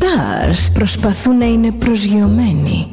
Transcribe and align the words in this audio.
stars 0.00 0.72
προσπαθούν 0.72 1.38
να 1.38 1.44
είναι 1.44 1.72
προσγειωμένοι. 1.72 2.86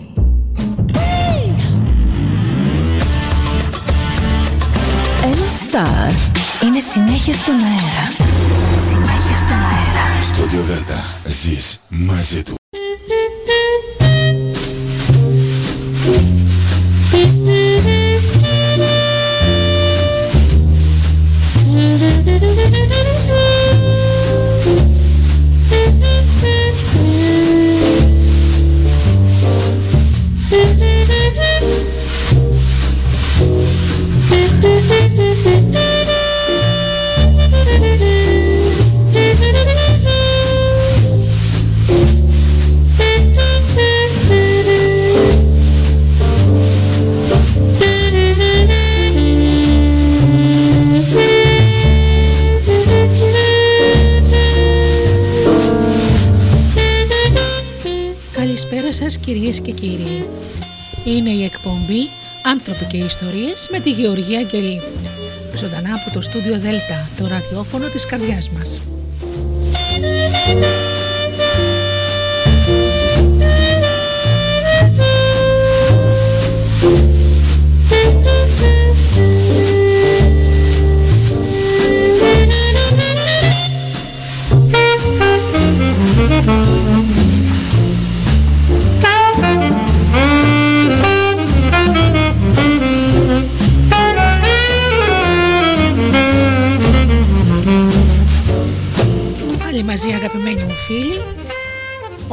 Ένα 5.24 5.46
star 5.62 6.12
είναι 6.64 6.80
συνέχεια 6.80 7.34
στον 7.34 7.54
αέρα. 7.54 8.32
Συνέχεια 8.80 9.36
στον 9.36 9.58
αέρα. 9.58 10.24
Στο 10.24 10.62
Δέλτα 10.62 11.04
ζεις 11.28 11.82
μαζί 11.90 12.44
του. 12.44 12.57
«Άνθρωποι 62.80 62.98
και 62.98 63.06
Ιστορίες» 63.06 63.70
με 63.72 63.80
τη 63.80 63.92
Γεωργία 63.92 64.40
Αγγελή. 64.40 64.82
Ζωντανά 65.56 65.94
από 65.94 66.14
το 66.14 66.22
στούντιο 66.22 66.60
Δέλτα, 66.60 67.10
το 67.18 67.28
ραδιόφωνο 67.28 67.88
της 67.88 68.06
καρδιάς 68.06 68.50
μας. 68.50 68.82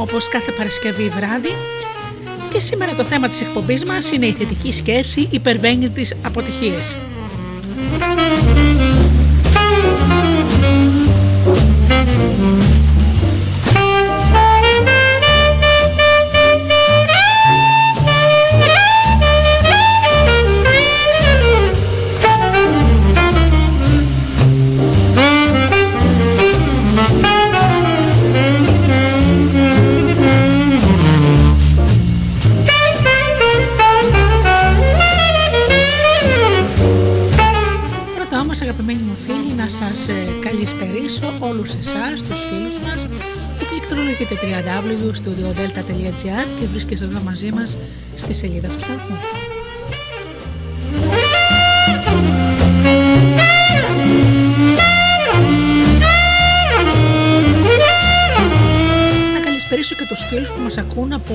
Όπως 0.05 0.27
κάθε 0.27 0.51
Παρασκευή 0.51 1.09
βράδυ 1.09 1.49
και 2.53 2.59
σήμερα 2.59 2.95
το 2.95 3.03
θέμα 3.03 3.29
της 3.29 3.41
εκπομπής 3.41 3.85
μας 3.85 4.11
είναι 4.11 4.25
η 4.25 4.31
θετική 4.31 4.71
σκέψη 4.71 5.27
υπερβαίνεις 5.31 5.91
τις 5.91 6.15
αποτυχίες. 6.25 6.95
Πληκτρολογείτε 44.35 44.63
www.studiodelta.gr 45.11 46.59
και 46.59 46.67
βρίσκεστε 46.67 47.05
εδώ 47.05 47.21
μαζί 47.23 47.51
μας 47.51 47.77
στη 48.15 48.33
σελίδα 48.33 48.67
του 48.67 48.79
σταθμού. 48.79 49.17
Να 59.33 59.39
καλησπερίσω 59.43 59.95
και 59.95 60.05
τους 60.07 60.25
φίλους 60.29 60.49
που 60.49 60.61
μας 60.61 60.77
ακούν 60.77 61.13
από 61.13 61.33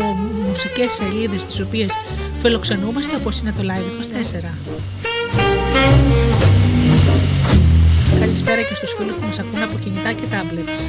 μουσικές 0.48 0.92
σελίδες 0.92 1.44
τις 1.44 1.60
οποίες 1.60 1.90
φιλοξενούμαστε 2.40 3.16
όπως 3.16 3.38
είναι 3.38 3.52
το 3.52 3.62
Live 3.62 4.02
24. 4.02 4.54
Καλησπέρα 8.20 8.62
και 8.62 8.74
στους 8.74 8.92
φίλους 8.98 9.14
που 9.14 9.26
μας 9.26 9.38
ακούν 9.38 9.62
από 9.62 9.78
κινητά 9.78 10.12
και 10.12 10.24
tablets. 10.30 10.84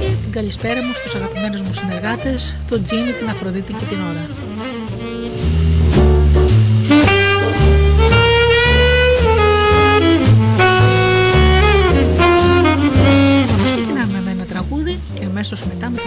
Και 0.00 0.10
την 0.22 0.32
καλησπέρα 0.32 0.82
μου 0.82 0.92
στους 0.94 1.14
αγαπημένους 1.14 1.60
μου 1.60 1.72
συνεργάτες, 1.72 2.54
τον 2.68 2.82
Τζίμι, 2.82 3.12
την 3.12 3.28
Αφροδίτη 3.28 3.72
και 3.72 3.84
την 3.84 3.96
Ωρα. 4.10 4.26
Ξεκινάμε 13.66 14.20
με 14.24 14.30
ένα 14.30 14.44
τραγούδι 14.44 14.98
και 15.14 15.24
αμέσως 15.24 15.64
μετά 15.64 15.90
με 15.90 16.00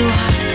You 0.00 0.49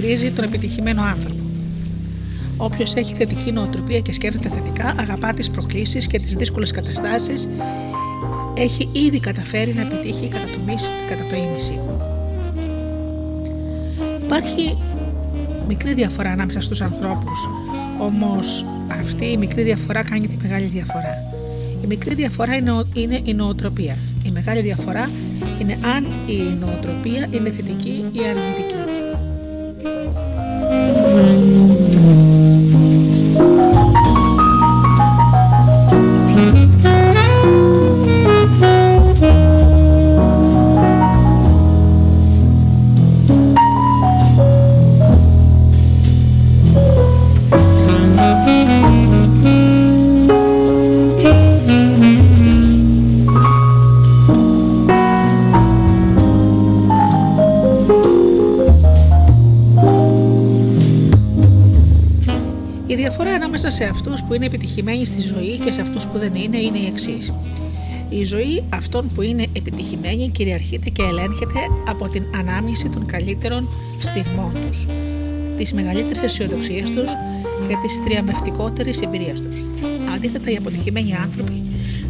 χαρακτηρίζει 0.00 0.30
τον 0.30 0.44
επιτυχημένο 0.44 1.02
άνθρωπο. 1.02 1.42
Όποιος 2.56 2.94
έχει 2.94 3.14
θετική 3.14 3.52
νοοτροπία 3.52 4.00
και 4.00 4.12
σκέφτεται 4.12 4.48
θετικά, 4.48 4.94
αγαπά 4.98 5.32
τις 5.32 5.50
προκλήσεις 5.50 6.06
και 6.06 6.18
τις 6.18 6.34
δύσκολες 6.34 6.70
καταστάσεις, 6.70 7.48
έχει 8.54 8.88
ήδη 8.92 9.20
καταφέρει 9.20 9.74
να 9.74 9.80
επιτύχει 9.80 10.28
κατά 10.28 10.44
το, 10.44 10.58
κατά 11.08 11.24
το 11.30 11.36
ίμιση. 11.36 11.78
Υπάρχει 14.24 14.78
μικρή 15.68 15.94
διαφορά 15.94 16.30
ανάμεσα 16.30 16.60
στους 16.60 16.80
ανθρώπους, 16.80 17.48
όμως 18.00 18.64
αυτή 18.88 19.24
η 19.24 19.36
μικρή 19.36 19.62
διαφορά 19.62 20.02
κάνει 20.02 20.26
τη 20.26 20.36
μεγάλη 20.42 20.66
διαφορά. 20.66 21.32
Η 21.84 21.86
μικρή 21.86 22.14
διαφορά 22.14 22.54
είναι, 22.54 22.84
είναι 22.94 23.20
η 23.24 23.34
νοοτροπία. 23.34 23.96
Η 24.24 24.30
μεγάλη 24.30 24.60
διαφορά 24.60 25.10
είναι 25.60 25.78
αν 25.94 26.04
η 26.26 26.38
νοοτροπία 26.60 27.28
είναι 27.30 27.50
θετική 27.50 28.04
ή 28.12 28.18
αρνητική. 28.28 28.85
Ανάμεσα 63.56 63.84
σε 63.84 63.90
αυτούς 63.90 64.22
που 64.22 64.34
είναι 64.34 64.46
επιτυχημένοι 64.46 65.06
στη 65.06 65.20
ζωή 65.20 65.58
και 65.58 65.72
σε 65.72 65.80
αυτούς 65.80 66.06
που 66.06 66.18
δεν 66.18 66.34
είναι 66.34 66.56
είναι 66.56 66.78
η 66.78 66.86
εξής. 66.86 67.32
Η 68.08 68.24
ζωή 68.24 68.62
αυτών 68.68 69.10
που 69.14 69.22
είναι 69.22 69.46
επιτυχημένοι 69.52 70.28
κυριαρχείται 70.28 70.90
και 70.90 71.02
ελέγχεται 71.02 71.60
από 71.88 72.08
την 72.08 72.22
ανάμνηση 72.36 72.88
των 72.88 73.06
καλύτερων 73.06 73.68
στιγμών 74.00 74.52
τους, 74.66 74.86
της 75.56 75.72
μεγαλύτερης 75.72 76.22
αισιοδοξίας 76.22 76.90
τους 76.90 77.12
και 77.68 77.74
της 77.82 78.00
τριαμβευτικότερης 78.04 79.00
εμπειρίας 79.00 79.40
τους. 79.42 79.56
Αντίθετα, 80.14 80.50
οι 80.50 80.56
αποτυχημένοι 80.56 81.14
άνθρωποι 81.14 81.62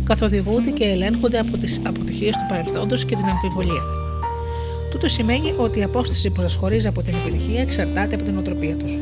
καθοδηγούνται 0.04 0.70
και 0.70 0.84
ελέγχονται 0.84 1.38
από 1.38 1.56
τις 1.56 1.80
αποτυχίες 1.86 2.36
του 2.36 2.46
παρελθόντος 2.48 3.04
και 3.04 3.16
την 3.16 3.24
αμφιβολία. 3.24 3.82
Τούτο 4.90 5.08
σημαίνει 5.08 5.54
ότι 5.56 5.78
η 5.78 5.82
απόσταση 5.82 6.30
που 6.30 6.40
σας 6.40 6.54
χωρίζει 6.54 6.86
από 6.86 7.02
την 7.02 7.14
επιτυχία 7.14 7.60
εξαρτάται 7.60 8.14
από 8.14 8.24
την 8.24 8.38
οτροπία 8.38 8.76
τους. 8.76 8.96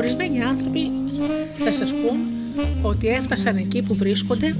Ορισμένοι 0.00 0.42
άνθρωποι 0.42 0.90
θα 1.64 1.72
σας 1.72 1.90
πούν 1.90 2.18
ότι 2.82 3.08
έφτασαν 3.08 3.56
εκεί 3.56 3.82
που 3.82 3.94
βρίσκονται 3.94 4.56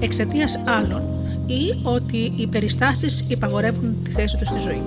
εξαιτίας 0.00 0.60
άλλων 0.64 1.02
ή 1.46 1.80
ότι 1.82 2.32
οι 2.36 2.46
περιστάσεις 2.46 3.24
υπαγορεύουν 3.28 3.96
τη 4.04 4.10
θέση 4.10 4.36
τους 4.36 4.48
στη 4.48 4.58
ζωή. 4.58 4.82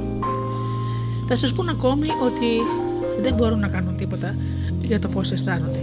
Θα 1.28 1.36
σας 1.36 1.54
πούν 1.54 1.70
ακόμη 1.70 2.08
ότι 2.26 2.50
δεν 3.22 3.34
μπορούν 3.34 3.60
να 3.60 3.68
κάνουν 3.68 3.98
τίποτα 3.98 4.36
για 4.82 5.00
το 5.00 5.08
πώς 5.08 5.32
αισθάνονται. 5.32 5.80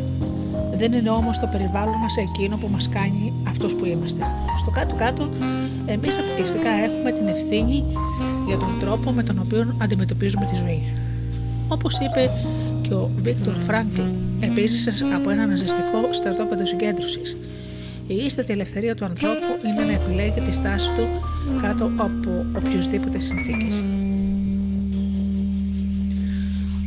Δεν 0.79 0.93
είναι 0.93 1.11
όμως 1.11 1.39
το 1.39 1.49
περιβάλλον 1.53 1.95
μας 1.95 2.17
εκείνο 2.17 2.57
που 2.57 2.69
μας 2.73 2.89
κάνει 2.89 3.33
αυτός 3.49 3.75
που 3.75 3.85
είμαστε. 3.85 4.25
Στο 4.61 4.71
κάτω-κάτω, 4.71 5.29
εμείς 5.87 6.19
αποκλειστικά 6.19 6.71
έχουμε 6.71 7.13
την 7.13 7.27
ευθύνη 7.27 7.85
για 8.47 8.57
τον 8.57 8.69
τρόπο 8.81 9.11
με 9.11 9.23
τον 9.23 9.39
οποίο 9.45 9.75
αντιμετωπίζουμε 9.79 10.45
τη 10.51 10.57
ζωή. 10.57 10.93
Όπως 11.69 11.99
είπε 11.99 12.31
και 12.31 12.64
ο 12.95 13.11
Βίκτορ 13.23 13.55
Φράγκλ 13.55 14.01
επίση 14.41 14.91
από 15.15 15.31
ένα 15.31 15.47
ναζιστικό 15.47 16.09
στρατόπεδο 16.11 16.67
συγκέντρωση. 16.67 17.21
Η 18.07 18.15
ίστατη 18.15 18.53
ελευθερία 18.53 18.95
του 18.95 19.05
ανθρώπου 19.05 19.47
είναι 19.67 19.85
να 19.85 19.93
επιλέγει 19.93 20.41
τη 20.49 20.55
στάση 20.55 20.89
του 20.97 21.07
κάτω 21.61 21.91
από 21.97 22.47
οποιοδήποτε 22.57 23.21
συνθήκες. 23.21 23.83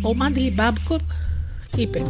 Ο 0.01 0.15
Μάντλι 0.15 0.51
Μπάμπκοκ 0.51 1.09
είπε 1.77 2.01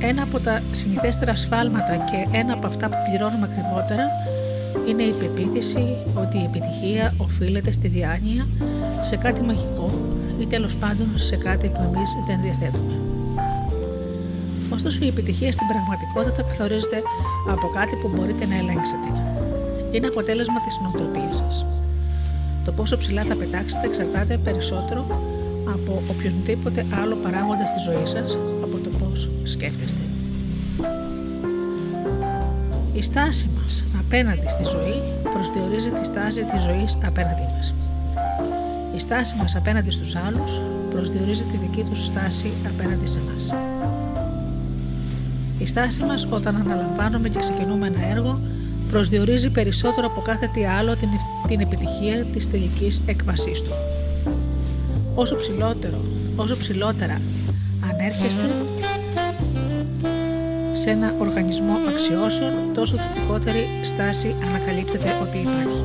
ένα 0.00 0.22
από 0.22 0.40
τα 0.40 0.62
συνηθέστερα 0.70 1.36
σφάλματα 1.36 1.96
και 1.96 2.38
ένα 2.38 2.52
από 2.52 2.66
αυτά 2.66 2.88
που 2.88 2.96
πληρώνουμε 3.08 3.48
ακριβότερα 3.52 4.04
είναι 4.88 5.02
η 5.02 5.12
πεποίθηση 5.12 5.96
ότι 6.14 6.38
η 6.38 6.44
επιτυχία 6.44 7.14
οφείλεται 7.16 7.72
στη 7.72 7.88
διάνοια, 7.88 8.46
σε 9.02 9.16
κάτι 9.16 9.40
μαγικό 9.40 10.17
ή 10.38 10.46
τέλος 10.46 10.76
πάντων 10.76 11.08
σε 11.16 11.36
κάτι 11.36 11.68
που 11.68 11.82
εμείς 11.88 12.10
δεν 12.26 12.40
διαθέτουμε. 12.42 12.94
Ωστόσο, 14.74 14.98
η 15.04 15.08
επιτυχία 15.08 15.52
στην 15.52 15.66
πραγματικότητα 15.66 16.42
καθορίζεται 16.42 17.02
από 17.48 17.66
κάτι 17.78 17.94
που 18.00 18.08
μπορείτε 18.14 18.46
να 18.46 18.56
ελέγξετε. 18.62 19.08
Είναι 19.92 20.06
αποτέλεσμα 20.06 20.60
της 20.64 20.74
νοοτροπίας 20.82 21.36
σας. 21.36 21.66
Το 22.64 22.72
πόσο 22.72 22.96
ψηλά 22.96 23.22
θα 23.22 23.34
πετάξετε 23.34 23.86
εξαρτάται 23.86 24.36
περισσότερο 24.36 25.00
από 25.74 26.02
οποιονδήποτε 26.10 26.86
άλλο 27.00 27.14
παράγοντα 27.24 27.66
στη 27.66 27.80
ζωή 27.88 28.06
σας 28.06 28.38
από 28.64 28.76
το 28.84 28.90
πώς 28.98 29.28
σκέφτεστε. 29.44 30.02
Η 32.92 33.02
στάση 33.02 33.48
μας 33.56 33.84
απέναντι 33.98 34.48
στη 34.48 34.64
ζωή 34.74 34.98
προσδιορίζει 35.32 35.90
τη 35.90 36.04
στάση 36.04 36.42
της 36.50 36.62
ζωής 36.62 36.96
απέναντι 37.06 37.46
μας. 37.54 37.77
Η 38.98 39.00
στάση 39.00 39.34
μας 39.36 39.56
απέναντι 39.56 39.90
στους 39.90 40.16
άλλους 40.16 40.60
προσδιορίζει 40.90 41.42
τη 41.42 41.56
δική 41.56 41.82
τους 41.82 42.04
στάση 42.04 42.52
απέναντι 42.66 43.06
σε 43.06 43.20
μας. 43.20 43.52
Η 45.58 45.66
στάση 45.66 46.00
μας 46.00 46.26
όταν 46.30 46.56
αναλαμβάνουμε 46.56 47.28
και 47.28 47.38
ξεκινούμε 47.38 47.86
ένα 47.86 48.06
έργο 48.10 48.40
προσδιορίζει 48.90 49.50
περισσότερο 49.50 50.06
από 50.06 50.20
κάθε 50.20 50.50
τι 50.54 50.64
άλλο 50.64 50.96
την, 50.96 51.08
την 51.48 51.60
επιτυχία 51.60 52.24
της 52.32 52.50
τελικής 52.50 53.02
έκβασής 53.06 53.62
του. 53.62 53.72
Όσο 55.14 55.36
ψηλότερο, 55.36 56.00
όσο 56.36 56.56
ψηλότερα 56.56 57.20
ανέρχεστε 57.92 58.50
σε 60.72 60.90
ένα 60.90 61.14
οργανισμό 61.18 61.76
αξιώσεων, 61.88 62.52
τόσο 62.74 62.96
θετικότερη 62.96 63.66
στάση 63.82 64.34
ανακαλύπτεται 64.46 65.16
ότι 65.22 65.38
υπάρχει. 65.38 65.84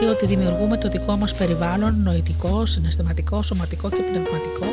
Που 0.00 0.06
έχει 0.06 0.12
υποθεί 0.12 0.24
ότι 0.24 0.26
δημιουργούμε 0.26 0.76
το 0.76 0.88
δικό 0.88 1.16
μας 1.16 1.34
περιβάλλον 1.34 2.02
νοητικό, 2.02 2.66
συναισθηματικό, 2.66 3.42
σωματικό 3.42 3.88
και 3.88 4.02
πνευματικό, 4.10 4.66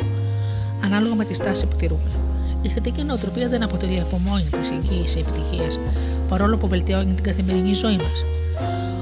ανάλογα 0.84 1.14
με 1.14 1.24
τη 1.24 1.34
στάση 1.34 1.66
που 1.66 1.76
τηρούμε. 1.76 2.10
Η 2.62 2.68
θετική 2.68 3.02
νοοτροπία 3.02 3.48
δεν 3.48 3.62
αποτελεί 3.62 4.00
από 4.00 4.18
μόνη 4.26 4.42
της 4.42 4.70
εγγύησης 4.70 5.20
επιτυχίας, 5.20 5.78
παρόλο 6.28 6.56
που 6.56 6.68
βελτιώνει 6.68 7.12
την 7.12 7.24
καθημερινή 7.24 7.74
ζωή 7.74 7.96
μας. 7.96 8.24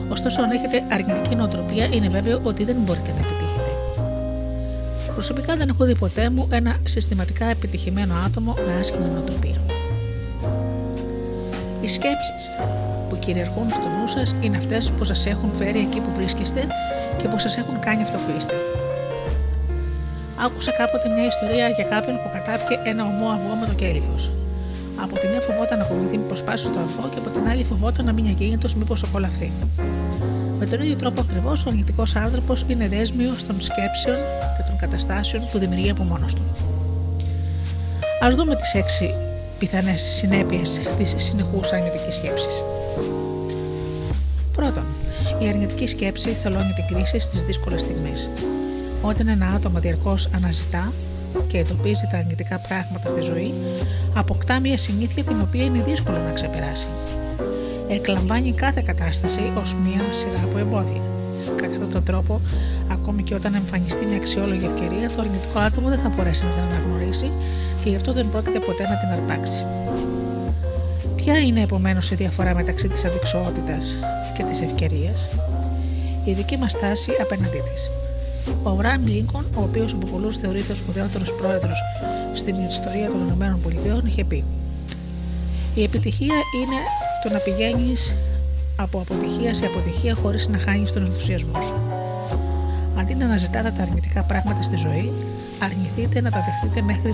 Ωστόσο, 0.09 0.43
αν 0.43 0.51
έχετε 0.51 0.83
αρνητική 0.95 1.35
νοοτροπία, 1.35 1.85
είναι 1.85 2.09
βέβαιο 2.09 2.41
ότι 2.43 2.65
δεν 2.65 2.77
μπορείτε 2.85 3.11
να 3.11 3.19
επιτύχετε. 3.19 3.71
Προσωπικά 5.15 5.57
δεν 5.57 5.69
έχω 5.69 5.85
δει 5.85 5.95
ποτέ 5.95 6.31
μου 6.31 6.49
ένα 6.51 6.77
συστηματικά 6.85 7.45
επιτυχημένο 7.45 8.15
άτομο 8.27 8.57
με 8.67 8.81
άσχημη 8.81 9.09
νοοτροπία. 9.15 9.61
Οι 11.81 11.89
σκέψεις 11.89 12.43
που 13.17 13.23
κυριαρχούν 13.25 13.69
στο 13.69 13.89
νου 13.95 14.09
σας 14.09 14.35
είναι 14.41 14.57
αυτές 14.57 14.91
που 14.97 15.05
σας 15.05 15.27
έχουν 15.27 15.51
φέρει 15.59 15.81
εκεί 15.87 16.01
που 16.05 16.11
βρίσκεστε 16.17 16.61
και 17.19 17.29
που 17.29 17.39
σας 17.39 17.57
έχουν 17.57 17.77
κάνει 17.87 18.03
αυτό 18.03 18.17
που 18.25 18.31
είστε. 18.39 18.55
Άκουσα 20.45 20.73
κάποτε 20.81 21.07
μια 21.15 21.27
ιστορία 21.33 21.67
για 21.69 21.85
κάποιον 21.93 22.17
που 22.23 22.29
κατάπηκε 22.37 22.75
ένα 22.91 23.03
ομό 23.11 23.29
αυγό 23.37 23.55
με 23.61 23.67
το 23.67 23.75
κέλυφο. 23.81 24.17
Από 25.05 25.15
τη 25.21 25.27
μια 25.31 25.41
φοβόταν 25.47 25.79
να 25.79 25.85
φοβηθεί 25.85 26.17
μήπως 26.19 26.39
σπάσει 26.39 26.69
το 26.75 26.81
αυγό 26.87 27.07
και 27.13 27.19
από 27.23 27.31
την 27.35 27.49
άλλη 27.51 27.65
φοβόταν 27.65 28.05
να 28.05 28.13
μείνει 28.13 28.31
ακίνητο 28.35 28.69
μήπως 28.81 29.03
απολαυθεί. 29.03 29.53
Με 30.59 30.67
τον 30.67 30.81
ίδιο 30.83 30.97
τρόπο 31.03 31.21
ακριβώς 31.21 31.67
ο 31.67 31.69
αρνητικός 31.69 32.17
άνθρωπος 32.17 32.65
είναι 32.69 32.89
δέσμιος 32.89 33.47
των 33.47 33.57
σκέψεων 33.61 34.17
και 34.57 34.63
των 34.69 34.77
καταστάσεων 34.83 35.43
που 35.51 35.59
δημιουργεί 35.59 35.91
από 35.91 36.03
μόνος 36.03 36.35
του. 36.35 36.45
Α 38.25 38.27
δούμε 38.37 38.57
τις 38.57 38.75
έξι 38.75 39.07
πιθανές 39.59 40.01
συνέπειες 40.01 40.81
της 40.99 41.15
συνεχούς 41.19 41.73
αρνητικής 41.73 42.15
σκέψης. 42.15 42.76
Πρώτον, 45.37 45.49
η 45.49 45.49
αρνητική 45.49 45.87
σκέψη 45.87 46.29
θολώνει 46.43 46.73
την 46.73 46.97
κρίση 46.97 47.19
στις 47.19 47.43
δύσκολες 47.43 47.81
στιγμές. 47.81 48.31
Όταν 49.03 49.29
ένα 49.29 49.47
άτομο 49.57 49.79
διαρκώς 49.79 50.29
αναζητά 50.35 50.93
και 51.49 51.59
εντοπίζει 51.59 52.09
τα 52.11 52.19
αρνητικά 52.19 52.61
πράγματα 52.69 53.09
στη 53.09 53.21
ζωή, 53.21 53.55
αποκτά 54.15 54.61
μια 54.61 54.79
συνήθεια 54.79 55.25
την 55.25 55.41
οποία 55.41 55.65
είναι 55.65 55.83
δύσκολο 55.87 56.17
να 56.17 56.31
ξεπεράσει. 56.31 56.87
Εκλαμβάνει 57.89 58.53
κάθε 58.53 58.83
κατάσταση 58.87 59.41
ως 59.63 59.75
μια 59.85 60.03
σειρά 60.11 60.41
από 60.45 60.59
εμπόδια. 60.59 61.01
Κατά 61.57 61.73
αυτόν 61.73 61.93
τον 61.93 62.05
τρόπο, 62.05 62.41
ακόμη 62.93 63.23
και 63.23 63.35
όταν 63.35 63.55
εμφανιστεί 63.55 64.05
μια 64.05 64.17
αξιόλογη 64.17 64.67
ευκαιρία, 64.73 65.09
το 65.09 65.21
αρνητικό 65.21 65.59
άτομο 65.59 65.89
δεν 65.89 65.99
θα 65.99 66.09
μπορέσει 66.09 66.45
να 66.45 66.51
την 66.51 66.63
αναγνωρίσει 66.63 67.31
και 67.83 67.89
γι' 67.91 67.97
αυτό 67.97 68.13
δεν 68.13 68.31
πρόκειται 68.31 68.59
ποτέ 68.59 68.83
να 68.83 68.97
την 69.01 69.09
αρπάξει. 69.17 69.65
Ποια 71.27 71.39
είναι 71.39 71.61
επομένως 71.61 72.11
η 72.11 72.15
διαφορά 72.15 72.55
μεταξύ 72.55 72.89
της 72.89 73.05
αδειξότητας 73.05 73.97
και 74.37 74.43
της 74.43 74.61
ευκαιρίας, 74.61 75.29
η 76.25 76.33
δική 76.33 76.57
μας 76.57 76.73
στάση 76.73 77.11
απέναντί 77.23 77.61
της. 77.69 77.91
Ο 78.63 78.69
Αβραάμ 78.69 79.07
Λίνκον, 79.07 79.45
ο 79.55 79.63
οποίος 79.63 79.93
από 79.93 80.07
πολλούς 80.07 80.37
θεωρείται 80.37 80.73
ο 80.73 80.75
σπουδαιότερος 80.75 81.33
πρόεδρος 81.33 81.79
στην 82.35 82.55
ιστορία 82.69 83.09
των 83.09 83.21
ΗΠΑ, 83.29 84.03
είχε 84.07 84.25
πει: 84.25 84.45
Η 85.75 85.83
επιτυχία 85.83 86.35
είναι 86.35 86.79
το 87.23 87.33
να 87.33 87.39
πηγαίνεις 87.39 88.15
από 88.77 88.99
αποτυχία 88.99 89.55
σε 89.55 89.65
αποτυχία 89.65 90.15
χωρίς 90.15 90.49
να 90.49 90.59
χάνεις 90.59 90.93
τον 90.93 91.05
ενθουσιασμό 91.05 91.63
σου. 91.63 91.75
Αντί 92.99 93.15
να 93.15 93.25
αναζητάτε 93.25 93.73
τα 93.77 93.83
αρνητικά 93.83 94.23
πράγματα 94.23 94.63
στη 94.63 94.77
ζωή, 94.77 95.13
αρνηθείτε 95.63 96.21
να 96.21 96.31
τα 96.31 96.45
δεχτείτε 96.47 96.83
μέχρι 96.83 97.13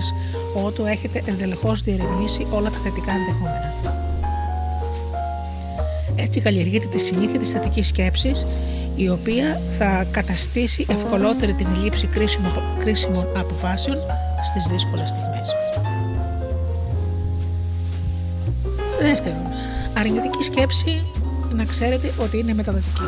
ότου 0.65 0.85
έχετε 0.85 1.23
ενδελεχώς 1.25 1.81
διερευνήσει 1.81 2.47
όλα 2.51 2.69
τα 2.69 2.77
θετικά 2.83 3.11
ενδεχόμενα. 3.11 4.02
Έτσι 6.15 6.39
καλλιεργείται 6.39 6.87
τη 6.87 6.99
συνήθεια 6.99 7.39
τη 7.39 7.45
θετική 7.45 7.83
σκέψη 7.83 8.33
η 8.95 9.09
οποία 9.09 9.61
θα 9.77 10.05
καταστήσει 10.11 10.85
ευκολότερη 10.89 11.53
την 11.53 11.67
λήψη 11.83 12.09
κρίσιμων 12.79 13.27
αποφάσεων 13.37 13.97
στις 14.45 14.67
δύσκολες 14.71 15.09
στιγμές. 15.09 15.49
Δεύτερον, 19.01 19.41
αρνητική 19.97 20.43
σκέψη 20.43 21.03
να 21.55 21.65
ξέρετε 21.65 22.11
ότι 22.19 22.39
είναι 22.39 22.53
μεταδοτική. 22.53 23.01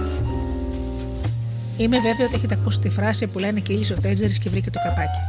Είμαι 1.77 1.99
βέβαιο 1.99 2.25
ότι 2.25 2.35
έχετε 2.35 2.57
ακούσει 2.61 2.79
τη 2.79 2.89
φράση 2.89 3.27
που 3.27 3.39
λένε 3.39 3.59
κύλησε 3.59 3.93
ο 3.93 4.01
Τέτζερη 4.01 4.37
και 4.37 4.49
βρήκε 4.49 4.69
το 4.69 4.79
καπάκι. 4.83 5.19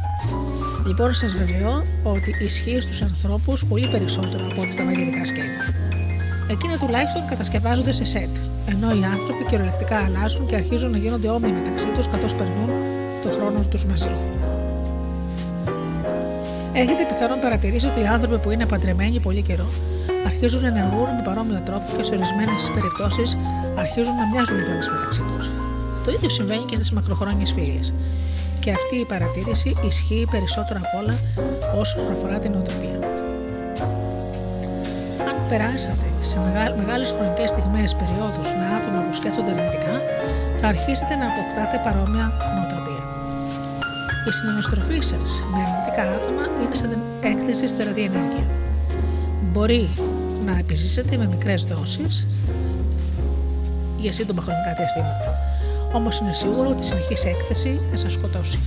Λοιπόν, 0.87 1.13
σας 1.13 1.33
βεβαιώ 1.33 1.83
ότι 2.03 2.35
ισχύει 2.43 2.81
στους 2.81 3.01
ανθρώπους 3.01 3.65
πολύ 3.65 3.87
περισσότερο 3.87 4.45
από 4.51 4.61
ό,τι 4.61 4.71
στα 4.71 4.83
μαγειρικά 4.83 5.25
σκέλη. 5.25 5.86
Εκείνα 6.49 6.77
τουλάχιστον 6.77 7.21
κατασκευάζονται 7.29 7.91
σε 7.91 8.05
σετ, 8.05 8.33
ενώ 8.71 8.87
οι 8.97 9.03
άνθρωποι 9.13 9.43
κυριολεκτικά 9.49 9.97
αλλάζουν 10.05 10.45
και 10.45 10.55
αρχίζουν 10.55 10.91
να 10.91 10.97
γίνονται 10.97 11.29
όμοιοι 11.29 11.51
μεταξύ 11.59 11.87
τους 11.95 12.07
καθώς 12.07 12.33
περνούν 12.35 12.69
το 13.23 13.29
χρόνο 13.35 13.59
τους 13.71 13.85
μαζί. 13.85 14.13
Έχετε 16.73 17.03
πιθανόν 17.09 17.39
παρατηρήσει 17.39 17.85
ότι 17.85 17.99
οι 17.99 18.07
άνθρωποι 18.15 18.37
που 18.37 18.51
είναι 18.51 18.65
παντρεμένοι 18.65 19.19
πολύ 19.19 19.41
καιρό 19.41 19.67
αρχίζουν 20.25 20.61
να 20.61 20.67
ενεργούν 20.67 21.09
με 21.17 21.21
παρόμοιο 21.25 21.61
τρόπο 21.65 21.87
και 21.97 22.03
σε 22.03 22.11
ορισμένες 22.17 22.71
περιπτώσεις 22.75 23.37
αρχίζουν 23.83 24.15
να 24.21 24.25
μοιάζουν 24.31 24.57
κιόλα 24.65 24.83
μεταξύ 24.95 25.23
τους. 25.29 25.45
Το 26.05 26.11
ίδιο 26.11 26.29
συμβαίνει 26.29 26.65
και 26.69 26.75
στις 26.75 26.91
μακροχρόνιες 26.91 27.51
φίλε. 27.55 27.79
Και 28.59 28.71
αυτή 28.71 28.95
η 28.95 29.05
παρατήρηση 29.05 29.69
ισχύει 29.87 30.27
περισσότερο 30.31 30.79
απ' 30.83 30.95
όλα 31.01 31.15
όσον 31.81 32.11
αφορά 32.11 32.37
την 32.39 32.55
οτροπία 32.55 33.16
περάσατε 35.51 36.07
σε 36.29 36.35
μεγάλες 36.79 37.09
χρονικές 37.15 37.49
στιγμές 37.53 37.89
περιόδους 37.99 38.49
με 38.59 38.65
άτομα 38.77 38.99
που 39.05 39.13
σκέφτονται 39.19 39.51
αρνητικά, 39.55 39.95
θα 40.59 40.67
αρχίσετε 40.73 41.13
να 41.21 41.25
αποκτάτε 41.31 41.77
παρόμοια 41.85 42.25
νοοτροπία. 42.55 43.03
Η 44.29 44.31
συναναστροφή 44.37 44.99
σας 45.11 45.29
με 45.51 45.59
αρνητικά 45.65 46.03
άτομα 46.17 46.43
είναι 46.61 46.75
σαν 46.79 46.89
την 46.93 47.01
έκθεση 47.31 47.65
στη 47.71 47.79
ραδιενέργεια. 47.87 48.45
Μπορεί 49.51 49.83
να 50.47 50.53
επιζήσετε 50.63 51.13
με 51.21 51.25
μικρές 51.33 51.61
δόσεις 51.71 52.13
για 54.03 54.13
σύντομα 54.17 54.41
χρονικά 54.45 54.71
διαστήματα. 54.79 55.31
Όμως 55.97 56.13
είναι 56.19 56.33
σίγουρο 56.41 56.67
ότι 56.69 56.81
η 56.85 56.87
συνεχής 56.89 57.23
έκθεση 57.33 57.71
θα 57.91 57.97
σας 57.97 58.13
σκοτώσει. 58.13 58.59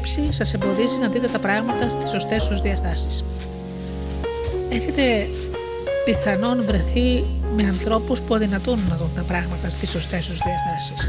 Σκέψη 0.00 0.32
σας 0.32 0.54
εμποδίζει 0.54 0.96
να 1.00 1.08
δείτε 1.08 1.26
τα 1.26 1.38
πράγματα 1.38 1.88
στις 1.88 2.10
σωστές 2.10 2.48
του 2.48 2.60
διαστάσεις. 2.60 3.24
Έχετε 4.70 5.02
πιθανόν 6.04 6.64
βρεθεί 6.64 7.24
με 7.56 7.62
ανθρώπους 7.62 8.20
που 8.20 8.34
αδυνατούν 8.34 8.78
να 8.88 8.96
δουν 8.96 9.10
τα 9.14 9.22
πράγματα 9.22 9.70
στις 9.70 9.90
σωστές 9.90 10.26
του 10.26 10.32
διαστάσεις. 10.32 11.08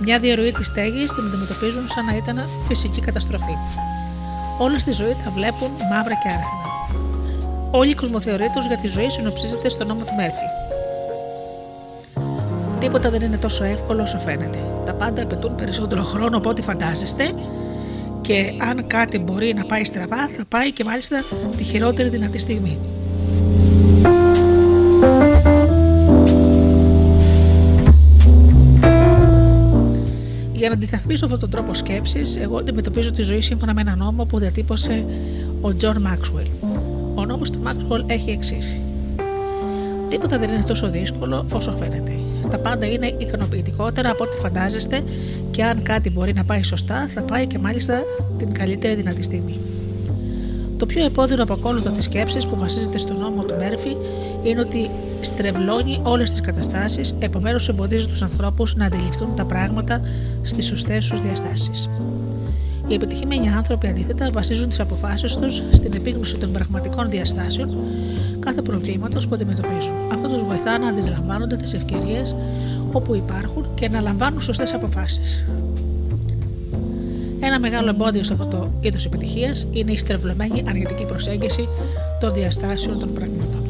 Μια 0.00 0.18
διαρροή 0.18 0.52
της 0.52 0.66
στέγης 0.66 1.12
την 1.14 1.24
αντιμετωπίζουν 1.26 1.88
σαν 1.88 2.04
να 2.04 2.16
ήταν 2.16 2.48
φυσική 2.68 3.00
καταστροφή. 3.00 3.56
Όλοι 4.58 4.80
στη 4.80 4.92
ζωή 4.92 5.16
θα 5.24 5.30
βλέπουν 5.30 5.70
μαύρα 5.90 6.14
και 6.22 6.28
άρχινα. 6.28 6.68
Όλη 7.70 7.90
η 7.90 7.94
κοσμοθεωρία 7.94 8.50
τους 8.50 8.66
για 8.66 8.78
τη 8.78 8.88
ζωή 8.88 9.10
συνοψίζεται 9.10 9.68
στο 9.68 9.84
νόμο 9.84 10.04
του 10.04 10.14
Μέρφυ. 10.16 10.48
Τίποτα 12.80 13.10
δεν 13.10 13.22
είναι 13.22 13.36
τόσο 13.36 13.64
εύκολο 13.64 14.02
όσο 14.02 14.18
φαίνεται. 14.18 14.58
Τα 15.04 15.10
πάντα 15.10 15.22
απαιτούν 15.22 15.54
περισσότερο 15.54 16.02
χρόνο 16.02 16.36
από 16.36 16.50
ό,τι 16.50 16.62
φαντάζεστε 16.62 17.32
και 18.20 18.54
αν 18.58 18.86
κάτι 18.86 19.18
μπορεί 19.18 19.54
να 19.54 19.64
πάει 19.64 19.84
στραβά 19.84 20.28
θα 20.28 20.44
πάει 20.48 20.72
και 20.72 20.84
μάλιστα 20.84 21.16
τη 21.56 21.62
χειρότερη 21.62 22.08
δυνατή 22.08 22.38
στιγμή. 22.38 22.78
Η 30.52 30.58
Για 30.58 30.68
να 30.68 30.74
αντισταθμίσω 30.74 31.24
αυτόν 31.24 31.40
τον 31.40 31.50
τρόπο 31.50 31.74
σκέψης, 31.74 32.36
εγώ 32.36 32.58
αντιμετωπίζω 32.58 33.12
τη 33.12 33.22
ζωή 33.22 33.40
σύμφωνα 33.40 33.74
με 33.74 33.80
ένα 33.80 33.96
νόμο 33.96 34.24
που 34.24 34.38
διατύπωσε 34.38 35.04
ο 35.60 35.74
Τζον 35.74 36.00
Μάξουελ. 36.00 36.46
Ο 37.14 37.24
νόμος 37.24 37.50
του 37.50 37.58
Μάξουελ 37.62 38.04
έχει 38.06 38.30
εξής. 38.30 38.80
Τίποτα 40.08 40.38
δεν 40.38 40.48
είναι 40.48 40.64
τόσο 40.66 40.90
δύσκολο 40.90 41.46
όσο 41.52 41.74
φαίνεται. 41.74 42.12
Τα 42.50 42.58
πάντα 42.58 42.86
είναι 42.86 43.14
ικανοποιητικότερα 43.18 44.10
από 44.10 44.24
ό,τι 44.24 44.36
φαντάζεστε 44.36 45.02
και 45.50 45.64
αν 45.64 45.82
κάτι 45.82 46.10
μπορεί 46.10 46.32
να 46.34 46.44
πάει 46.44 46.62
σωστά, 46.62 47.08
θα 47.08 47.22
πάει 47.22 47.46
και 47.46 47.58
μάλιστα 47.58 48.02
την 48.38 48.52
καλύτερη 48.52 48.94
δυνατή 48.94 49.22
στιγμή. 49.22 49.58
Το 50.76 50.86
πιο 50.86 51.04
επώδυνο 51.04 51.42
αποκόλουθο 51.42 51.90
τη 51.90 52.02
σκέψη 52.02 52.38
που 52.48 52.56
βασίζεται 52.56 52.98
στον 52.98 53.18
νόμο 53.18 53.42
του 53.42 53.54
Μέρφυ 53.58 53.96
είναι 54.42 54.60
ότι 54.60 54.90
στρεβλώνει 55.20 56.00
όλες 56.02 56.30
τις 56.30 56.40
καταστάσεις, 56.40 57.14
επομένως 57.18 57.68
εμποδίζει 57.68 58.06
τους 58.06 58.22
ανθρώπους 58.22 58.76
να 58.76 58.84
αντιληφθούν 58.84 59.36
τα 59.36 59.44
πράγματα 59.44 60.00
στις 60.42 60.66
σωστές 60.66 61.08
τους 61.08 61.20
διαστάσεις. 61.20 61.88
Οι 62.86 62.94
επιτυχημένοι 62.94 63.48
άνθρωποι 63.48 63.86
αντίθετα 63.86 64.30
βασίζουν 64.30 64.68
τις 64.68 64.80
αποφάσεις 64.80 65.36
τους 65.36 65.62
στην 65.72 65.92
επίγνωση 65.94 66.36
των 66.36 66.52
πραγματικών 66.52 67.10
διαστάσεων 67.10 67.76
κάθε 68.44 68.62
προβλήματος 68.62 69.28
που 69.28 69.34
αντιμετωπίζουν. 69.34 69.92
Αυτό 70.12 70.28
τους 70.28 70.44
βοηθά 70.44 70.78
να 70.78 70.88
αντιλαμβάνονται 70.88 71.56
τις 71.56 71.74
ευκαιρίες 71.74 72.36
όπου 72.92 73.14
υπάρχουν 73.14 73.66
και 73.74 73.88
να 73.88 74.00
λαμβάνουν 74.00 74.40
σωστές 74.40 74.74
αποφάσεις. 74.74 75.44
Ένα 77.40 77.60
μεγάλο 77.60 77.88
εμπόδιο 77.88 78.24
σε 78.24 78.32
αυτό 78.32 78.46
το 78.46 78.70
είδος 78.80 79.04
επιτυχίας 79.04 79.66
είναι 79.70 79.92
η 79.92 79.96
στρεβλωμένη 79.96 80.64
αρνητική 80.68 81.04
προσέγγιση 81.04 81.68
των 82.20 82.32
διαστάσεων 82.32 82.98
των 82.98 83.14
πραγμάτων. 83.14 83.63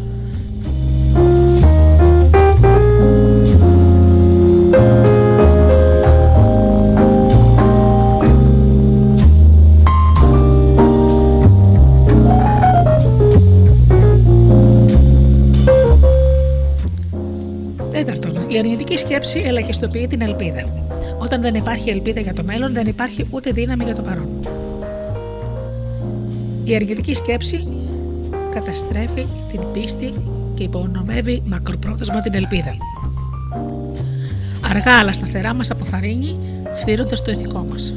Αρνητική 18.64 18.98
σκέψη 18.98 19.42
ελαχιστοποιεί 19.46 20.06
την 20.06 20.20
ελπίδα. 20.20 20.64
Όταν 21.18 21.40
δεν 21.40 21.54
υπάρχει 21.54 21.90
ελπίδα 21.90 22.20
για 22.20 22.32
το 22.34 22.44
μέλλον, 22.44 22.72
δεν 22.72 22.86
υπάρχει 22.86 23.26
ούτε 23.30 23.50
δύναμη 23.50 23.84
για 23.84 23.94
το 23.94 24.02
παρόν. 24.02 24.28
Η 26.64 26.74
αρνητική 26.74 27.14
σκέψη 27.14 27.72
καταστρέφει 28.54 29.26
την 29.50 29.60
πίστη 29.72 30.12
και 30.54 30.62
υπονομεύει 30.62 31.42
μακροπρόθεσμα 31.46 32.20
την 32.20 32.34
ελπίδα. 32.34 32.74
Αργά 34.70 34.98
αλλά 34.98 35.12
σταθερά 35.12 35.54
μας 35.54 35.70
αποθαρρύνει, 35.70 36.36
φτύροντας 36.74 37.22
το 37.22 37.30
ηθικό 37.30 37.66
μας. 37.70 37.92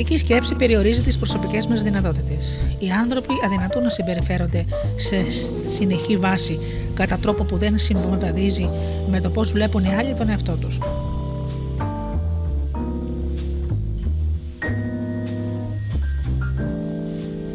Η 0.00 0.02
αρνητική 0.02 0.26
σκέψη 0.26 0.54
περιορίζει 0.54 1.02
τις 1.02 1.18
προσωπικές 1.18 1.66
μας 1.66 1.82
δυνατότητες. 1.82 2.58
Οι 2.78 2.90
άνθρωποι 2.90 3.32
αδυνατούν 3.44 3.82
να 3.82 3.88
συμπεριφέρονται 3.88 4.64
σε 4.96 5.16
συνεχή 5.70 6.16
βάση 6.16 6.58
κατά 6.94 7.18
τρόπο 7.18 7.44
που 7.44 7.56
δεν 7.56 7.78
συμβαδίζει 7.78 8.68
με 9.10 9.20
το 9.20 9.30
πώς 9.30 9.52
βλέπουν 9.52 9.84
οι 9.84 9.94
άλλοι 9.94 10.14
τον 10.14 10.28
εαυτό 10.28 10.52
τους. 10.52 10.78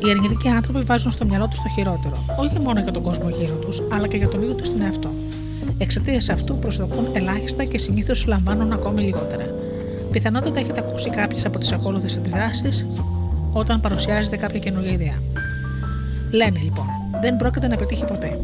Οι 0.05 0.10
αρνητικοί 0.10 0.47
άνθρωποι 0.47 0.81
βάζουν 0.81 1.12
στο 1.12 1.25
μυαλό 1.25 1.47
τους 1.47 1.62
το 1.62 1.69
χειρότερο, 1.75 2.25
όχι 2.39 2.60
μόνο 2.60 2.79
για 2.79 2.91
τον 2.91 3.01
κόσμο 3.01 3.29
γύρω 3.29 3.55
τους, 3.55 3.81
αλλά 3.91 4.08
και 4.08 4.17
για 4.17 4.27
τον 4.27 4.41
ίδιο 4.41 4.53
τους 4.53 4.69
τον 4.69 4.81
εαυτό. 4.81 5.10
Εξαιτίας 5.77 6.29
αυτού 6.29 6.58
προσδοκούν 6.58 7.05
ελάχιστα 7.13 7.63
και 7.63 7.77
συνήθως 7.77 8.25
λαμβάνουν 8.25 8.71
ακόμη 8.71 9.01
λιγότερα. 9.01 9.44
Πιθανότατα 10.15 10.60
έχετε 10.60 10.80
ακούσει 10.80 11.10
κάποιες 11.10 11.45
από 11.45 11.60
τις 11.60 11.71
ακόλουθες 11.71 12.15
αντιδράσεις 12.15 12.86
όταν 13.51 13.82
παρουσιάζεται 13.82 14.38
κάποια 14.38 14.60
καινούργια 14.60 14.91
ιδέα. 14.91 15.21
Λένε 16.32 16.60
λοιπόν, 16.63 16.86
δεν 17.21 17.38
πρόκειται 17.38 17.67
να 17.67 17.78
πετύχει 17.78 18.06
ποτέ. 18.06 18.39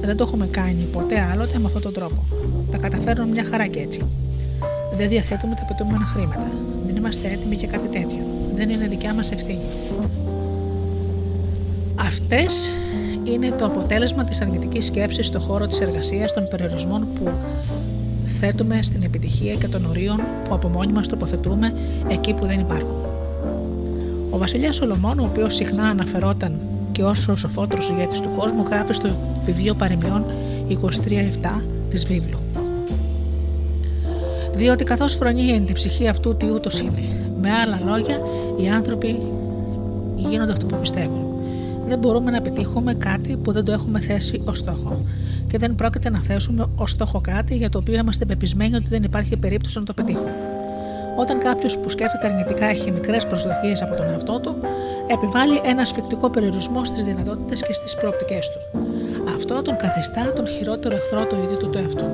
Δεν 0.00 0.16
το 0.16 0.24
έχουμε 0.24 0.46
κάνει 0.46 0.84
ποτέ 0.92 1.20
άλλοτε 1.32 1.58
με 1.58 1.66
αυτόν 1.66 1.82
τον 1.82 1.92
τρόπο. 1.92 2.24
Τα 2.70 2.78
καταφέρνουμε 2.78 3.30
μια 3.30 3.44
χαρά 3.50 3.66
και 3.66 3.80
έτσι. 3.80 4.06
Δεν 4.96 5.08
διαθέτουμε 5.08 5.54
τα 5.54 5.64
πετούμενα 5.64 6.04
χρήματα. 6.04 6.50
Δεν 6.86 6.96
είμαστε 6.96 7.28
έτοιμοι 7.28 7.54
για 7.54 7.68
κάτι 7.68 7.88
τέτοιο. 7.88 8.24
Δεν 8.54 8.70
είναι 8.70 8.86
δικιά 8.86 9.14
μας 9.14 9.32
ευθύνη. 9.32 9.66
Αυτές 11.96 12.68
είναι 13.24 13.50
το 13.50 13.64
αποτέλεσμα 13.64 14.24
της 14.24 14.40
αρνητικής 14.40 14.86
σκέψης 14.86 15.26
στον 15.26 15.40
χώρο 15.40 15.66
της 15.66 15.80
εργασίας 15.80 16.32
των 16.32 16.48
περιορισμών 16.48 17.06
που 17.14 17.32
θέτουμε 18.24 18.82
στην 18.82 18.91
επιτυχία 19.14 19.54
και 19.54 19.68
των 19.68 19.84
ορίων 19.84 20.16
που 20.48 20.54
από 20.54 20.68
μόνοι 20.68 20.92
μας 20.92 21.08
τοποθετούμε 21.08 21.72
εκεί 22.08 22.34
που 22.34 22.46
δεν 22.46 22.60
υπάρχουν. 22.60 22.96
Ο 24.30 24.38
βασιλιάς 24.38 24.74
Σολομών, 24.74 25.18
ο 25.18 25.24
οποίος 25.30 25.54
συχνά 25.54 25.84
αναφερόταν 25.84 26.52
και 26.92 27.04
ως 27.04 27.28
ο 27.28 27.36
σοφότερο 27.36 27.82
ηγέτης 27.90 28.20
του 28.20 28.28
κόσμου, 28.36 28.66
γράφει 28.70 28.92
στο 28.92 29.08
βιβλίο 29.44 29.74
Παρεμιών 29.74 30.24
23-7 30.68 31.62
της 31.90 32.06
βίβλου. 32.06 32.38
Διότι 34.54 34.84
καθώς 34.84 35.14
φρονεί 35.14 35.52
εν 35.52 35.64
την 35.66 35.74
ψυχή 35.74 36.08
αυτού 36.08 36.36
τι 36.36 36.50
ούτως 36.50 36.80
είναι. 36.80 37.02
Με 37.40 37.50
άλλα 37.50 37.80
λόγια, 37.84 38.20
οι 38.60 38.68
άνθρωποι 38.68 39.20
γίνονται 40.16 40.52
αυτό 40.52 40.66
που 40.66 40.76
πιστεύουν. 40.80 41.24
Δεν 41.88 41.98
μπορούμε 41.98 42.30
να 42.30 42.40
πετύχουμε 42.40 42.94
κάτι 42.94 43.36
που 43.36 43.52
δεν 43.52 43.64
το 43.64 43.72
έχουμε 43.72 44.00
θέσει 44.00 44.42
ως 44.44 44.58
στόχο. 44.58 44.96
Και 45.52 45.58
δεν 45.58 45.74
πρόκειται 45.74 46.10
να 46.10 46.22
θέσουμε 46.22 46.66
ως 46.76 46.90
στόχο 46.90 47.20
κάτι 47.20 47.54
για 47.54 47.68
το 47.68 47.78
οποίο 47.78 47.94
είμαστε 47.94 48.24
πεπισμένοι 48.24 48.74
ότι 48.74 48.88
δεν 48.88 49.02
υπάρχει 49.02 49.36
περίπτωση 49.36 49.78
να 49.78 49.84
το 49.84 49.92
πετύχουμε. 49.92 50.32
Όταν 51.18 51.38
κάποιος 51.38 51.78
που 51.78 51.88
σκέφτεται 51.88 52.26
αρνητικά 52.26 52.66
έχει 52.66 52.90
μικρές 52.90 53.26
προσδοκίες 53.26 53.82
από 53.82 53.94
τον 53.94 54.06
εαυτό 54.06 54.40
του, 54.40 54.54
επιβάλλει 55.06 55.60
ένα 55.64 55.84
σφιχτικό 55.84 56.30
περιορισμό 56.30 56.84
στις 56.84 57.04
δυνατότητες 57.04 57.62
και 57.62 57.72
στις 57.72 57.96
προοπτικές 57.96 58.50
του. 58.50 58.78
Αυτό 59.34 59.62
τον 59.62 59.76
καθιστά 59.76 60.32
τον 60.32 60.46
χειρότερο 60.46 60.94
εχθρό 60.94 61.24
του 61.24 61.36
ίδιου 61.44 61.56
του 61.56 61.70
του 61.70 61.78
εαυτού. 61.78 62.04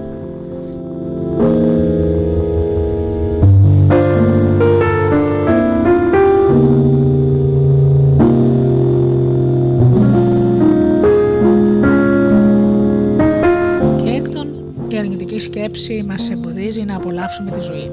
Αρνητική 15.39 15.59
σκέψη 15.59 16.05
μας 16.07 16.31
εμποδίζει 16.31 16.83
να 16.83 16.97
απολαύσουμε 16.97 17.51
τη 17.51 17.61
ζωή. 17.61 17.91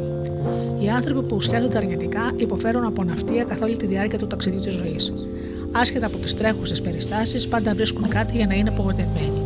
Οι 0.79 0.89
άνθρωποι 0.89 1.21
που 1.27 1.41
σκέφτονται 1.41 1.77
αρνητικά 1.77 2.31
υποφέρουν 2.35 2.85
από 2.85 3.03
ναυτία 3.03 3.43
καθ' 3.43 3.61
όλη 3.61 3.77
τη 3.77 3.85
διάρκεια 3.85 4.17
του 4.17 4.27
ταξιδιού 4.27 4.59
της 4.59 4.73
ζωής. 4.73 5.13
Άσχετα 5.71 6.05
από 6.05 6.17
τις 6.17 6.35
τρέχουσες 6.35 6.81
περιστάσεις, 6.81 7.47
πάντα 7.47 7.73
βρίσκουν 7.73 8.07
κάτι 8.07 8.37
για 8.37 8.45
να 8.45 8.53
είναι 8.53 8.69
απογοητευμένοι. 8.69 9.41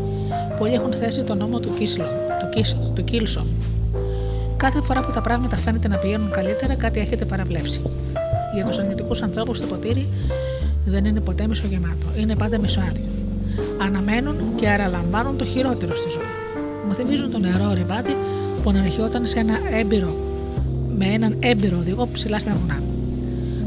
Πολλοί 0.60 0.74
έχουν 0.74 0.94
θέσει 0.94 1.24
τον 1.24 1.38
νόμο 1.38 1.60
του 1.60 1.70
Κίσλον, 1.80 2.08
του, 2.40 2.50
Κίσ, 2.50 2.76
του 2.96 3.04
Κίλσον. 3.04 3.48
Κάθε 4.58 4.82
φορά 4.82 5.02
που 5.02 5.12
τα 5.12 5.22
πράγματα 5.22 5.56
φαίνεται 5.56 5.88
να 5.88 5.96
πηγαίνουν 5.96 6.32
καλύτερα, 6.32 6.76
κάτι 6.76 7.00
έχετε 7.00 7.26
παραβλέψει. 7.26 7.82
Για 8.54 8.66
τους 8.66 8.78
αρνητικούς 8.78 9.22
ανθρώπους 9.22 9.60
το 9.60 9.66
ποτήρι 9.66 10.08
δεν 10.86 11.06
είναι 11.06 11.20
ποτέ 11.20 11.48
μισογεμάτο, 11.48 12.08
είναι 12.20 12.36
πάντα 12.36 12.60
μισοάδιο. 12.60 13.10
Αναμένουν 13.82 14.36
και 14.56 14.70
άρα 14.70 14.88
λαμβάνουν 14.88 15.38
το 15.38 15.46
χειρότερο 15.46 15.96
στη 15.96 16.10
ζωή. 16.10 16.39
Μου 17.00 17.06
θυμίζουν 17.06 17.32
τον 17.32 17.42
νερό 17.42 17.74
ρηβάτη 17.74 18.16
που 18.64 18.70
αναρχιόταν 18.70 19.28
σε 19.28 19.40
ένα 19.40 19.54
έμπειρο, 19.80 20.16
με 20.98 21.06
έναν 21.06 21.36
έμπειρο 21.40 21.78
οδηγό 21.78 22.08
ψηλά 22.14 22.40
στα 22.40 22.56
βουνά. 22.56 22.80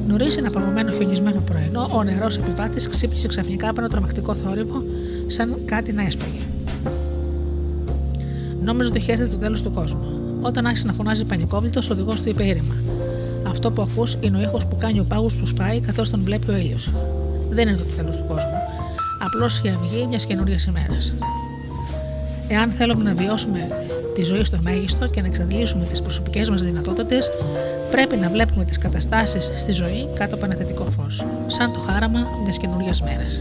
Νωρίς 0.09 0.37
ένα 0.37 0.51
παγωμένο 0.51 0.92
χιονισμένο 0.92 1.40
πρωινό, 1.40 1.88
ο 1.92 2.03
νερός 2.03 2.37
επιβάτης 2.37 2.88
ξύπνησε 2.88 3.29
ξαφνικά 3.29 3.68
από 3.68 3.81
ένα 3.81 3.88
τρομακτικό 3.88 4.35
θόρυβο, 4.35 4.83
σαν 5.27 5.59
κάτι 5.64 5.92
να 5.92 6.03
έσπαγε. 6.03 6.40
Νόμιζε 8.62 8.88
ότι 8.88 8.99
είχε 8.99 9.12
έρθει 9.12 9.27
το 9.27 9.37
τέλος 9.37 9.62
του 9.62 9.71
κόσμου. 9.73 10.05
Όταν 10.40 10.66
άρχισε 10.66 10.87
να 10.87 10.92
φωνάζει 10.92 11.25
πανικόβλητος, 11.25 11.90
ο 11.90 11.92
οδηγός 11.92 12.21
του 12.21 12.29
είπε 12.29 12.45
ήρημα. 12.45 12.75
Αυτό 13.49 13.71
που 13.71 13.83
ακούς 13.83 14.16
είναι 14.21 14.37
ο 14.37 14.40
ήχος 14.40 14.66
που 14.66 14.77
κάνει 14.77 15.01
ο 15.01 15.05
πάγος 15.05 15.37
που 15.37 15.47
σπάει 15.47 15.81
καθώς 15.81 16.11
τον 16.11 16.23
βλέπει 16.25 16.51
ο 16.51 16.57
ήλιος. 16.57 16.90
Δεν 17.51 17.68
είναι 17.68 17.77
το 17.77 17.85
τέλος 17.97 18.16
του 18.16 18.25
κόσμου. 18.29 18.59
Απλώς 19.27 19.61
η 19.64 19.68
αυγή 19.68 20.07
μιας 20.07 20.27
καινούρια 20.27 20.59
ημέρας. 20.68 21.12
Εάν 22.53 22.71
θέλουμε 22.71 23.03
να 23.03 23.15
βιώσουμε 23.15 23.69
τη 24.15 24.23
ζωή 24.23 24.45
στο 24.45 24.59
μέγιστο 24.62 25.09
και 25.09 25.21
να 25.21 25.27
εξαντλήσουμε 25.27 25.85
τις 25.85 26.03
προσωπικές 26.03 26.51
μας 26.51 26.62
δυνατότητες, 26.62 27.31
πρέπει 27.91 28.17
να 28.17 28.29
βλέπουμε 28.29 28.65
τις 28.65 28.79
καταστάσεις 28.79 29.51
στη 29.59 29.73
ζωή 29.73 30.09
κάτω 30.15 30.35
από 30.35 30.45
ένα 30.45 30.55
θετικό 30.55 30.85
φως, 30.85 31.25
σαν 31.47 31.73
το 31.73 31.79
χάραμα 31.79 32.21
μιας 32.45 32.59
καινούρια 32.59 32.95
μέρας. 33.05 33.41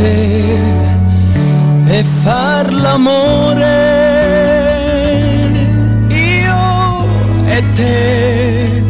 Te 0.00 0.58
e 1.96 2.04
far 2.22 2.72
l'amore. 2.72 3.78
Io 6.08 6.64
e 7.56 7.58
te 7.76 8.82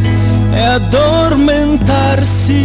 e 0.53 0.61
addormentarsi 0.79 2.63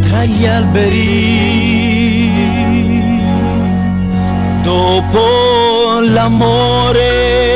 tra 0.00 0.24
gli 0.24 0.46
alberi. 0.46 1.04
Dopo 4.62 6.00
l'amore 6.00 7.55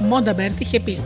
Μόνταμπερτ 0.00 0.60
είχε 0.60 0.80
πει 0.80 0.98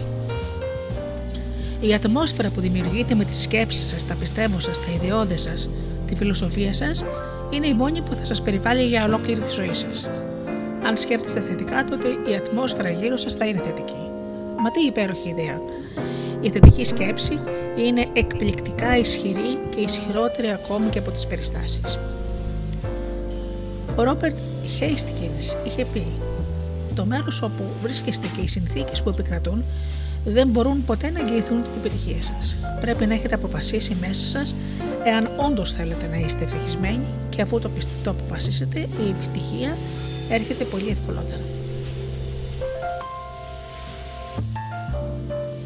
η 1.81 1.95
ατμόσφαιρα 1.95 2.51
που 2.51 2.61
δημιουργείται 2.61 3.15
με 3.15 3.25
τις 3.25 3.43
σκέψεις 3.43 3.87
σας, 3.87 4.07
τα 4.07 4.15
πιστεύω 4.15 4.61
σας, 4.61 4.79
τα 4.79 4.93
ιδεώδη 4.95 5.39
σας, 5.39 5.69
τη 6.07 6.15
φιλοσοφία 6.15 6.75
σας, 6.75 7.05
είναι 7.51 7.67
η 7.67 7.73
μόνη 7.73 8.01
που 8.01 8.15
θα 8.15 8.25
σας 8.25 8.43
περιβάλλει 8.43 8.83
για 8.83 9.05
ολόκληρη 9.05 9.41
τη 9.41 9.53
ζωή 9.53 9.75
σας. 9.75 10.09
Αν 10.87 10.97
σκέφτεστε 10.97 11.41
θετικά, 11.41 11.85
τότε 11.85 12.09
η 12.09 12.35
ατμόσφαιρα 12.37 12.91
γύρω 12.91 13.17
σας 13.17 13.35
θα 13.35 13.47
είναι 13.47 13.61
θετική. 13.65 14.07
Μα 14.59 14.71
τι 14.71 14.81
υπέροχη 14.81 15.29
ιδέα. 15.29 15.61
Η 16.41 16.51
θετική 16.51 16.85
σκέψη 16.85 17.39
είναι 17.77 18.07
εκπληκτικά 18.13 18.97
ισχυρή 18.97 19.59
και 19.71 19.81
ισχυρότερη 19.81 20.49
ακόμη 20.51 20.89
και 20.89 20.99
από 20.99 21.11
τις 21.11 21.27
περιστάσεις. 21.27 21.99
Ο 23.97 24.03
Ρόπερτ 24.03 24.37
Χέιστικινς 24.79 25.57
είχε 25.67 25.85
πει 25.93 26.07
«Το 26.99 27.05
μέρος 27.05 27.43
όπου 27.43 27.65
βρίσκεστε 27.83 28.27
και 28.37 28.41
οι 28.41 28.49
συνθήκες 28.49 29.03
που 29.03 29.09
επικρατούν 29.09 29.65
δεν 30.25 30.49
μπορούν 30.49 30.85
ποτέ 30.85 31.11
να 31.11 31.21
εγγυηθούν 31.21 31.63
την 31.63 31.71
επιτυχία 31.79 32.23
σας. 32.23 32.57
Πρέπει 32.81 33.07
να 33.07 33.15
έχετε 33.15 33.35
αποφασίσει 33.35 33.97
μέσα 34.01 34.27
σας 34.27 34.55
εάν 35.05 35.31
όντως 35.37 35.73
θέλετε 35.73 36.07
να 36.11 36.17
είστε 36.17 36.45
ευτυχισμένοι 36.45 37.05
και 37.31 37.43
αφού 37.43 37.59
το, 37.59 37.69
πιστε- 37.69 38.05
το 38.05 38.11
αποφασίσετε 38.11 38.79
η 38.79 39.15
ευτυχία 39.21 39.77
έρχεται 40.29 40.65
πολύ 40.65 40.89
ευκολότερα. 40.89 41.41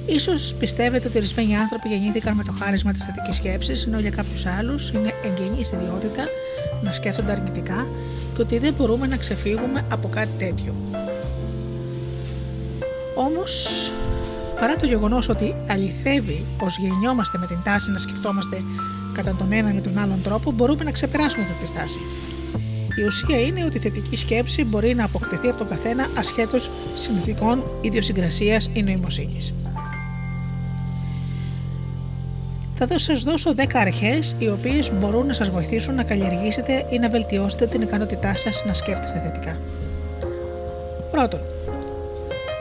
Ίσως 0.06 0.54
πιστεύετε 0.58 1.08
ότι 1.08 1.16
ορισμένοι 1.16 1.56
άνθρωποι 1.56 1.88
γεννήθηκαν 1.88 2.34
με 2.36 2.42
το 2.44 2.52
χάρισμα 2.58 2.92
της 2.92 3.04
θετικής 3.04 3.36
σκέψης, 3.36 3.86
ενώ 3.86 3.98
για 3.98 4.10
κάποιους 4.10 4.46
άλλους 4.46 4.90
είναι 4.90 5.14
εγγενής 5.24 5.70
ιδιότητα 5.72 6.24
να 6.82 6.92
σκέφτονται 6.92 7.32
αρνητικά 7.32 7.86
και 8.34 8.42
ότι 8.42 8.58
δεν 8.58 8.74
μπορούμε 8.74 9.06
να 9.06 9.16
ξεφύγουμε 9.16 9.84
από 9.90 10.08
κάτι 10.08 10.30
τέτοιο. 10.38 10.74
Όμως, 13.14 13.92
παρά 14.60 14.76
το 14.76 14.86
γεγονός 14.86 15.28
ότι 15.28 15.54
αληθεύει 15.68 16.44
πως 16.58 16.78
γεννιόμαστε 16.78 17.38
με 17.38 17.46
την 17.46 17.58
τάση 17.64 17.90
να 17.90 17.98
σκεφτόμαστε 17.98 18.62
κατά 19.12 19.34
τον 19.38 19.52
ένα 19.52 19.72
με 19.72 19.80
τον 19.80 19.98
άλλον 19.98 20.22
τρόπο, 20.22 20.50
μπορούμε 20.50 20.84
να 20.84 20.90
ξεπεράσουμε 20.90 21.42
αυτή 21.42 21.62
τη 21.62 21.66
στάση. 21.66 22.00
Η 22.96 23.02
ουσία 23.02 23.40
είναι 23.40 23.64
ότι 23.64 23.76
η 23.76 23.80
θετική 23.80 24.16
σκέψη 24.16 24.64
μπορεί 24.64 24.94
να 24.94 25.04
αποκτηθεί 25.04 25.48
από 25.48 25.58
τον 25.58 25.68
καθένα 25.68 26.06
ασχέτως 26.18 26.70
συνθηκών 26.94 27.62
ιδιοσυγκρασίας 27.80 28.70
ή 28.72 28.82
νοημοσύνης. 28.82 29.52
Θα 32.74 32.98
σας 32.98 33.22
δώσω 33.22 33.54
10 33.54 33.62
αρχές 33.72 34.34
οι 34.38 34.48
οποίες 34.48 34.92
μπορούν 34.92 35.26
να 35.26 35.32
σας 35.32 35.50
βοηθήσουν 35.50 35.94
να 35.94 36.02
καλλιεργήσετε 36.02 36.86
ή 36.90 36.98
να 36.98 37.08
βελτιώσετε 37.08 37.66
την 37.66 37.82
ικανότητά 37.82 38.36
σας 38.36 38.64
να 38.66 38.74
σκέφτεστε 38.74 39.20
θετικά. 39.24 39.58
Πρώτον, 41.10 41.40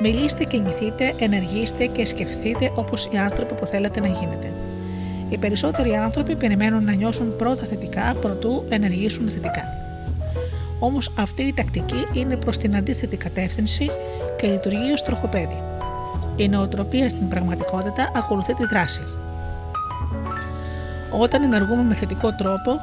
μιλήστε, 0.02 0.44
κινηθείτε, 0.44 1.14
ενεργήστε 1.20 1.86
και 1.86 2.06
σκεφτείτε 2.06 2.72
όπως 2.76 3.10
οι 3.12 3.18
άνθρωποι 3.18 3.54
που 3.54 3.66
θέλετε 3.66 4.00
να 4.00 4.08
γίνετε. 4.08 4.52
Οι 5.30 5.38
περισσότεροι 5.38 5.96
άνθρωποι 5.96 6.36
περιμένουν 6.36 6.84
να 6.84 6.94
νιώσουν 6.94 7.36
πρώτα 7.36 7.64
θετικά 7.64 8.16
προτού 8.22 8.66
ενεργήσουν 8.70 9.30
θετικά. 9.30 9.64
Όμως 10.80 11.14
αυτή 11.18 11.42
η 11.42 11.54
τακτική 11.54 12.06
είναι 12.14 12.36
προς 12.36 12.58
την 12.58 12.76
αντίθετη 12.76 13.18
κατεύθυνση 13.18 13.90
και 14.38 14.48
λειτουργεί 14.48 14.92
ως 14.92 15.04
τροχοπέδι. 15.04 15.62
Η 16.36 16.48
νοοτροπία 16.48 17.10
στην 17.10 17.28
πραγματικότητα 17.30 18.12
ακολουθεί 18.16 18.54
τη 18.54 18.66
δράση. 18.66 19.02
Όταν 21.20 21.44
ενεργούμε 21.44 21.84
με 21.84 21.94
θετικό 21.94 22.36
τρόπο, 22.36 22.80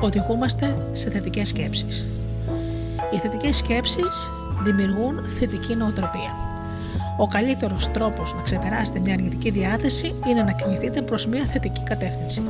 οδηγούμαστε 0.00 0.76
σε 0.92 1.10
θετικές 1.10 1.48
σκέψεις. 1.48 2.06
Οι 3.14 3.16
θετικές 3.16 3.56
σκέψεις 3.56 4.30
δημιουργούν 4.62 5.24
θετική 5.38 5.74
νοοτροπία. 5.74 6.34
Ο 7.16 7.26
καλύτερος 7.26 7.90
τρόπος 7.90 8.34
να 8.34 8.42
ξεπεράσετε 8.42 9.00
μια 9.00 9.14
αρνητική 9.14 9.50
διάθεση 9.50 10.14
είναι 10.28 10.42
να 10.42 10.52
κινηθείτε 10.52 11.02
προς 11.02 11.26
μια 11.26 11.44
θετική 11.44 11.82
κατεύθυνση. 11.82 12.42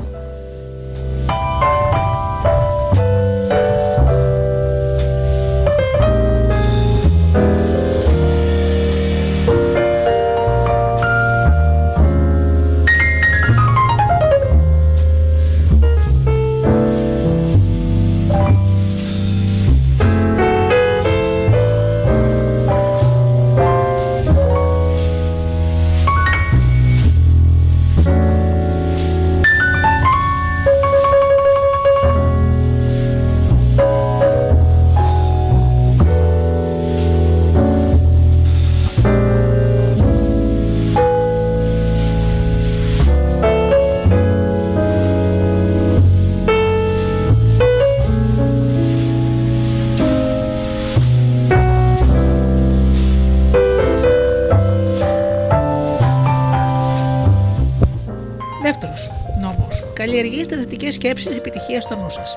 Σκέψει 61.03 61.29
επιτυχίας 61.37 61.83
στο 61.83 61.97
νου 61.97 62.11
σας. 62.11 62.37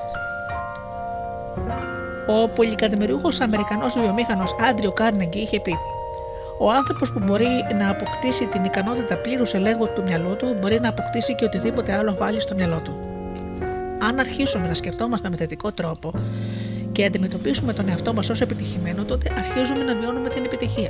Ο 2.26 2.48
πολυκατομμυριούχο 2.48 3.28
Αμερικανός 3.40 3.98
βιομήχανος 3.98 4.54
Άντριο 4.70 4.92
Κάρνεγκη 4.92 5.38
είχε 5.38 5.60
πει: 5.60 5.74
Ο 6.60 6.70
άνθρωπος 6.70 7.12
που 7.12 7.20
μπορεί 7.24 7.48
να 7.78 7.90
αποκτήσει 7.90 8.46
την 8.46 8.64
ικανότητα 8.64 9.16
πλήρους 9.16 9.54
ελέγχου 9.54 9.92
του 9.94 10.02
μυαλού 10.02 10.36
του 10.36 10.56
μπορεί 10.60 10.80
να 10.80 10.88
αποκτήσει 10.88 11.34
και 11.34 11.44
οτιδήποτε 11.44 11.92
άλλο 11.92 12.14
βάλει 12.14 12.40
στο 12.40 12.54
μυαλό 12.54 12.80
του. 12.80 12.98
Αν 14.08 14.18
αρχίσουμε 14.18 14.68
να 14.68 14.74
σκεφτόμαστε 14.74 15.28
με 15.30 15.36
θετικό 15.36 15.72
τρόπο 15.72 16.12
και 16.92 17.04
αντιμετωπίσουμε 17.04 17.72
τον 17.72 17.88
εαυτό 17.88 18.12
μας 18.14 18.30
ως 18.30 18.40
επιτυχημένο, 18.40 19.04
τότε 19.04 19.32
αρχίζουμε 19.38 19.84
να 19.84 19.94
βιώνουμε 19.94 20.28
την 20.28 20.44
επιτυχία. 20.44 20.85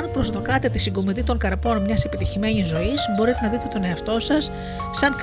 Εάν 0.00 0.10
προσδοκάτε 0.12 0.68
τη 0.68 0.78
συγκομιδή 0.78 1.22
των 1.22 1.38
καρπών 1.38 1.82
μιας 1.82 2.04
επιτυχημένης 2.04 2.66
ζωής, 2.66 3.04
μπορείτε 3.16 3.38
να 3.42 3.48
δείτε 3.48 3.66
τον 3.72 3.84
εαυτό 3.84 4.20
σας 4.20 4.50
σαν 4.92 5.16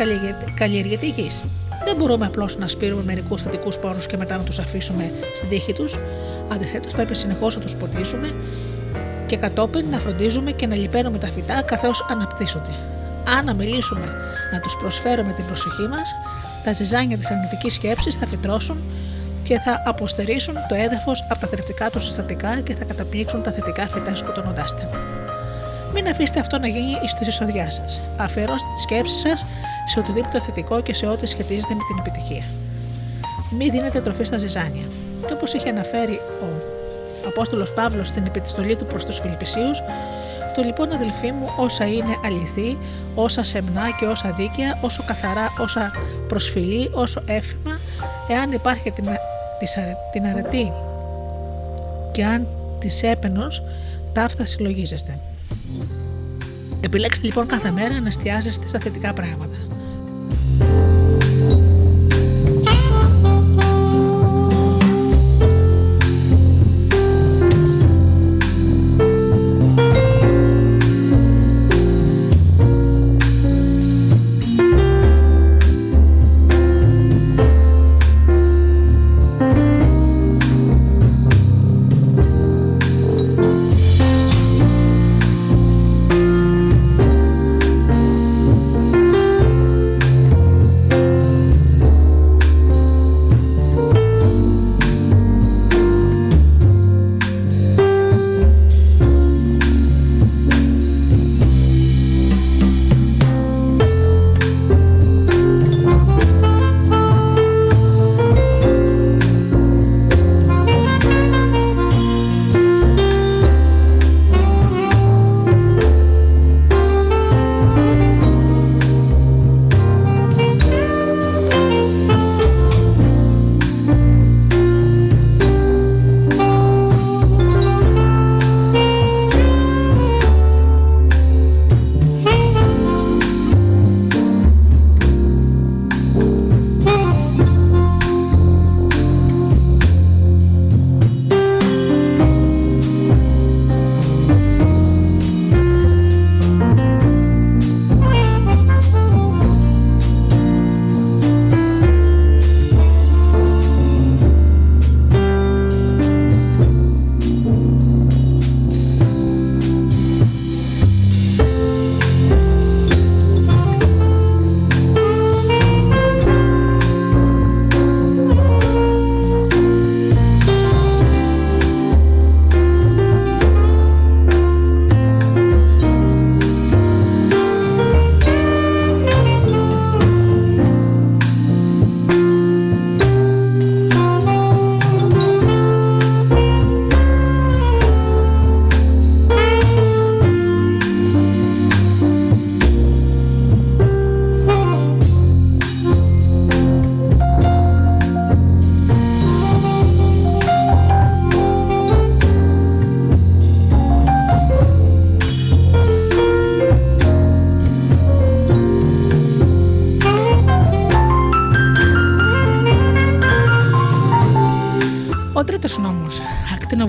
καλλιεργητή 0.55 1.09
γης. 1.09 1.43
Δεν 1.85 1.95
μπορούμε 1.95 2.25
απλώς 2.25 2.57
να 2.57 2.67
σπείρουμε 2.67 3.03
μερικούς 3.03 3.41
θετικούς 3.41 3.77
πόρους 3.77 4.07
και 4.07 4.17
μετά 4.17 4.37
να 4.37 4.43
τους 4.43 4.59
αφήσουμε 4.59 5.11
στην 5.35 5.49
τύχη 5.49 5.73
τους. 5.73 5.97
Αντιθέτως, 6.49 6.93
πρέπει 6.93 7.15
συνεχώς 7.15 7.55
να 7.55 7.61
τους 7.61 7.75
ποτίσουμε 7.75 8.33
και 9.25 9.37
κατόπιν 9.37 9.85
να 9.89 9.97
φροντίζουμε 9.97 10.51
και 10.51 10.67
να 10.67 10.75
λιπαίνουμε 10.75 11.17
τα 11.17 11.27
φυτά 11.27 11.61
καθώς 11.61 12.05
αναπτύσσονται. 12.09 12.73
Αν 13.37 13.49
αμιλήσουμε 13.49 14.05
να 14.51 14.59
τους 14.59 14.77
προσφέρουμε 14.81 15.33
την 15.33 15.45
προσοχή 15.45 15.87
μας, 15.87 16.11
τα 16.63 16.73
ζυζάνια 16.73 17.17
της 17.17 17.29
αρνητικής 17.31 17.73
σκέψης 17.73 18.15
θα 18.15 18.27
φυτρώσουν 18.27 18.77
και 19.47 19.59
θα 19.59 19.81
αποστερήσουν 19.85 20.53
το 20.69 20.75
έδαφος 20.75 21.25
από 21.29 21.39
τα 21.39 21.47
θρεπτικά 21.47 21.89
τους 21.89 22.05
συστατικά 22.05 22.59
και 22.59 22.75
θα 22.75 22.83
καταπνίξουν 22.83 23.43
τα 23.43 23.51
θετικά 23.51 23.87
φυτά 23.87 24.15
σκοτώνοντά 24.15 24.65
τα. 24.65 24.89
Μην 25.93 26.07
αφήσετε 26.07 26.39
αυτό 26.39 26.57
να 26.57 26.67
γίνει 26.67 26.93
στη 27.07 27.27
εισοδιά 27.27 27.71
σας. 27.71 28.01
Αφιερώστε 28.17 28.67
τη 28.75 28.81
σκέψη 28.81 29.15
σας 29.19 29.45
σε 29.87 29.99
οτιδήποτε 29.99 30.39
θετικό 30.39 30.81
και 30.81 30.93
σε 30.93 31.05
ό,τι 31.05 31.25
σχετίζεται 31.25 31.73
με 31.73 31.81
την 31.87 31.97
επιτυχία. 31.99 32.45
Μην 33.57 33.71
δίνετε 33.71 34.01
τροφή 34.01 34.23
στα 34.23 34.37
ζυζάνια. 34.37 34.85
Και 35.27 35.33
όπως 35.33 35.53
είχε 35.53 35.69
αναφέρει 35.69 36.19
ο 37.23 37.27
Απόστολος 37.27 37.73
Παύλος 37.73 38.07
στην 38.07 38.25
επιστολή 38.25 38.75
του 38.75 38.85
προς 38.85 39.05
τους 39.05 39.19
Φιλιππισίους, 39.19 39.81
το 40.55 40.63
λοιπόν 40.63 40.93
αδελφοί 40.93 41.31
μου 41.31 41.49
όσα 41.57 41.85
είναι 41.85 42.15
αληθή, 42.25 42.77
όσα 43.15 43.43
σεμνά 43.43 43.89
και 43.99 44.05
όσα 44.05 44.31
δίκαια, 44.31 44.77
όσο 44.81 45.03
καθαρά, 45.07 45.53
όσα 45.59 45.91
προσφυλή, 46.27 46.89
όσο 46.93 47.21
έφημα, 47.25 47.77
εάν 48.27 48.51
υπάρχει 48.51 48.87
την 50.11 50.25
αρετή 50.25 50.71
και 52.11 52.25
αν 52.25 52.47
της 52.79 53.03
έπαινος, 53.03 53.63
ταύτα 54.13 54.45
συλλογίζεστε. 54.45 55.19
Επιλέξτε 56.81 57.25
λοιπόν 57.25 57.47
κάθε 57.47 57.71
μέρα 57.71 57.99
να 57.99 58.07
εστιάζεστε 58.07 58.67
στα 58.67 58.79
θετικά 58.79 59.13
πράγματα. 59.13 59.55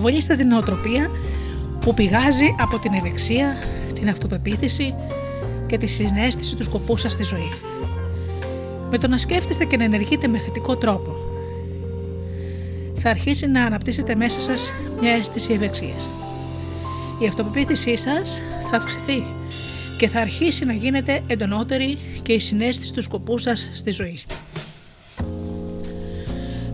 Ακτινοβολήστε 0.09 0.37
την 0.37 0.49
νοοτροπία 0.49 1.11
που 1.81 1.95
πηγάζει 1.95 2.55
από 2.59 2.79
την 2.79 2.93
ευεξία, 2.93 3.57
την 3.95 4.09
αυτοπεποίθηση 4.09 4.95
και 5.67 5.79
τη 5.79 5.87
συνέστηση 5.87 6.57
του 6.57 6.63
σκοπού 6.63 6.97
σας 6.97 7.13
στη 7.13 7.23
ζωή. 7.23 7.53
Με 8.91 8.99
το 8.99 9.09
να 9.09 9.19
σκέφτεστε 9.19 9.65
και 9.65 9.77
να 9.77 9.85
ενεργείτε 9.85 10.29
με 10.29 10.39
θετικό 10.39 10.77
τρόπο, 10.77 11.17
θα 12.99 13.11
αρχίσει 13.11 13.47
να 13.47 13.65
αναπτύσσετε 13.65 14.15
μέσα 14.15 14.41
σας 14.41 14.73
μια 15.01 15.13
αίσθηση 15.13 15.53
ευεξίας. 15.53 16.09
Η 17.19 17.27
αυτοπεποίθησή 17.27 17.97
σας 17.97 18.43
θα 18.71 18.77
αυξηθεί 18.77 19.25
και 19.97 20.09
θα 20.09 20.21
αρχίσει 20.21 20.65
να 20.65 20.73
γίνεται 20.73 21.23
εντονότερη 21.27 21.99
και 22.23 22.33
η 22.33 22.41
συνέστηση 22.41 22.93
του 22.93 23.03
σκοπού 23.03 23.39
σας 23.39 23.71
στη 23.75 23.91
ζωή. 23.91 24.21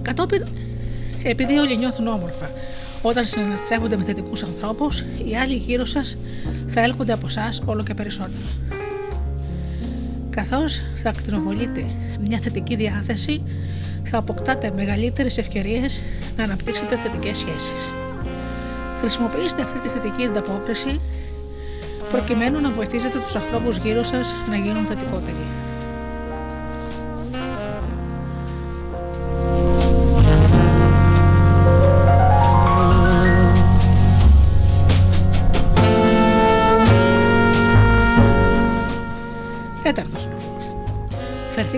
Κατόπιν, 0.03 0.43
επειδή 1.23 1.59
όλοι 1.59 1.77
νιώθουν 1.77 2.07
όμορφα, 2.07 2.51
όταν 3.07 3.27
συναναστρέφονται 3.27 3.97
με 3.97 4.05
θετικούς 4.05 4.43
ανθρώπους, 4.43 5.01
οι 5.01 5.37
άλλοι 5.43 5.55
γύρω 5.55 5.85
σας 5.85 6.19
θα 6.67 6.81
έλκονται 6.81 7.13
από 7.13 7.27
εσάς 7.27 7.63
όλο 7.65 7.83
και 7.83 7.95
περισσότερο. 7.95 8.43
Καθώς 10.31 10.81
θα 11.03 11.09
ακτινοβολείτε 11.09 11.85
μια 12.29 12.39
θετική 12.39 12.77
διάθεση, 12.77 13.43
θα 14.05 14.19
αποκτάτε 14.19 14.73
μεγαλύτερες 14.77 15.39
ευκαιρίες 15.39 16.01
να 16.37 16.45
αναπτύξετε 16.45 16.97
θετικές 16.97 17.39
σχέσεις. 17.39 17.93
Χρησιμοποιήστε 19.01 19.63
αυτή 19.63 19.79
τη 19.79 19.89
θετική 19.89 20.25
ανταπόκριση 20.25 21.01
προκειμένου 22.11 22.61
να 22.61 22.71
βοηθήσετε 22.71 23.19
τους 23.19 23.37
ανθρώπους 23.37 23.77
γύρω 23.77 24.03
σας 24.03 24.35
να 24.49 24.57
γίνουν 24.57 24.87
θετικότεροι. 24.87 25.64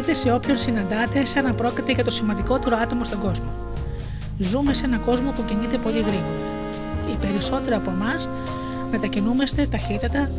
Φερθείτε 0.07 0.29
σε 0.29 0.35
όποιον 0.37 0.59
συναντάτε 0.59 1.25
σαν 1.25 1.45
να 1.45 1.53
πρόκειται 1.53 1.93
για 1.93 2.05
το 2.05 2.11
σημαντικότερο 2.11 2.77
άτομο 2.77 3.05
στον 3.05 3.21
κόσμο. 3.21 3.51
Ζούμε 4.39 4.75
σε 4.75 4.85
έναν 4.85 5.05
κόσμο 5.05 5.31
που 5.31 5.45
κινείται 5.45 5.77
πολύ 5.77 6.01
γρήγορα. 6.01 6.37
Οι 7.11 7.17
περισσότεροι 7.21 7.75
από 7.75 7.91
εμάς 7.91 8.29
μετακινούμαστε 8.91 9.67
ταχύτατα 9.67 10.31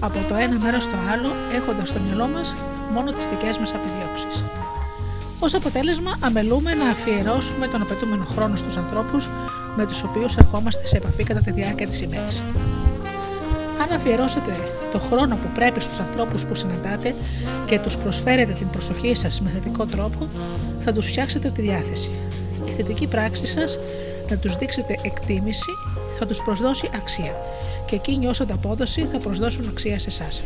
από 0.00 0.18
το 0.28 0.34
ένα 0.34 0.58
μέρος 0.58 0.84
στο 0.84 0.96
άλλο, 1.12 1.28
έχοντας 1.54 1.88
στο 1.88 2.00
μυαλό 2.06 2.26
μας 2.26 2.54
μόνο 2.94 3.12
τις 3.12 3.26
δικές 3.26 3.58
μας 3.58 3.72
επιδιώξεις. 3.72 4.44
Ω 5.44 5.46
αποτέλεσμα, 5.56 6.18
αμελούμε 6.20 6.74
να 6.74 6.88
αφιερώσουμε 6.88 7.66
τον 7.66 7.82
απαιτούμενο 7.82 8.24
χρόνο 8.24 8.56
στους 8.56 8.76
ανθρώπους 8.76 9.28
με 9.76 9.86
τους 9.86 10.02
οποίους 10.02 10.36
ερχόμαστε 10.36 10.86
σε 10.86 10.96
επαφή 10.96 11.24
κατά 11.24 11.40
τη 11.40 11.50
διάρκεια 11.50 11.86
της 11.86 12.00
ημέρας. 12.00 12.42
Αν 13.84 13.92
αφιερώσετε 13.92 14.52
το 14.92 14.98
χρόνο 14.98 15.36
που 15.36 15.48
πρέπει 15.54 15.80
στους 15.80 15.98
ανθρώπους 15.98 16.44
που 16.44 16.54
συναντάτε 16.54 17.14
και 17.66 17.78
τους 17.78 17.96
προσφέρετε 17.96 18.52
την 18.52 18.70
προσοχή 18.70 19.14
σας 19.14 19.40
με 19.40 19.50
θετικό 19.50 19.84
τρόπο, 19.84 20.28
θα 20.84 20.92
τους 20.92 21.06
φτιάξετε 21.06 21.50
τη 21.50 21.62
διάθεση. 21.62 22.10
Η 22.68 22.70
θετική 22.70 23.06
πράξη 23.06 23.46
σας 23.46 23.78
να 24.30 24.36
τους 24.36 24.56
δείξετε 24.56 24.96
εκτίμηση 25.02 25.70
θα 26.18 26.26
τους 26.26 26.42
προσδώσει 26.42 26.90
αξία 26.94 27.36
και 27.86 27.94
εκείνοι 27.94 28.26
όσο 28.26 28.46
απόδοση 28.52 29.08
θα 29.12 29.18
προσδώσουν 29.18 29.68
αξία 29.68 29.98
σε 29.98 30.08
εσάς. 30.08 30.42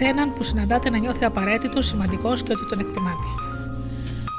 Καθέναν 0.00 0.32
που 0.34 0.42
συναντάτε 0.42 0.90
να 0.90 0.98
νιώθει 0.98 1.24
απαραίτητος, 1.24 1.86
σημαντικός 1.86 2.42
και 2.42 2.52
ότι 2.52 2.66
τον 2.68 2.80
εκτιμάτε. 2.80 3.28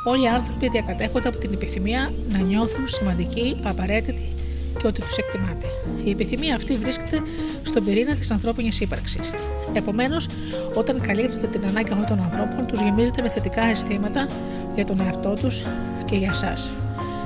Όλοι 0.06 0.24
οι 0.24 0.28
άνθρωποι 0.28 0.70
διακατέχονται 0.70 1.28
από 1.28 1.38
την 1.38 1.54
επιθυμία 1.54 2.14
να 2.30 2.38
νιώθουν 2.38 2.90
σημαντικοί, 2.90 3.62
απαραίτητοι 3.64 4.34
και 4.80 4.88
ότι 4.88 5.02
τους 5.02 5.18
εκτιμάτε. 5.18 5.66
Η 6.04 6.10
επιθυμία 6.10 6.56
αυτή 6.56 6.76
βρίσκεται 6.76 7.22
στον 7.64 7.86
πυρήνα 7.86 8.16
της 8.16 8.32
ανθρώπινης 8.32 8.80
ύπαρξης. 8.82 9.34
Επομένως, 9.74 10.28
όταν 10.76 11.02
καλύπτετε 11.02 11.48
την 11.48 11.68
ανάγκη 11.68 11.92
αυτών 11.92 12.06
των 12.18 12.26
ανθρώπων, 12.26 12.66
τους 12.68 12.80
γεμίζετε 12.80 13.22
με 13.22 13.30
θετικά 13.30 13.64
αισθήματα 13.64 14.28
για 14.76 14.86
τον 14.86 15.02
εαυτό 15.02 15.34
τους 15.34 15.66
και 16.06 16.16
για 16.16 16.30
εσάς 16.30 16.72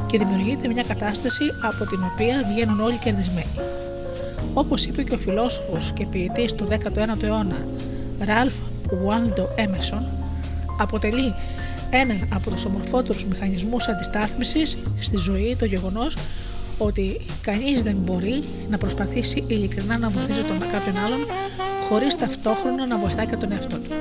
και 0.07 0.17
δημιουργείται 0.17 0.67
μια 0.67 0.83
κατάσταση 0.88 1.43
από 1.61 1.89
την 1.89 1.99
οποία 2.13 2.36
βγαίνουν 2.51 2.79
όλοι 2.79 2.97
κερδισμένοι. 2.97 3.55
Όπως 4.53 4.86
είπε 4.86 5.03
και 5.03 5.13
ο 5.13 5.17
φιλόσοφος 5.17 5.91
και 5.91 6.05
ποιητής 6.05 6.53
του 6.53 6.67
19ου 6.69 7.23
αιώνα, 7.23 7.57
Ραλφ 8.20 8.53
Βουάντο 8.91 9.49
Έμερσον, 9.55 10.05
αποτελεί 10.80 11.34
έναν 11.89 12.28
από 12.34 12.49
τους 12.49 12.66
ομορφότερους 12.66 13.26
μηχανισμούς 13.26 13.88
αντιστάθμισης 13.88 14.78
στη 14.99 15.18
ζωή 15.18 15.55
το 15.59 15.66
γεγονός 15.66 16.18
ότι 16.78 17.22
κανείς 17.41 17.84
δεν 17.84 17.95
μπορεί 17.95 18.43
να 18.70 18.78
προσπαθήσει 18.78 19.43
ειλικρινά 19.47 19.97
να 19.97 20.09
βοηθήσει 20.09 20.41
τον 20.41 20.59
κάποιον 20.59 20.97
άλλον 21.05 21.20
χωρίς 21.89 22.16
ταυτόχρονα 22.16 22.88
να 22.88 22.97
βοηθάει 22.97 23.28
και 23.28 23.36
τον 23.36 23.51
εαυτό 23.51 23.78
του. 23.78 23.91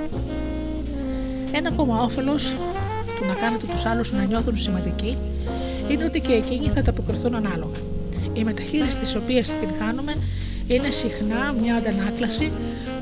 Ένα 1.53 1.69
ακόμα 1.69 2.03
όφελος 2.03 2.55
του 3.17 3.25
να 3.27 3.35
κάνετε 3.35 3.67
τους 3.67 3.85
άλλους 3.85 4.13
να 4.13 4.25
νιώθουν 4.25 4.59
σημαντικοί 4.59 5.17
είναι 5.91 6.05
ότι 6.05 6.21
και 6.21 6.33
εκείνοι 6.33 6.71
θα 6.75 6.83
τα 6.83 6.91
αποκριθούν 6.91 7.35
ανάλογα. 7.35 7.79
Η 8.33 8.45
μεταχείριση 8.45 8.97
της 8.97 9.15
οποίας 9.15 9.49
την 9.49 9.69
κάνουμε 9.79 10.15
είναι 10.67 10.91
συχνά 10.91 11.55
μια 11.63 11.75
αντανάκλαση 11.75 12.53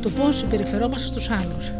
του 0.02 0.12
πώς 0.12 0.36
συμπεριφερόμαστε 0.36 1.06
στους 1.06 1.30
άλλους. 1.30 1.72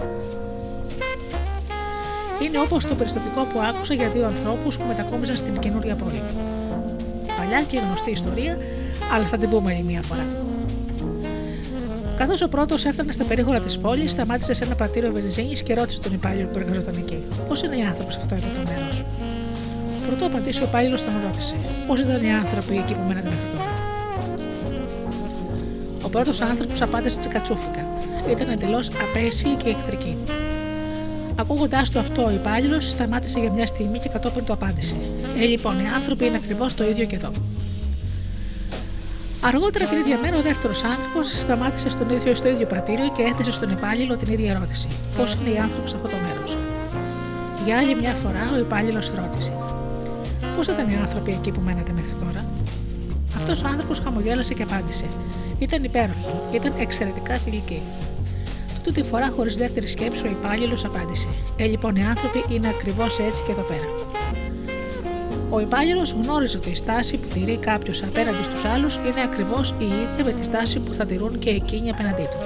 Είναι 2.42 2.58
όπως 2.58 2.86
το 2.86 2.94
περιστατικό 2.94 3.40
που 3.52 3.60
άκουσα 3.60 3.94
για 3.94 4.08
δύο 4.08 4.26
ανθρώπους 4.26 4.78
που 4.78 4.84
μετακόμιζαν 4.88 5.36
στην 5.36 5.58
καινούρια 5.58 5.94
πόλη. 5.94 6.22
Παλιά 7.36 7.62
και 7.62 7.78
γνωστή 7.78 8.10
ιστορία, 8.10 8.58
αλλά 9.12 9.24
θα 9.24 9.36
την 9.36 9.48
πούμε 9.48 9.72
άλλη 9.72 9.82
μία 9.82 10.02
φορά. 10.02 10.26
Καθώς 12.16 12.42
ο 12.42 12.48
πρώτος 12.48 12.84
έφτανε 12.84 13.12
στα 13.12 13.24
περίγωρα 13.24 13.60
της 13.60 13.78
πόλης, 13.78 14.10
σταμάτησε 14.10 14.54
σε 14.54 14.64
ένα 14.64 14.74
πατήριο 14.74 15.12
βενζίνης 15.12 15.62
και 15.62 15.74
ρώτησε 15.74 16.00
τον 16.00 16.12
υπάλληλο 16.12 16.48
που 16.52 16.58
εργαζόταν 16.58 16.94
εκεί: 16.98 17.18
Πώς 17.48 17.62
είναι 17.62 17.76
οι 17.76 17.82
άνθρωποι 17.82 18.12
σε 18.12 18.18
αυτό 18.22 18.34
εδώ 18.34 18.46
το 18.46 18.70
μέρος; 18.70 19.04
Πρωτού 20.06 20.24
απαντήσει 20.24 20.62
ο 20.62 20.64
υπάλληλος 20.64 21.04
τον 21.04 21.12
ρώτησε: 21.24 21.54
Πώς 21.86 22.00
ήταν 22.00 22.22
οι 22.22 22.32
άνθρωποι 22.32 22.74
εκεί 22.76 22.92
που 22.94 23.04
μένατε 23.08 23.28
μέχρι 23.28 23.48
τώρα; 23.52 23.61
Ο 26.14 26.20
πρώτο 26.20 26.44
άνθρωπο 26.44 26.74
απάντησε 26.80 27.18
τσικατσούφικα. 27.18 27.86
Ήταν 28.30 28.48
εντελώς 28.48 28.90
απέσιοι 29.04 29.54
και 29.62 29.68
εχθρικοί. 29.68 30.16
Ακούγοντάς 31.36 31.90
το 31.90 31.98
αυτό, 31.98 32.24
ο 32.24 32.30
υπάλληλος 32.30 32.90
σταμάτησε 32.90 33.38
για 33.38 33.52
μια 33.52 33.66
στιγμή 33.66 33.98
και 33.98 34.08
κατόπιν 34.08 34.44
το 34.44 34.52
απάντησε. 34.52 34.96
Ε, 35.38 35.44
λοιπόν, 35.44 35.78
οι 35.78 35.88
άνθρωποι 35.94 36.24
είναι 36.26 36.36
ακριβώς 36.36 36.74
το 36.74 36.84
ίδιο 36.84 37.04
και 37.04 37.16
εδώ. 37.16 37.30
Αργότερα 39.40 39.84
την 39.84 39.98
ίδια 39.98 40.18
μέρα, 40.22 40.36
ο 40.36 40.42
δεύτερος 40.42 40.82
άνθρωπος 40.82 41.40
σταμάτησε 41.40 41.90
στον 41.90 42.10
ίδιο, 42.10 42.34
στο 42.34 42.48
ίδιο 42.48 42.66
πρατήριο 42.66 43.08
και 43.16 43.22
έθεσε 43.22 43.52
στον 43.52 43.70
υπάλληλο 43.70 44.16
την 44.16 44.32
ίδια 44.32 44.50
ερώτηση: 44.50 44.86
Πώς 45.16 45.34
είναι 45.34 45.54
οι 45.54 45.58
άνθρωποι 45.58 45.88
σε 45.88 45.96
αυτό 45.96 46.08
το 46.08 46.16
μέρος; 46.26 46.56
Για 47.64 47.78
άλλη 47.78 47.94
μια 47.94 48.14
φορά, 48.22 48.44
ο 48.54 48.58
υπάλληλος 48.58 49.12
ρώτησε: 49.20 49.52
Πώς 50.56 50.66
ήταν 50.66 50.90
οι 50.90 50.96
άνθρωποι 50.96 51.30
εκεί 51.32 51.50
που 51.50 51.60
μένετε 51.64 51.92
μέχρι 51.92 52.14
τώρα; 52.18 52.44
Αυτός 53.36 53.62
ο 53.62 53.66
άνθρωπος 53.66 53.98
χαμογέλασε 53.98 54.54
και 54.54 54.62
απάντησε: 54.62 55.04
Ήταν 55.62 55.84
υπέροχοι, 55.84 56.34
ήταν 56.52 56.72
εξαιρετικά 56.78 57.34
φιλικοί. 57.34 57.82
Τούτη 58.84 59.00
τη 59.02 59.08
φορά, 59.08 59.30
χωρίς 59.30 59.56
δεύτερη 59.56 59.86
σκέψη, 59.86 60.26
ο 60.26 60.30
υπάλληλος 60.30 60.84
απάντησε: 60.84 61.26
Ε, 61.56 61.64
λοιπόν, 61.64 61.96
οι 61.96 62.04
άνθρωποι 62.04 62.54
είναι 62.54 62.68
ακριβώς 62.68 63.18
έτσι 63.18 63.40
και 63.46 63.52
εδώ 63.52 63.62
πέρα. 63.62 63.88
Ο 65.50 65.60
υπάλληλος 65.60 66.16
γνώριζε 66.22 66.56
ότι 66.56 66.70
η 66.70 66.74
στάση 66.74 67.16
που 67.16 67.28
τηρεί 67.34 67.56
κάποιος 67.56 68.02
απέναντι 68.02 68.42
στους 68.42 68.64
άλλους 68.64 68.94
είναι 68.94 69.22
ακριβώς 69.24 69.74
η 69.78 69.84
ίδια 69.84 70.24
με 70.24 70.32
τη 70.32 70.44
στάση 70.44 70.78
που 70.78 70.92
θα 70.92 71.06
τηρούν 71.06 71.38
και 71.38 71.50
εκείνοι 71.50 71.90
απέναντί 71.90 72.22
του. 72.22 72.38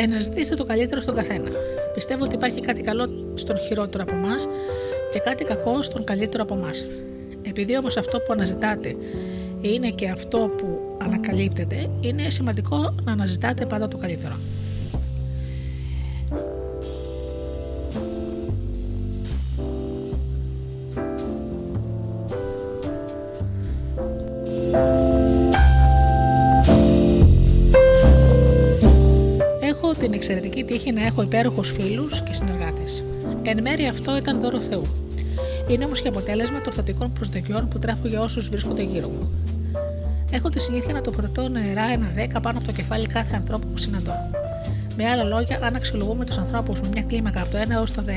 Εναζητήστε 0.00 0.54
το 0.54 0.64
καλύτερο 0.64 1.00
στον 1.00 1.14
καθένα. 1.14 1.50
Πιστεύω 1.94 2.24
ότι 2.24 2.34
υπάρχει 2.34 2.60
κάτι 2.60 2.82
καλό 2.82 3.32
στον 3.34 3.58
χειρότερο 3.58 4.02
από 4.02 4.14
εμάς 4.14 4.48
και 5.12 5.18
κάτι 5.18 5.44
κακό 5.44 5.82
στον 5.82 6.04
καλύτερο 6.04 6.42
από 6.42 6.54
εμάς. 6.54 6.84
Επειδή 7.42 7.76
όμως 7.76 7.96
αυτό 7.96 8.18
που 8.18 8.32
αναζητάτε 8.32 8.96
είναι 9.60 9.90
και 9.90 10.08
αυτό 10.08 10.38
που 10.38 10.96
ανακαλύπτεται, 11.02 11.90
είναι 12.00 12.30
σημαντικό 12.30 12.94
να 13.04 13.12
αναζητάτε 13.12 13.66
πάντα 13.66 13.88
το 13.88 13.96
καλύτερο. 13.96 14.34
Εξαιρετική 30.58 30.64
τύχη 30.64 30.92
να 30.92 31.06
έχω 31.06 31.22
υπέροχους 31.22 31.70
φίλους 31.70 32.22
και 32.22 32.32
συνεργάτες. 32.32 33.04
Εν 33.42 33.62
μέρει 33.62 33.86
αυτό 33.86 34.16
ήταν 34.16 34.40
δώρο 34.40 34.60
Θεού. 34.60 34.86
Είναι 35.68 35.84
όμως 35.84 36.00
και 36.00 36.08
αποτέλεσμα 36.08 36.56
των 36.60 36.66
ορθωτικών 36.66 37.12
προσδοκιών 37.12 37.68
που 37.68 37.78
τρέχω 37.78 38.08
για 38.08 38.20
όσους 38.20 38.48
βρίσκονται 38.48 38.82
γύρω 38.82 39.08
μου. 39.08 39.30
Έχω 40.30 40.48
τη 40.48 40.60
συνήθεια 40.60 40.92
να 40.92 41.00
το 41.00 41.10
τοποθετώ 41.10 41.48
νερά 41.48 41.84
ένα 41.92 42.10
δέκα 42.14 42.40
πάνω 42.40 42.58
από 42.58 42.66
το 42.66 42.72
κεφάλι 42.72 43.06
κάθε 43.06 43.36
ανθρώπου 43.36 43.66
που 43.66 43.78
συναντώ. 43.78 44.12
Με 44.96 45.08
άλλα 45.08 45.24
λόγια, 45.24 45.58
αν 45.62 45.74
αξιολογούμε 45.74 46.24
τους 46.24 46.36
ανθρώπους 46.36 46.80
με 46.80 46.88
μια 46.92 47.02
κλίμακα 47.02 47.42
από 47.42 47.50
το 47.50 47.58
1 47.58 47.70
έως 47.70 47.92
το 47.92 48.02
10, 48.06 48.10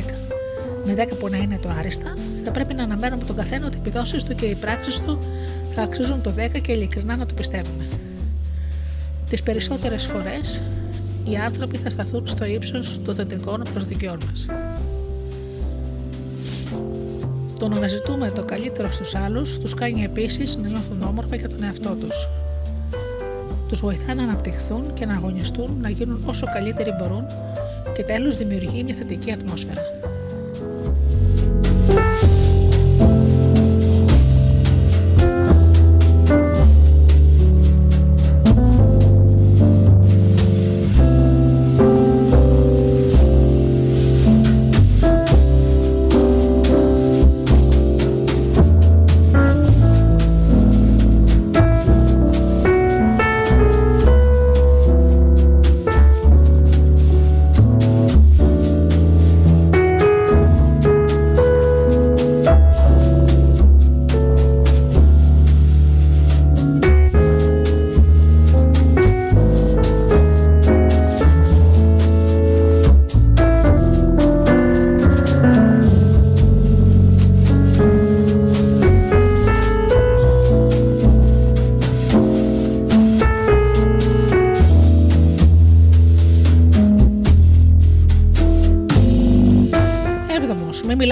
με 0.86 0.94
10 0.94 1.18
που 1.20 1.28
να 1.30 1.38
είναι 1.38 1.60
το 1.62 1.70
άριστα, 1.80 2.14
θα 2.44 2.52
πρέπει 2.52 2.74
να 2.74 2.84
αναμένουμε 2.84 3.18
από 3.22 3.26
τον 3.26 3.36
καθένα 3.36 3.66
ότι 3.66 3.78
οι 3.78 3.80
επιδόσεις 3.80 4.24
του 4.24 4.36
και 4.36 4.46
οι 4.46 4.56
πράξεις 4.56 5.00
του 5.00 5.20
θα 5.76 5.82
αξίζουν 5.82 6.22
το 6.22 6.34
10 6.38 6.62
και 6.62 6.72
ειλικρινά 6.72 7.16
να 7.16 7.26
το 7.26 7.34
πιστεύουμε. 7.34 7.86
Τις 9.30 9.44
περισσότερες 9.44 10.06
φορές, 10.06 10.62
οι 11.24 11.36
άνθρωποι 11.36 11.78
θα 11.78 11.90
σταθούν 11.90 12.28
στο 12.28 12.46
ύψος 12.46 13.00
των 13.06 13.16
θετικών 13.16 13.62
προσδοκιών 13.74 14.18
μας. 14.26 14.46
Το 17.60 17.68
να 17.68 17.78
αναζητούμε 17.78 18.32
το 18.32 18.44
καλύτερο 18.44 18.92
στους 18.92 19.16
άλλους 19.16 19.58
τους 19.58 19.74
κάνει 19.74 20.04
επίσης 20.04 20.56
να 20.56 20.68
νιώθουν 20.68 21.02
όμορφα 21.02 21.36
για 21.36 21.50
τον 21.50 21.64
εαυτό 21.64 21.96
τους. 22.00 22.28
Τους 23.70 23.80
βοηθά 23.80 24.14
να 24.14 24.24
αναπτυχθούν 24.24 24.94
και 24.94 25.06
να 25.06 25.14
αγωνιστούν 25.14 25.78
να 25.82 25.90
γίνουν 25.90 26.24
όσο 26.26 26.46
καλύτεροι 26.54 26.92
μπορούν 27.00 27.26
και 27.96 28.04
τέλος 28.04 28.38
δημιουργεί 28.38 28.84
μια 28.84 28.96
θετική 28.96 29.32
ατμόσφαιρα. 29.32 30.01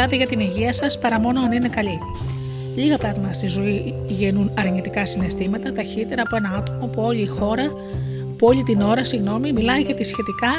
Έβδομο, 0.09 0.15
μην 0.15 0.15
μιλάτε 0.15 0.15
για 0.15 0.27
την 0.27 0.39
υγεία 0.39 0.73
σας 0.73 0.99
παρά 0.99 1.19
μόνο 1.19 1.39
αν 1.41 1.51
είναι 1.51 1.67
καλή. 1.67 1.99
Λίγα 2.75 2.97
πράγματα 2.97 3.33
στη 3.33 3.47
ζωή 3.47 3.95
γεννούν 4.07 4.51
αρνητικά 4.57 5.05
συναισθήματα 5.05 5.73
ταχύτερα 5.73 6.21
από 6.21 6.35
ένα 6.35 6.49
άτομο 6.57 6.87
που 6.93 7.01
όλη 7.01 7.21
η 7.21 7.25
χώρα, 7.25 7.67
που 8.37 8.47
όλη 8.47 8.63
την 8.63 8.81
ώρα, 8.81 9.03
συγγνώμη, 9.03 9.51
μιλάει 9.51 9.81
για 9.81 9.95
τη 9.95 10.03
σχετικά 10.03 10.51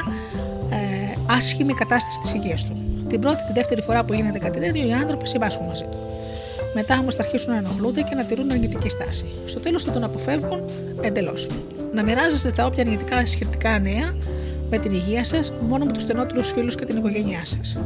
ε, 0.71 1.35
άσχημη 1.37 1.73
κατάσταση 1.73 2.21
της 2.21 2.33
υγείας 2.33 2.65
του. 2.65 2.77
Την 3.09 3.21
πρώτη, 3.21 3.37
τη 3.47 3.53
δεύτερη 3.53 3.83
φορά 3.83 4.05
που 4.05 4.13
γίνεται 4.13 4.39
κάτι 4.39 4.59
τέτοιο, 4.59 4.87
οι 4.87 4.93
άνθρωποι 4.93 5.29
συμβάσουν 5.29 5.65
μαζί 5.67 5.83
του. 5.83 5.99
Μετά 6.75 6.99
όμως 6.99 7.15
θα 7.15 7.23
αρχίσουν 7.23 7.51
να 7.51 7.59
ενοχλούνται 7.59 8.03
και 8.03 8.15
να 8.15 8.25
τηρούν 8.25 8.51
αρνητική 8.51 8.89
στάση. 8.89 9.25
Στο 9.47 9.61
τέλος 9.61 9.85
θα 9.85 9.93
τον 9.93 10.05
αποφεύγουν 10.05 10.61
εντελώς. 11.03 11.49
Να 11.95 12.03
μοιράζεστε 12.03 12.51
τα 12.51 12.67
όποια 12.67 12.83
αρνητικά 12.83 13.27
σχετικά 13.27 13.79
νέα 13.79 14.15
με 14.71 14.79
την 14.79 14.93
υγεία 14.93 15.25
σας 15.25 15.53
μόνο 15.69 15.85
με 15.85 15.93
τους 15.93 16.03
στενότερους 16.03 16.51
φίλους 16.51 16.75
και 16.75 16.85
την 16.85 16.97
οικογένειά 16.97 17.43
σας. 17.45 17.77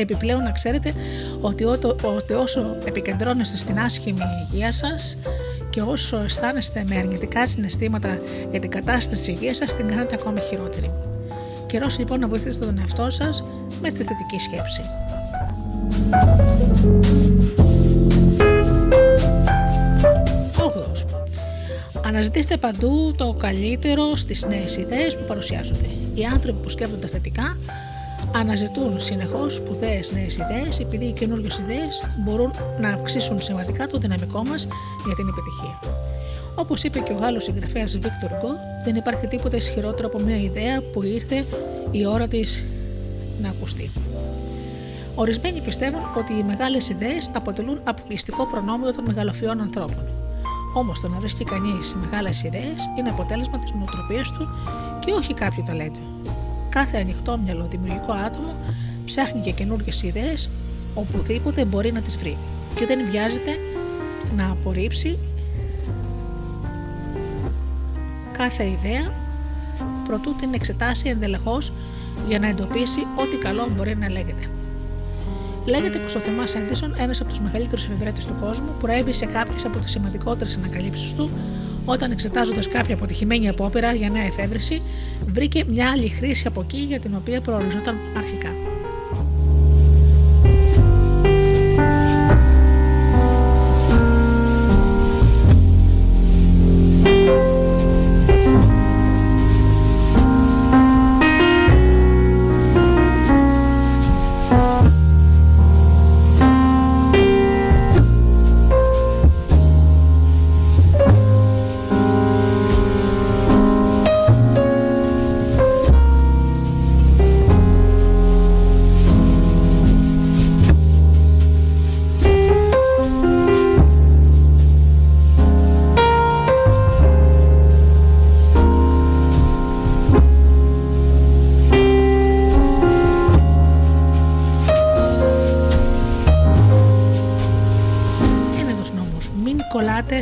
Επιπλέον 0.00 0.42
να 0.42 0.50
ξέρετε 0.50 0.92
ότι, 1.40 1.64
ότι 1.64 2.32
όσο 2.32 2.76
επικεντρώνεστε 2.84 3.56
στην 3.56 3.78
άσχημη 3.78 4.20
υγεία 4.42 4.72
σας 4.72 5.16
και 5.70 5.80
όσο 5.80 6.16
αισθάνεστε 6.24 6.84
με 6.88 6.96
αρνητικά 6.96 7.48
συναισθήματα 7.48 8.18
για 8.50 8.60
την 8.60 8.70
κατάσταση 8.70 9.18
της 9.18 9.28
υγείας 9.28 9.56
σας, 9.56 9.74
την 9.74 9.88
κάνετε 9.88 10.16
ακόμα 10.18 10.40
χειρότερη. 10.40 10.90
Καιρός 11.66 11.98
λοιπόν 11.98 12.20
να 12.20 12.28
βοηθήσετε 12.28 12.64
τον 12.64 12.78
εαυτό 12.78 13.10
σας 13.10 13.44
με 13.80 13.90
τη 13.90 13.96
θετική 13.96 14.38
σκέψη. 14.38 14.80
Όγδοος. 20.60 21.06
Αναζητήστε 22.06 22.56
παντού 22.56 23.14
το 23.16 23.32
καλύτερο 23.38 24.16
στις 24.16 24.46
νέες 24.48 24.76
ιδέες 24.76 25.16
που 25.16 25.24
παρουσιάζονται. 25.24 25.88
Οι 26.14 26.24
άνθρωποι 26.24 26.62
που 26.62 26.68
σκέφτονται 26.68 27.06
θετικά 27.06 27.56
αναζητούν 28.38 29.00
συνεχώς 29.00 29.54
σπουδαίες 29.54 30.12
νέες 30.12 30.36
ιδέες, 30.36 30.78
επειδή 30.80 31.04
οι 31.04 31.12
καινούργιες 31.12 31.58
ιδέες 31.58 32.02
μπορούν 32.18 32.50
να 32.80 32.88
αυξήσουν 32.88 33.40
σημαντικά 33.40 33.86
το 33.86 33.98
δυναμικό 33.98 34.42
μας 34.46 34.68
για 35.06 35.14
την 35.14 35.28
επιτυχία. 35.28 35.78
Όπως 36.54 36.82
είπε 36.82 36.98
και 36.98 37.12
ο 37.12 37.16
Γάλλος 37.16 37.44
συγγραφέας 37.44 37.92
Βίκτορ 37.92 38.30
Γκο, 38.30 38.50
δεν 38.84 38.94
υπάρχει 38.94 39.26
τίποτα 39.26 39.56
ισχυρότερο 39.56 40.08
από 40.08 40.22
μια 40.22 40.36
ιδέα 40.36 40.82
που 40.92 41.02
ήρθε 41.02 41.44
η 41.90 42.06
ώρα 42.06 42.28
της 42.28 42.64
να 43.42 43.48
ακουστεί. 43.48 43.90
Ορισμένοι 45.14 45.60
πιστεύουν 45.60 46.00
ότι 46.16 46.32
οι 46.32 46.42
μεγάλες 46.42 46.88
ιδέες 46.88 47.30
αποτελούν 47.34 47.80
αποκλειστικό 47.84 48.46
προνόμιο 48.46 48.92
των 48.92 49.04
μεγαλοφιών 49.06 49.60
ανθρώπων. 49.60 50.04
Όμως 50.74 51.00
το 51.00 51.08
να 51.08 51.18
βρίσκει 51.18 51.44
κανείς 51.44 51.94
μεγάλες 52.00 52.42
ιδέες 52.42 52.90
είναι 52.98 53.08
αποτέλεσμα 53.08 53.58
της 53.58 53.72
νοοτροπίας 53.72 54.32
του 54.32 54.48
και 55.04 55.12
όχι 55.12 55.34
κάποιο 55.34 55.62
ταλέντο. 55.66 55.98
Κάθε 56.78 56.98
ανοιχτόμυαλο 56.98 57.66
δημιουργικό 57.70 58.12
άτομο 58.12 58.54
ψάχνει 59.04 59.40
για 59.40 59.52
καινούργιες 59.52 60.02
ιδέες 60.02 60.50
οπουδήποτε 60.94 61.64
μπορεί 61.64 61.92
να 61.92 62.00
τις 62.00 62.16
βρει 62.16 62.36
και 62.74 62.86
δεν 62.86 62.98
βιάζεται 63.10 63.58
να 64.36 64.50
απορρίψει 64.50 65.18
κάθε 68.32 68.64
ιδέα 68.66 69.12
προτού 70.04 70.34
την 70.34 70.54
εξετάσει 70.54 71.08
ενδελεχώς 71.08 71.72
για 72.26 72.38
να 72.38 72.46
εντοπίσει 72.48 73.00
ό,τι 73.16 73.36
καλό 73.36 73.68
μπορεί 73.76 73.96
να 73.96 74.08
λέγεται. 74.08 74.50
Λέγεται 75.64 75.98
πως 75.98 76.14
ο 76.14 76.18
Θεμάς 76.18 76.54
Έντισον, 76.54 76.94
ένας 76.98 77.20
από 77.20 77.28
τους 77.28 77.40
μεγαλύτερους 77.40 77.84
εφευρέτες 77.84 78.26
του 78.26 78.34
κόσμου, 78.40 78.68
προέβη 78.80 79.12
σε 79.12 79.26
κάποιες 79.26 79.64
από 79.64 79.78
τις 79.78 79.90
σημαντικότερες 79.90 80.56
ανακαλύψεις 80.56 81.14
του 81.14 81.30
όταν 81.88 82.10
εξετάζοντας 82.10 82.68
κάποια 82.68 82.94
αποτυχημένη 82.94 83.48
απόπειρα 83.48 83.92
για 83.92 84.10
νέα 84.10 84.24
εφεύρεση, 84.24 84.82
βρήκε 85.32 85.64
μια 85.68 85.90
άλλη 85.90 86.08
χρήση 86.08 86.46
από 86.46 86.60
εκεί 86.60 86.78
για 86.78 87.00
την 87.00 87.14
οποία 87.16 87.40
προοριζόταν 87.40 87.98
αρχικά. 88.16 88.67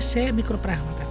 Σε 0.01 0.33
μικροπράγματα. 0.33 1.07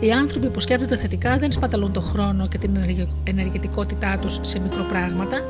Οι 0.00 0.12
άνθρωποι 0.12 0.46
που 0.46 0.60
σκέφτονται 0.60 0.96
θετικά 0.96 1.36
δεν 1.36 1.52
σπαταλούν 1.52 1.92
τον 1.92 2.02
χρόνο 2.02 2.48
και 2.48 2.58
την 2.58 2.76
ενεργητικότητά 3.24 4.18
τους 4.20 4.38
σε 4.42 4.58
μικροπράγματα, 4.60 5.40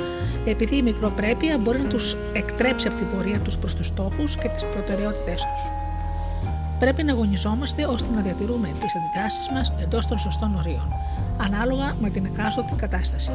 επειδή 0.44 0.76
η 0.76 0.82
μικροπρέπεια 0.82 1.58
μπορεί 1.58 1.78
να 1.80 1.88
τους 1.88 2.16
εκτρέψει 2.32 2.86
από 2.86 2.96
την 2.96 3.06
πορεία 3.14 3.38
τους 3.38 3.56
προς 3.56 3.74
τους 3.74 3.86
στόχους 3.86 4.36
και 4.36 4.48
τις 4.48 4.64
προτεραιότητές 4.64 5.42
τους. 5.42 5.62
Πρέπει 6.78 7.02
να 7.02 7.12
αγωνιζόμαστε 7.12 7.86
ώστε 7.86 8.14
να 8.14 8.20
διατηρούμε 8.20 8.68
τις 8.80 8.96
αντιδράσεις 8.96 9.48
μας 9.52 9.72
εντός 9.82 10.06
των 10.06 10.18
σωστών 10.18 10.54
ορίων, 10.56 10.88
ανάλογα 11.36 11.94
με 12.00 12.10
την 12.10 12.24
εκάστοτε 12.24 12.72
κατάσταση. 12.76 13.30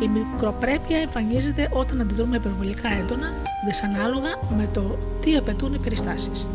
Η 0.00 0.08
μικροπρέπεια 0.08 0.98
εμφανίζεται 0.98 1.68
όταν 1.72 2.00
αντιδρούμε 2.00 2.36
υπερβολικά 2.36 2.88
έντονα, 2.88 3.32
δυσανάλογα 3.66 4.38
με 4.56 4.68
το 4.72 4.98
τι 5.20 5.36
απαιτούν 5.36 5.74
οι 5.74 5.78
περιστάσεις. 5.78 6.48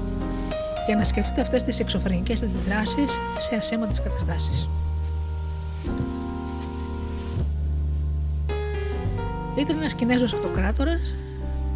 Για 0.85 0.95
να 0.95 1.03
σκεφτείτε 1.03 1.41
αυτές 1.41 1.63
τις 1.63 1.79
εξωφρενικές 1.79 2.43
αντιδράσεις 2.43 3.17
σε 3.49 3.55
ασήμαντε 3.55 3.93
καταστάσεις. 4.03 4.69
Ήταν 9.55 9.77
ένας 9.77 9.93
Κινέζος 9.93 10.33
αυτοκράτορας 10.33 11.15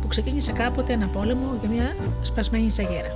που 0.01 0.07
ξεκίνησε 0.07 0.51
κάποτε 0.51 0.93
ένα 0.93 1.07
πόλεμο 1.07 1.57
για 1.59 1.69
μια 1.69 1.95
σπασμένη 2.21 2.67
τσαγέρα. 2.67 3.11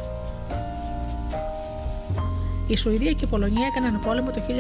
Η 2.68 2.78
Σουηδία 2.78 3.12
και 3.12 3.26
η 3.26 3.28
Πολωνία 3.28 3.68
έκαναν 3.72 4.00
πόλεμο 4.00 4.32
το 4.32 4.42
1654 4.48 4.54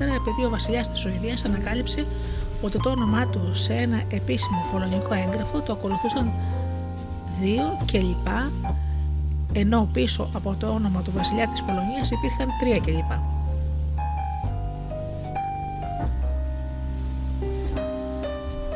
επειδή 0.00 0.44
ο 0.46 0.50
βασιλιάς 0.50 0.90
της 0.90 1.00
Σουηδίας 1.00 1.44
ανακάλυψε 1.44 2.06
ότι 2.62 2.78
το 2.78 2.90
όνομά 2.90 3.26
του 3.26 3.50
σε 3.52 3.72
ένα 3.72 4.02
επίσημο 4.08 4.66
πολωνικό 4.72 5.14
έγγραφο 5.14 5.60
το 5.60 5.72
ακολουθούσαν 5.72 6.32
δύο 7.40 7.76
και 7.84 7.98
λοιπά, 7.98 8.50
ενώ 9.52 9.88
πίσω 9.92 10.28
από 10.32 10.56
το 10.58 10.66
όνομα 10.66 11.02
του 11.02 11.12
βασιλιά 11.16 11.48
της 11.48 11.62
Πολωνίας 11.62 12.10
υπήρχαν 12.10 12.48
τρία 12.60 12.78
και 12.78 12.90
λοιπά. 12.90 13.22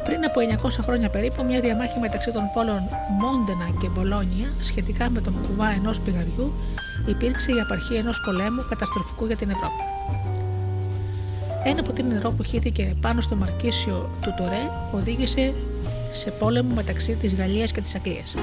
Πριν 0.04 0.24
από 0.24 0.68
900 0.68 0.82
χρόνια 0.82 1.08
περίπου, 1.08 1.44
μια 1.44 1.60
διαμάχη 1.60 1.98
μεταξύ 1.98 2.32
των 2.32 2.42
πόλων 2.54 2.80
Μόντενα 3.20 3.68
και 3.80 3.88
Μπολόνια 3.88 4.48
σχετικά 4.60 5.10
με 5.10 5.20
τον 5.20 5.34
κουβά 5.46 5.68
ενός 5.68 6.00
πηγαδιού 6.00 6.52
υπήρξε 7.06 7.52
η 7.52 7.60
απαρχή 7.60 7.94
ενός 7.94 8.20
πολέμου 8.24 8.64
καταστροφικού 8.68 9.26
για 9.26 9.36
την 9.36 9.50
Ευρώπη. 9.50 9.95
Ένα 11.68 11.80
από 11.80 11.92
την 11.92 12.06
νερό 12.06 12.30
που 12.30 12.42
χύθηκε 12.42 12.94
πάνω 13.00 13.20
στο 13.20 13.36
Μαρκίσιο 13.36 14.10
του 14.22 14.34
Τωρέ 14.36 14.70
οδήγησε 14.92 15.52
σε 16.12 16.30
πόλεμο 16.30 16.74
μεταξύ 16.74 17.12
της 17.14 17.34
Γαλλίας 17.34 17.72
και 17.72 17.80
της 17.80 17.94
Αγγλίας. 17.94 18.34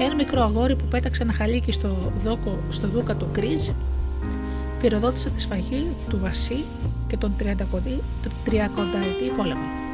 Ένα 0.00 0.14
μικρό 0.14 0.42
αγόρι 0.42 0.76
που 0.76 0.84
πέταξε 0.84 1.22
ένα 1.22 1.32
χαλίκι 1.32 1.72
στο, 1.72 2.12
δόκο, 2.24 2.58
στο 2.68 2.88
δούκα 2.88 3.14
του 3.14 3.28
Κρίζ 3.32 3.68
πυροδότησε 4.80 5.30
τη 5.30 5.40
σφαγή 5.40 5.86
του 6.08 6.18
Βασί 6.22 6.64
και 7.06 7.16
τον 7.16 7.32
30 7.38 7.44
ετή 8.50 9.30
πόλεμο. 9.36 9.87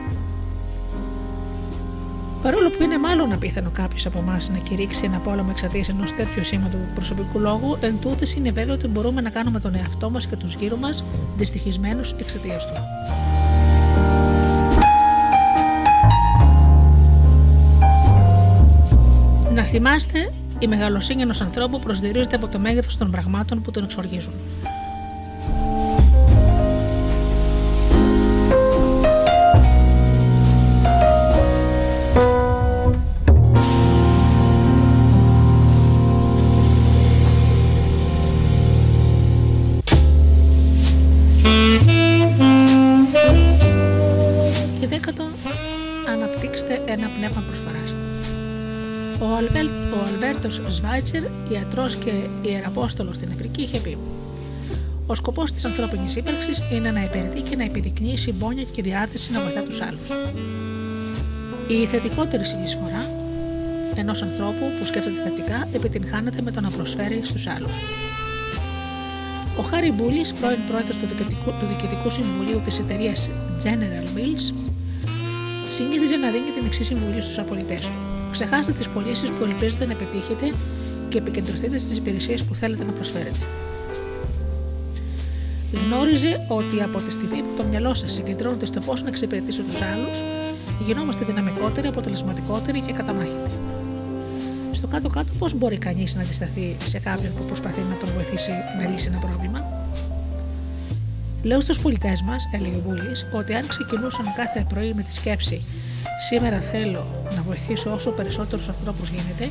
Παρόλο 2.44 2.70
που 2.70 2.82
είναι 2.82 2.98
μάλλον 2.98 3.32
απίθανο 3.32 3.70
κάποιος 3.70 4.06
από 4.06 4.18
εμάς 4.18 4.48
να 4.48 4.58
κηρύξει 4.58 5.04
ένα 5.04 5.18
πόλεμο 5.18 5.48
εξαιτίας 5.50 5.88
ενός 5.88 6.14
τέτοιου 6.14 6.44
σήματο 6.44 6.76
προσωπικού 6.94 7.38
λόγου, 7.38 7.76
εν 7.80 7.98
τούτης 8.00 8.34
είναι 8.34 8.50
βέβαιο 8.50 8.74
ότι 8.74 8.88
μπορούμε 8.88 9.20
να 9.20 9.30
κάνουμε 9.30 9.60
τον 9.60 9.74
εαυτό 9.74 10.10
μας 10.10 10.26
και 10.26 10.36
τους 10.36 10.54
γύρω 10.54 10.76
μας 10.76 11.04
δυστυχισμένους 11.36 12.12
εξαιτίας 12.12 12.66
του. 12.66 12.72
Να 19.54 19.62
θυμάστε, 19.62 20.32
η 20.58 20.66
μεγαλοσύνη 20.66 21.22
ενός 21.22 21.40
ανθρώπου 21.40 21.78
προσδιορίζεται 21.78 22.36
από 22.36 22.48
το 22.48 22.58
μέγεθος 22.58 22.96
των 22.96 23.10
πραγμάτων 23.10 23.62
που 23.62 23.70
τον 23.70 23.84
εξοργίζουν. 23.84 24.32
Σβάιτσερ, 51.04 51.52
ιατρός 51.52 51.96
και 51.96 52.12
ιεραπόστολος 52.42 53.16
στην 53.16 53.28
Αφρική, 53.32 53.62
είχε 53.62 53.78
πει: 53.78 53.98
Ο 55.06 55.14
σκοπός 55.14 55.52
της 55.52 55.64
ανθρώπινης 55.64 56.16
ύπαρξης 56.16 56.62
είναι 56.72 56.90
να 56.90 57.02
υπηρετεί 57.02 57.40
και 57.40 57.56
να 57.56 57.64
επιδεικνύει 57.64 58.18
συμπόνια 58.18 58.62
και 58.62 58.82
διάθεση 58.82 59.32
να 59.32 59.40
βοηθά 59.40 59.60
τους 59.60 59.80
άλλους. 59.80 60.08
Η 61.68 61.86
θετικότερη 61.86 62.44
συνεισφορά 62.44 63.10
ενός 63.94 64.22
ανθρώπου 64.22 64.64
που 64.78 64.84
σκέφτεται 64.84 65.22
θετικά 65.22 65.68
επιτυγχάνεται 65.72 66.42
με 66.42 66.50
το 66.50 66.60
να 66.60 66.70
προσφέρει 66.70 67.20
στους 67.24 67.46
άλλους. 67.46 67.76
Ο 69.58 69.62
Χάρι 69.62 69.92
Μπούλης, 69.92 70.32
πρώην 70.32 70.58
πρόεδρος 70.68 70.96
του 70.96 71.06
Διοικητικού, 71.06 71.50
του 71.50 71.66
Διοικητικού 71.66 72.10
Συμβουλίου 72.10 72.60
της 72.64 72.78
εταιρείας 72.78 73.30
General 73.62 74.06
Mills, 74.16 74.54
συνήθιζε 75.70 76.16
να 76.16 76.30
δίνει 76.30 76.50
την 76.56 76.66
εξή 76.66 76.84
συμβουλή 76.84 77.20
στους 77.20 77.38
απολυτές 77.38 77.80
του. 77.80 77.98
Ξεχάστε 78.32 78.72
τις 78.72 78.88
πωλήσεις 78.88 79.30
που 79.30 79.44
ελπίζετε 79.44 79.86
να 79.86 79.94
πετύχετε 79.94 80.46
και 81.14 81.20
επικεντρωθείτε 81.20 81.78
στις 81.78 81.96
υπηρεσίες 81.96 82.42
που 82.42 82.54
θέλετε 82.54 82.84
να 82.84 82.92
προσφέρετε. 82.92 83.44
Γνώριζε 85.72 86.46
ότι 86.48 86.82
από 86.82 86.98
τη 86.98 87.10
στιγμή 87.12 87.38
που 87.38 87.54
το 87.56 87.64
μυαλό 87.64 87.94
σας 87.94 88.12
συγκεντρώνεται 88.12 88.66
στο 88.66 88.80
πώς 88.80 89.02
να 89.02 89.08
εξυπηρετήσω 89.08 89.62
τους 89.62 89.80
άλλους, 89.80 90.22
γινόμαστε 90.86 91.24
δυναμικότεροι, 91.24 91.86
αποτελεσματικότεροι 91.86 92.80
και 92.80 92.92
καταμάχητοι. 92.92 93.50
Στο 94.72 94.86
κάτω-κάτω, 94.86 95.32
πώς 95.38 95.54
μπορεί 95.54 95.78
κανείς 95.78 96.14
να 96.14 96.22
αντισταθεί 96.22 96.76
σε 96.84 96.98
κάποιον 96.98 97.32
που 97.34 97.44
προσπαθεί 97.44 97.80
να 97.80 97.96
τον 97.96 98.08
βοηθήσει 98.14 98.52
να 98.78 98.90
λύσει 98.90 99.08
ένα 99.10 99.18
πρόβλημα; 99.18 99.88
Λέω 101.42 101.60
στους 101.60 101.80
πολιτές 101.80 102.22
μας, 102.22 102.48
έλεγε 102.54 102.76
ο 102.76 102.82
Μπούλη, 102.84 103.12
ότι 103.32 103.54
αν 103.54 103.66
ξεκινούσαν 103.66 104.26
κάθε 104.36 104.66
πρωί 104.68 104.92
με 104.94 105.02
τη 105.02 105.14
σκέψη 105.14 105.62
Σήμερα 106.18 106.60
θέλω 106.60 107.06
να 107.36 107.42
βοηθήσω 107.42 107.92
όσο 107.92 108.10
περισσότερους 108.10 108.68
ανθρώπους 108.68 109.08
γίνεται, 109.08 109.50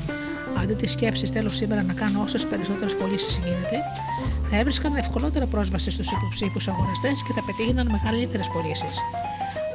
αντί 0.63 0.73
τη 0.73 0.87
σκέψη 0.87 1.25
θέλω 1.25 1.49
σήμερα 1.49 1.83
να 1.83 1.93
κάνω 1.93 2.21
όσες 2.21 2.45
περισσότερες 2.45 2.95
πωλήσεις 2.95 3.35
γίνεται, 3.35 3.77
θα 4.49 4.57
έβρισκαν 4.57 4.95
ευκολότερα 4.95 5.45
πρόσβαση 5.45 5.91
στους 5.91 6.11
υποψήφιους 6.11 6.67
αγοραστές 6.67 7.23
και 7.27 7.33
θα 7.33 7.43
πετύχαιναν 7.45 7.87
μεγαλύτερες 7.91 8.47
πωλήσεις. 8.53 8.93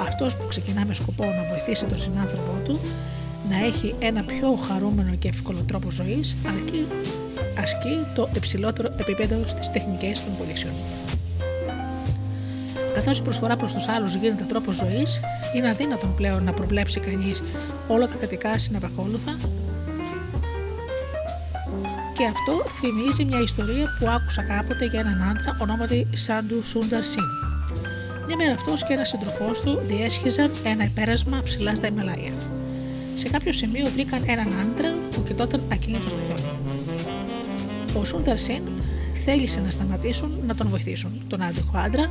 Αυτός 0.01 0.37
που 0.37 0.47
ξεκινά 0.49 0.85
με 0.85 0.95
σκοπό 0.95 1.25
να 1.25 1.45
βοηθήσει 1.51 1.85
τον 1.85 1.99
συνάνθρωπό 1.99 2.61
του 2.65 2.81
να 3.51 3.65
έχει 3.65 3.95
ένα 3.99 4.23
πιο 4.23 4.55
χαρούμενο 4.55 5.15
και 5.15 5.29
εύκολο 5.29 5.63
τρόπο 5.67 5.91
ζωής, 5.91 6.37
αρκεί 6.47 6.87
ασκεί 7.63 8.07
το 8.15 8.29
υψηλότερο 8.35 8.89
επίπεδο 8.99 9.47
στις 9.47 9.71
τεχνικές 9.71 10.25
των 10.25 10.37
πωλήσεων. 10.39 10.73
Καθώς 12.95 13.19
η 13.19 13.23
προσφορά 13.23 13.57
προς 13.57 13.73
τους 13.73 13.89
άλλους 13.89 14.15
γίνεται 14.15 14.45
τρόπο 14.45 14.73
ζωής, 14.73 15.21
είναι 15.57 15.69
αδύνατον 15.69 16.15
πλέον 16.15 16.45
να 16.45 16.53
προβλέψει 16.53 17.01
κανείς 17.01 17.43
όλα 17.89 18.07
τα 18.07 18.15
θετικά 18.21 18.59
συνεπακόλουθα. 18.59 19.37
Και 22.19 22.27
αυτό 22.27 22.65
θυμίζει 22.69 23.25
μια 23.25 23.41
ιστορία 23.41 23.97
που 23.99 24.09
άκουσα 24.09 24.43
κάποτε 24.43 24.85
για 24.85 25.01
έναν 25.01 25.23
άντρα 25.23 25.57
ονόματι 25.61 26.07
Σάντου 26.15 26.63
Σούνταρ 26.63 27.05
Σιν. 27.05 27.23
Μια 28.27 28.37
μέρα 28.37 28.53
αυτός 28.53 28.85
και 28.85 28.93
ένας 28.93 29.09
σύντροφό 29.09 29.51
του 29.65 29.81
διέσχιζαν 29.87 30.51
ένα 30.65 30.85
υπέρασμα 30.85 31.41
ψηλά 31.45 31.75
στα 31.75 31.87
Ιμαλάια. 31.87 32.33
Σε 33.15 33.29
κάποιο 33.29 33.53
σημείο 33.53 33.87
βρήκαν 33.95 34.23
έναν 34.27 34.47
άντρα 34.47 34.95
που 35.11 35.23
κοιτόταν 35.23 35.63
ακίνητος 35.73 36.13
στο 36.13 36.21
χιόνι. 36.27 36.49
Ο 38.01 38.05
Σούνταρ 38.05 38.39
Σιν 38.39 38.63
θέλησε 39.25 39.61
να 39.61 39.71
σταματήσουν 39.71 40.41
να 40.47 40.55
τον 40.55 40.69
βοηθήσουν. 40.69 41.23
Τον 41.29 41.43
άντυχο 41.43 41.79
άντρα 41.79 42.11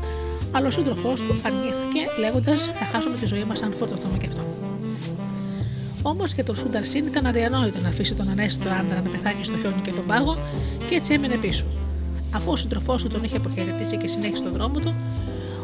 αλλά 0.52 0.68
ο 0.68 0.72
σύντροφός 0.72 1.22
του 1.22 1.36
αρνήθηκε 1.46 2.20
λέγοντας: 2.20 2.66
Θα 2.66 2.86
χάσουμε 2.86 3.18
τη 3.18 3.26
ζωή 3.26 3.44
μας 3.44 3.62
αν 3.62 3.74
φορτωθούμε 3.78 4.18
και 4.18 4.28
αυτό. 4.28 4.47
Όμως 6.12 6.34
για 6.34 6.44
τον 6.44 6.56
Σούνταρ 6.56 6.86
Σιν 6.86 7.06
ήταν 7.06 7.26
αδιανόητο 7.26 7.80
να 7.80 7.88
αφήσει 7.88 8.14
τον 8.14 8.30
ανέστητο 8.30 8.70
άντρα 8.70 9.02
να 9.04 9.10
πεθάνει 9.10 9.44
στο 9.44 9.58
χιόνι 9.58 9.82
και 9.84 9.92
τον 9.92 10.06
πάγο 10.06 10.38
και 10.90 10.96
έτσι 10.96 11.14
έμεινε 11.14 11.36
πίσω. 11.36 11.66
Αφού 12.32 12.52
ο 12.52 12.56
σύντροφός 12.56 13.04
του 13.04 13.10
τον 13.10 13.24
είχε 13.24 13.38
αποχαιρετήσει 13.38 13.98
και 13.98 14.08
συνέχισε 14.08 14.44
τον 14.44 14.52
δρόμο 14.52 14.80
του, 14.80 14.94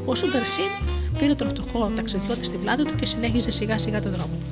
ο 0.05 0.15
Σούνταρ 0.15 0.45
Σιν 0.45 0.71
πήρε 1.19 1.35
τον 1.35 1.47
φτωχό 1.47 1.91
ταξιδιώτη 1.95 2.45
στην 2.45 2.59
πλάτη 2.61 2.83
του 2.83 2.95
και 2.95 3.05
συνέχιζε 3.05 3.51
σιγά 3.51 3.77
σιγά 3.77 4.01
τον 4.01 4.11
δρόμο 4.11 4.33
του. 4.39 4.45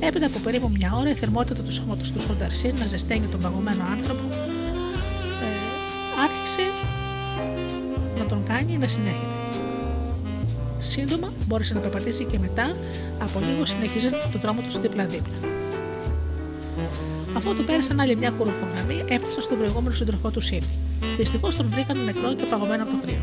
Έπειτα 0.00 0.26
από 0.26 0.38
περίπου 0.38 0.70
μια 0.76 0.94
ώρα 1.00 1.10
η 1.10 1.14
θερμότητα 1.14 1.62
του 1.62 1.72
σώματος 1.72 2.12
του 2.12 2.20
Σούνταρ 2.20 2.54
Σιν 2.54 2.74
να 2.78 2.86
ζεσταίνει 2.86 3.26
τον 3.26 3.40
παγωμένο 3.40 3.84
άνθρωπο 3.90 4.28
ε, 4.32 5.48
άρχισε 6.24 6.70
να 8.18 8.26
τον 8.26 8.44
κάνει 8.44 8.78
να 8.78 8.88
συνέχεται. 8.88 9.35
Σύντομα 10.78 11.32
μπόρεσε 11.46 11.74
να 11.74 11.80
περπατήσει 11.80 12.24
και 12.24 12.38
μετά 12.38 12.76
από 13.18 13.40
λίγο 13.48 13.64
συνεχίζει 13.64 14.08
τον 14.32 14.40
δρόμο 14.40 14.60
του 14.60 14.80
δίπλα-δίπλα. 14.80 15.34
Αφού 17.36 17.54
του 17.54 17.64
πέρασαν 17.64 18.00
άλλη 18.00 18.16
μια 18.16 18.30
κουρουφογραμμή, 18.30 19.04
έφτασαν 19.08 19.42
στον 19.42 19.58
προηγούμενο 19.58 19.94
σύντροφό 19.94 20.30
του 20.30 20.40
Σίνη. 20.40 20.78
Δυστυχώς 21.16 21.56
τον 21.56 21.68
βρήκαν 21.70 22.04
νεκρό 22.04 22.34
και 22.34 22.44
παγωμένο 22.50 22.82
από 22.82 22.92
το 22.92 22.98
κρύο. 23.02 23.22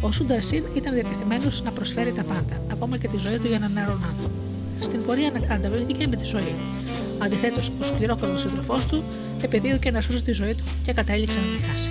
Ο 0.00 0.12
Σούνταρ 0.12 0.42
Σιν 0.42 0.64
ήταν 0.74 0.94
διατεθειμένος 0.94 1.62
να 1.62 1.70
προσφέρει 1.70 2.12
τα 2.12 2.22
πάντα, 2.22 2.62
ακόμα 2.72 2.98
και 2.98 3.08
τη 3.08 3.18
ζωή 3.18 3.38
του 3.38 3.46
για 3.46 3.56
έναν 3.56 3.72
νεαρόν 3.72 4.04
άνθρωπο. 4.08 4.34
Στην 4.80 5.04
πορεία 5.04 5.32
ανταβίβθηκε 5.48 6.06
με 6.06 6.16
τη 6.16 6.24
ζωή, 6.24 6.54
Αντιθέτως, 7.22 7.72
ο 7.80 7.84
σκληρόκαρδο 7.84 8.36
σύντροφός 8.36 8.86
του 8.86 9.02
επαιδείωκε 9.42 9.90
να 9.90 10.00
σώσει 10.00 10.22
τη 10.22 10.32
ζωή 10.32 10.54
του 10.54 10.64
και 10.84 10.92
κατέληξε 10.92 11.38
να 11.38 11.44
τη 11.56 11.62
χάσει. 11.72 11.90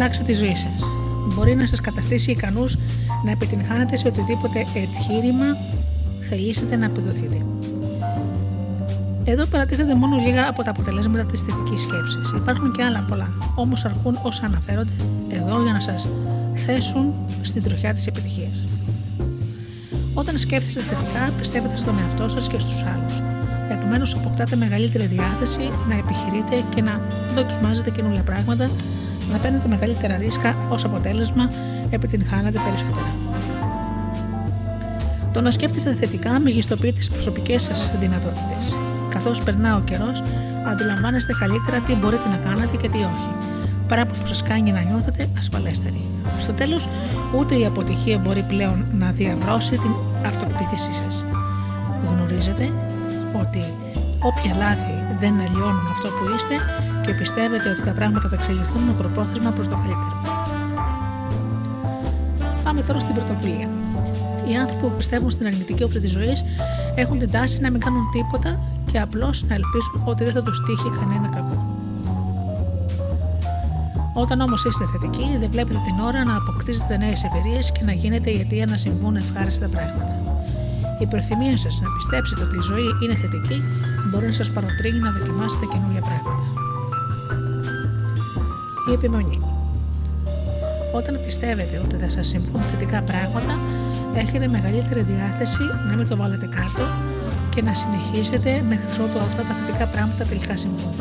Αλλάξει 0.00 0.24
τη 0.24 0.32
ζωή 0.32 0.56
σας. 0.56 0.86
Μπορεί 1.34 1.54
να 1.54 1.66
σας 1.66 1.80
καταστήσει 1.80 2.30
ικανούς 2.30 2.76
να 3.24 3.30
επιτυγχάνετε 3.30 3.96
σε 3.96 4.06
οτιδήποτε 4.06 4.58
επιχείρημα 4.58 5.46
θελήσετε 6.20 6.76
να 6.76 6.84
επιδοθείτε. 6.84 7.44
Εδώ 9.24 9.44
παρατίθεται 9.46 9.94
μόνο 9.94 10.16
λίγα 10.16 10.48
από 10.48 10.62
τα 10.62 10.70
αποτελέσματα 10.70 11.26
της 11.26 11.40
θετικής 11.40 11.82
σκέψης. 11.82 12.32
Υπάρχουν 12.36 12.72
και 12.72 12.82
άλλα 12.82 13.04
πολλά, 13.08 13.28
όμως 13.54 13.84
αρκούν 13.84 14.18
όσα 14.22 14.46
αναφέρονται 14.46 14.92
εδώ 15.28 15.62
για 15.62 15.72
να 15.72 15.80
σας 15.80 16.08
θέσουν 16.54 17.12
στην 17.42 17.62
τροχιά 17.62 17.94
της 17.94 18.06
επιτυχίας. 18.06 18.64
Όταν 20.14 20.38
σκέφτεστε 20.38 20.80
θετικά, 20.80 21.32
πιστεύετε 21.38 21.76
στον 21.76 21.98
εαυτό 21.98 22.28
σας 22.28 22.48
και 22.48 22.58
στους 22.58 22.82
άλλους. 22.82 23.22
Επομένως, 23.70 24.14
αποκτάτε 24.14 24.56
μεγαλύτερη 24.56 25.04
διάθεση 25.04 25.68
να 25.88 25.94
επιχειρείτε 25.94 26.64
και 26.74 26.82
να 26.82 27.00
δοκιμάζετε 27.34 27.90
καινούργια 27.90 28.22
πράγματα, 28.22 28.70
να 29.32 29.38
παίρνετε 29.38 29.68
μεγαλύτερα 29.68 30.16
ρίσκα, 30.16 30.56
ως 30.68 30.84
αποτέλεσμα 30.84 31.50
επιτυγχάνετε 31.90 32.58
περισσότερα. 32.64 33.14
Το 35.32 35.40
να 35.40 35.50
σκέφτεστε 35.50 35.94
θετικά 36.00 36.40
μεγιστοποιεί 36.40 36.92
τι 36.92 37.06
προσωπικές 37.06 37.62
σας 37.62 37.90
δυνατότητες. 38.00 38.76
Καθώς 39.08 39.42
περνά 39.42 39.76
ο 39.76 39.80
καιρός, 39.80 40.22
αντιλαμβάνεστε 40.70 41.32
καλύτερα 41.38 41.78
τι 41.80 41.94
μπορείτε 41.94 42.28
να 42.28 42.36
κάνετε 42.36 42.76
και 42.76 42.88
τι 42.88 42.98
όχι. 42.98 43.30
Πράγμα 43.88 44.10
που 44.20 44.26
σας 44.26 44.42
κάνει 44.42 44.72
να 44.72 44.80
νιώθετε 44.80 45.28
ασφαλέστεροι. 45.38 46.08
Στο 46.38 46.52
τέλος, 46.52 46.88
ούτε 47.38 47.54
η 47.54 47.64
αποτυχία 47.64 48.18
μπορεί 48.18 48.42
πλέον 48.48 48.84
να 48.92 49.10
διαβρώσει 49.10 49.70
την 49.70 49.90
αυτοπεποίθησή 50.26 50.90
σας. 51.04 51.24
Γνωρίζετε 52.10 52.70
ότι 53.40 53.64
όποια 54.22 54.54
λάθη 54.58 54.94
δεν 55.18 55.32
αλλοιώνουν 55.40 55.86
αυτό 55.90 56.08
που 56.08 56.24
είστε 56.36 56.54
και 57.10 57.16
πιστεύετε 57.16 57.68
ότι 57.70 57.82
τα 57.82 57.90
πράγματα 57.90 58.28
θα 58.28 58.34
εξελιχθούν 58.34 58.82
μακροπρόθεσμα 58.82 59.50
προς 59.50 59.68
το 59.68 59.76
καλύτερο. 59.82 60.16
Πάμε 62.64 62.80
τώρα 62.82 63.00
στην 63.00 63.14
πρωτοβουλία. 63.14 63.68
Οι 64.48 64.56
άνθρωποι 64.56 64.82
που 64.82 64.96
πιστεύουν 64.96 65.30
στην 65.30 65.46
αρνητική 65.46 65.82
όψη 65.82 66.00
της 66.00 66.10
ζωής 66.10 66.44
έχουν 66.94 67.18
την 67.18 67.30
τάση 67.30 67.60
να 67.60 67.70
μην 67.70 67.80
κάνουν 67.80 68.04
τίποτα 68.12 68.50
και 68.90 69.00
απλώς 69.00 69.44
να 69.48 69.54
ελπίζουν 69.54 69.94
ότι 70.04 70.24
δεν 70.24 70.32
θα 70.32 70.42
τους 70.42 70.62
τύχει 70.66 70.90
κανένα 70.98 71.28
κακό. 71.34 71.58
Όταν 74.14 74.40
όμως 74.40 74.64
είστε 74.64 74.84
θετικοί, 74.92 75.36
δεν 75.40 75.50
βλέπετε 75.50 75.78
την 75.86 76.04
ώρα 76.08 76.24
να 76.24 76.36
αποκτήσετε 76.36 76.96
νέες 76.96 77.24
εμπειρίες 77.26 77.72
και 77.72 77.84
να 77.84 77.92
γίνετε 77.92 78.30
η 78.30 78.40
αιτία 78.40 78.66
να 78.66 78.76
συμβούν 78.76 79.16
ευχάριστα 79.16 79.68
πράγματα. 79.68 80.14
Η 80.98 81.06
προθυμία 81.06 81.56
σας 81.56 81.80
να 81.80 81.88
πιστέψετε 81.96 82.42
ότι 82.42 82.56
η 82.56 82.64
ζωή 82.70 82.88
είναι 83.02 83.14
θετική 83.14 83.62
μπορεί 84.10 84.26
να 84.26 84.32
σας 84.32 84.50
παροτρύνει 84.50 84.98
να 84.98 85.10
δοκιμάσετε 85.10 85.66
καινούργια 85.72 86.00
πράγματα. 86.00 86.39
Η 88.90 88.92
επιμονή. 88.92 89.38
Όταν 90.92 91.20
πιστεύετε 91.24 91.80
ότι 91.84 91.96
θα 91.96 92.08
σας 92.08 92.28
συμβούν 92.28 92.62
θετικά 92.62 93.02
πράγματα, 93.02 93.58
έχετε 94.14 94.48
μεγαλύτερη 94.48 95.02
διάθεση 95.02 95.62
να 95.88 95.96
μην 95.96 96.08
το 96.08 96.16
βάλετε 96.16 96.46
κάτω 96.46 96.84
και 97.54 97.62
να 97.62 97.74
συνεχίσετε 97.74 98.62
μέχρι 98.68 99.02
ότου 99.02 99.18
αυτά 99.18 99.42
τα 99.42 99.54
θετικά 99.54 99.86
πράγματα 99.86 100.24
τελικά 100.24 100.56
συμβούν. 100.56 100.94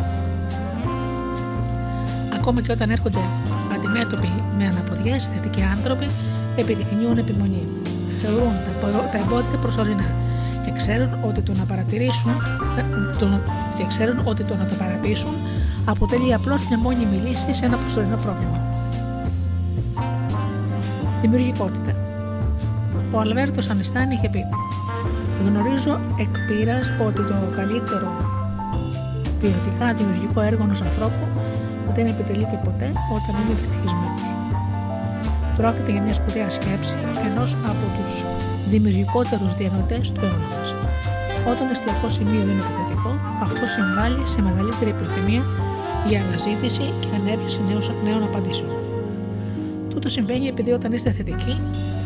Ακόμα 2.39 2.61
και 2.61 2.71
όταν 2.71 2.89
έρχονται 2.89 3.23
αντιμέτωποι 3.75 4.31
με 4.57 4.65
αναποδιές, 4.65 5.25
οι 5.25 5.29
θετικοί 5.35 5.61
άνθρωποι 5.61 6.07
επιδεικνύουν 6.55 7.17
επιμονή. 7.17 7.63
Θεωρούν 8.21 8.53
τα 9.11 9.17
εμπόδια 9.17 9.57
προσωρινά 9.61 10.09
και 10.65 10.71
ξέρουν 10.71 11.09
ότι 11.23 11.41
το 11.41 11.53
να 11.53 11.63
παρατηρήσουν 11.63 12.31
το, 13.19 13.41
και 13.77 13.85
ξέρουν 13.87 14.21
ότι 14.23 14.43
το 14.43 14.55
να 14.55 14.65
τα 14.65 14.75
παρατήσουν 14.75 15.33
αποτελεί 15.89 16.33
απλώς 16.33 16.67
μια 16.67 16.77
μόνιμη 16.77 17.15
λύσης 17.15 17.57
σε 17.57 17.65
ένα 17.65 17.77
προσωρινό 17.77 18.15
πρόβλημα. 18.15 18.59
Δημιουργικότητα. 21.21 21.95
Ο 23.11 23.19
Αλβέρτος 23.19 23.69
Ανιστάνη 23.69 24.13
είχε 24.13 24.29
πει: 24.29 24.45
Γνωρίζω 25.45 25.99
εκ 26.19 26.33
πείρας 26.47 26.91
ότι 27.07 27.23
το 27.23 27.35
καλύτερο 27.55 28.07
ποιοτικά 29.39 29.93
δημιουργικό 29.93 30.41
έργο 30.41 30.63
ενός 30.63 30.81
ανθρώπου 30.81 31.25
δεν 31.93 32.05
επιτελείται 32.07 32.61
ποτέ 32.63 32.89
όταν 33.17 33.41
είναι 33.41 33.53
δυστυχισμένος. 33.59 34.23
Πρόκειται 35.55 35.91
για 35.91 36.01
μια 36.01 36.13
σπουδαία 36.13 36.49
σκέψη 36.49 36.95
ενός 37.27 37.53
από 37.53 37.85
τους 37.97 38.25
δημιουργικότερους 38.69 39.53
διανοητέ 39.53 39.99
του 40.13 40.21
αιώνα 40.25 40.47
μας. 40.55 40.69
Όταν 41.51 41.63
το 41.67 41.71
εστιακό 41.71 42.09
σημείο 42.09 42.41
είναι 42.41 42.61
το 42.61 42.69
θετικό, 42.77 43.11
αυτό 43.41 43.65
συμβάλλει 43.65 44.21
σε 44.27 44.41
μεγαλύτερη 44.41 44.89
επιθυμία 44.89 45.43
για 46.07 46.21
αναζήτηση 46.21 46.93
και 46.99 47.07
ανέβρεση 47.15 47.59
νέων 48.03 48.23
απαντήσεων. 48.23 48.71
Τούτο 49.89 50.09
συμβαίνει 50.09 50.47
επειδή 50.47 50.71
όταν 50.71 50.93
είστε 50.93 51.11
θετικοί, 51.11 51.55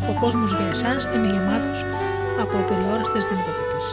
ο 0.10 0.20
κόσμος 0.20 0.52
για 0.52 0.68
εσάς 0.72 1.08
είναι 1.16 1.28
γεμάτος 1.34 1.86
από 2.42 2.58
απεριόριστε 2.58 3.20
δυνατότητες. 3.30 3.86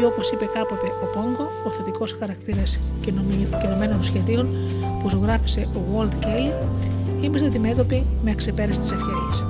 Ή 0.00 0.04
όπως 0.04 0.30
είπε 0.30 0.44
κάποτε 0.44 0.86
ο 1.04 1.06
Πόγκο, 1.14 1.50
ο 1.66 1.70
θετικός 1.70 2.16
χαρακτήρας 2.18 2.78
κινωμένων 3.60 4.02
σχεδίων 4.02 4.48
που 5.02 5.08
ζωγράφησε 5.08 5.68
ο 5.76 5.80
Walt 5.94 6.24
Kay, 6.24 6.52
είμαστε 7.20 7.48
αντιμέτωποι 7.48 8.06
με 8.24 8.30
αξεπέραστε 8.30 8.94
ευκαιρίες. 8.94 9.44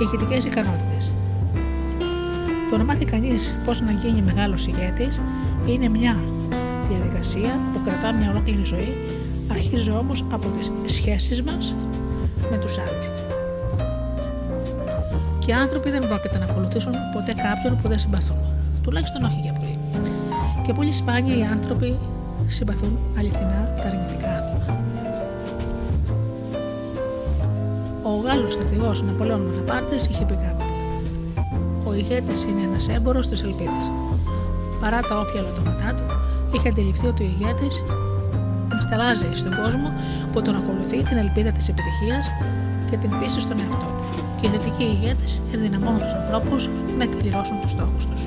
Ηγετικές 0.00 0.44
ικανότητες. 0.44 1.12
Το 2.70 2.76
να 2.76 2.84
μάθει 2.84 3.04
κανείς 3.04 3.54
πώς 3.64 3.80
να 3.80 3.90
γίνει 3.90 4.22
μεγάλος 4.22 4.66
ηγέτης 4.66 5.20
είναι 5.66 5.88
μια 5.88 6.22
διαδικασία 7.18 7.58
που 7.72 7.80
κρατά 7.84 8.12
μια 8.12 8.30
ολόκληρη 8.30 8.64
ζωή, 8.64 8.96
αρχίζει 9.50 9.90
όμως 9.90 10.24
από 10.32 10.46
τις 10.48 10.94
σχέσεις 10.94 11.42
μας 11.42 11.74
με 12.50 12.56
τους 12.56 12.78
άλλους 12.78 13.10
και 15.38 15.50
οι 15.50 15.56
άνθρωποι 15.56 15.90
δεν 15.90 16.08
πρόκειται 16.08 16.38
να 16.38 16.44
ακολουθήσουν 16.44 16.92
ποτέ 17.12 17.32
κάποιον 17.32 17.78
που 17.82 17.88
δεν 17.88 17.98
συμπαθούν. 17.98 18.36
Τουλάχιστον 18.82 19.24
όχι 19.24 19.40
για 19.42 19.52
πολύ. 19.52 19.78
Και 20.66 20.72
πολύ 20.72 20.92
σπάνια 20.92 21.36
οι 21.36 21.42
άνθρωποι 21.42 21.98
συμπαθούν 22.48 22.98
αληθινά 23.18 23.74
τα 23.76 23.88
αρνητικά 23.88 24.30
άτομα. 24.38 24.76
Ο 28.02 28.20
Γάλλος 28.24 28.52
στρατηγός 28.52 29.02
Ναπολέων 29.02 29.40
Μοναπάρτης 29.40 30.06
είχε 30.06 30.24
πει 30.24 30.34
κάποτε 30.34 30.64
«Ο 31.84 31.94
ηγέτης 31.94 32.42
είναι 32.42 32.62
ένας 32.62 32.88
έμπορος 32.88 33.28
της 33.28 33.42
ελπίδας». 33.42 33.90
Παρά 34.80 35.00
τα 35.00 35.20
όποια 35.20 35.42
λατώματά 35.42 35.94
του, 35.94 36.04
είχε 36.56 36.68
αντιληφθεί 36.68 37.06
ότι 37.06 37.22
ο 37.22 37.26
ηγέτης 37.26 37.82
ενσταλάζει 38.72 39.28
στον 39.34 39.56
κόσμο 39.62 39.92
που 40.32 40.42
τον 40.42 40.54
ακολουθεί 40.56 41.02
την 41.02 41.16
ελπίδα 41.16 41.50
της 41.52 41.68
επιτυχίας 41.68 42.28
και 42.90 42.96
την 42.96 43.10
πίστη 43.18 43.40
στον 43.40 43.58
εαυτό 43.58 43.76
του 43.76 44.08
και 44.40 44.46
οι 44.46 44.50
θετικοί 44.50 44.82
ηγέτες 44.82 45.40
ενδυναμώνουν 45.52 46.00
τους 46.00 46.12
ανθρώπους 46.12 46.68
να 46.98 47.04
εκπληρώσουν 47.04 47.60
τους 47.60 47.70
στόχους 47.70 48.06
τους. 48.06 48.22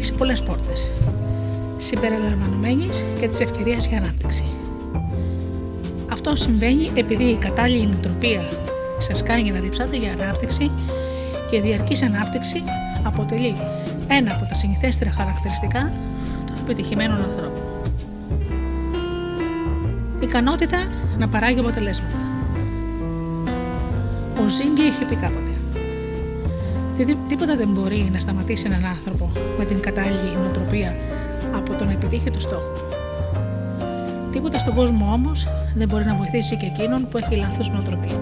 Ανοίξει 0.00 0.18
πολλές 0.18 0.42
πόρτες, 0.42 0.90
συμπεριλαμβανομένης 1.78 3.04
και 3.20 3.28
της 3.28 3.40
ευκαιρίας 3.40 3.86
για 3.86 3.98
ανάπτυξη. 3.98 4.44
Αυτό 6.12 6.36
συμβαίνει 6.36 6.90
επειδή 6.94 7.24
η 7.24 7.36
κατάλληλη 7.36 7.86
νοοτροπία 7.86 8.42
σας 8.98 9.22
κάνει 9.22 9.50
να 9.50 9.60
διψάτε 9.60 9.96
για 9.96 10.12
ανάπτυξη 10.12 10.70
και 11.50 11.56
η 11.56 11.60
διαρκής 11.60 12.02
ανάπτυξη 12.02 12.62
αποτελεί 13.02 13.56
ένα 14.08 14.32
από 14.32 14.46
τα 14.48 14.54
συνηθέστερα 14.54 15.10
χαρακτηριστικά 15.10 15.92
των 16.46 16.56
επιτυχημένων 16.62 17.22
ανθρώπων. 17.22 17.62
Η 20.20 20.26
ικανότητα 20.26 20.78
να 21.18 21.28
παράγει 21.28 21.60
αποτελέσματα. 21.60 22.16
Ο 24.44 24.48
Ζήγκη 24.48 24.82
είχε 24.82 25.04
πει 25.04 25.14
κάποτε. 25.14 25.49
Τίποτα 27.04 27.56
δεν 27.56 27.68
μπορεί 27.68 28.10
να 28.12 28.20
σταματήσει 28.20 28.64
έναν 28.66 28.84
άνθρωπο 28.84 29.30
με 29.58 29.64
την 29.64 29.80
κατάλληλη 29.80 30.36
νοοτροπία 30.42 30.96
από 31.54 31.74
το 31.74 31.84
να 31.84 31.92
επιτύχει 31.92 32.30
το 32.30 32.40
στόχο. 32.40 32.72
Τίποτα 34.32 34.58
στον 34.58 34.74
κόσμο 34.74 35.12
όμως 35.12 35.46
δεν 35.74 35.88
μπορεί 35.88 36.04
να 36.04 36.14
βοηθήσει 36.14 36.56
και 36.56 36.66
εκείνον 36.66 37.08
που 37.08 37.18
έχει 37.18 37.36
λάθος 37.36 37.70
νοοτροπία. 37.70 38.18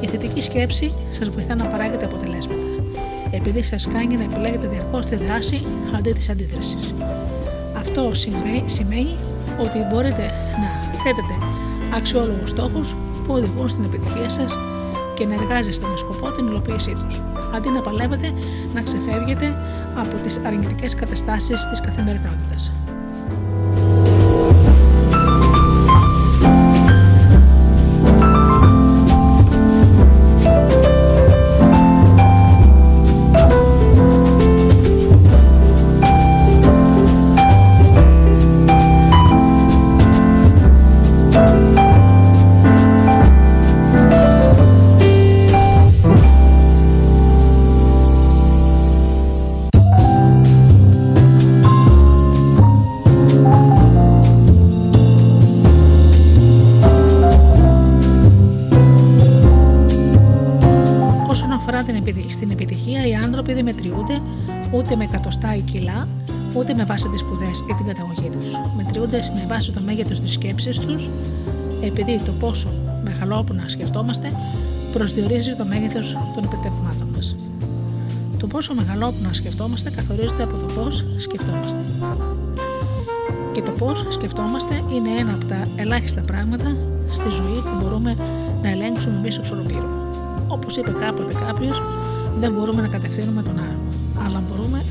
Η 0.00 0.06
θετική 0.06 0.42
σκέψη 0.42 0.92
σας 1.18 1.28
βοηθά 1.28 1.54
να 1.54 1.64
παράγετε 1.64 2.04
αποτελέσματα, 2.04 2.62
επειδή 3.30 3.62
σας 3.62 3.88
κάνει 3.92 4.16
να 4.16 4.22
επιλέγετε 4.22 4.66
διαρκώς 4.66 5.06
τη 5.06 5.16
δράση 5.16 5.66
αντί 5.96 6.12
της 6.12 6.28
αντίδρασης. 6.28 6.94
Αυτό 7.76 8.14
σημαίνει 8.66 9.14
ότι 9.60 9.78
μπορείτε 9.90 10.24
να 10.62 10.98
θέτετε 11.02 11.34
αξιόλογους 11.94 12.50
στόχους 12.50 12.94
που 13.26 13.32
οδηγούν 13.32 13.68
στην 13.68 13.84
επιτυχία 13.84 14.28
σας 14.28 14.58
και 15.14 15.26
να 15.26 15.34
εργάζεστε 15.34 15.86
με 15.86 15.96
σκοπό 15.96 16.30
την 16.30 16.46
υλοποίησή 16.46 16.96
τους, 17.04 17.20
αντί 17.54 17.68
να 17.68 17.80
παλεύετε 17.80 18.32
να 18.74 18.82
ξεφεύγετε 18.82 19.56
από 19.96 20.16
τις 20.22 20.40
αρνητικές 20.46 20.94
καταστάσεις 20.94 21.68
της 21.68 21.80
καθημερινότητας. 21.80 22.72
Ούτε 64.94 65.04
με 65.06 65.10
εκατοστά 65.12 65.54
ή 65.54 65.60
κιλά, 65.60 66.08
ούτε 66.54 66.74
με 66.74 66.84
βάση 66.84 67.08
τις 67.08 67.20
σπουδές 67.20 67.58
ή 67.70 67.74
την 67.76 67.86
καταγωγή 67.86 68.30
τους. 68.30 68.52
Μετριούνται 68.76 69.20
με 69.34 69.44
βάση 69.48 69.72
το 69.72 69.80
μέγεθος 69.80 70.20
της 70.20 70.32
σκέψης 70.32 70.78
τους, 70.78 71.08
επειδή 71.82 72.20
το 72.24 72.32
πόσο 72.32 72.68
μεγαλόπουνα 73.04 73.68
σκεφτόμαστε 73.68 74.32
προσδιορίζει 74.92 75.54
το 75.54 75.64
μέγεθος 75.64 76.16
των 76.34 76.44
επιτεύγματων 76.44 77.08
μας. 77.14 77.36
Το 78.38 78.46
πόσο 78.46 78.74
μεγαλόπουνα 78.74 79.32
σκεφτόμαστε 79.32 79.90
καθορίζεται 79.90 80.42
από 80.42 80.56
το 80.56 80.66
πώς 80.74 81.04
σκεφτόμαστε. 81.16 81.80
Και 83.52 83.62
το 83.62 83.70
πώς 83.70 84.06
σκεφτόμαστε 84.10 84.74
είναι 84.92 85.08
ένα 85.18 85.32
από 85.32 85.44
τα 85.44 85.64
ελάχιστα 85.76 86.20
πράγματα 86.20 86.76
στη 87.10 87.30
ζωή 87.30 87.60
που 87.64 87.82
μπορούμε 87.82 88.16
να 88.62 88.70
ελέγξουμε 88.70 89.16
εμείς 89.16 89.38
εξ 89.38 89.50
ολοκλήρου. 89.50 89.88
Όπως 90.48 90.76
είπε 90.76 90.90
κάποτε 90.90 91.32
κάποιος, 91.46 91.82
δεν 92.38 92.52
μπορούμε 92.52 92.82
να 92.82 92.88
κατευθύνουμε 92.88 93.42
τον 93.42 93.58
άνεμο 93.58 93.64
αλλά 93.64 93.72
μπορούμε 93.72 93.83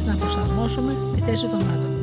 να 0.07 0.15
προσαρμόσουμε 0.15 0.91
τη 1.15 1.21
θέση 1.21 1.45
των 1.47 1.59
άτομων. 1.59 1.93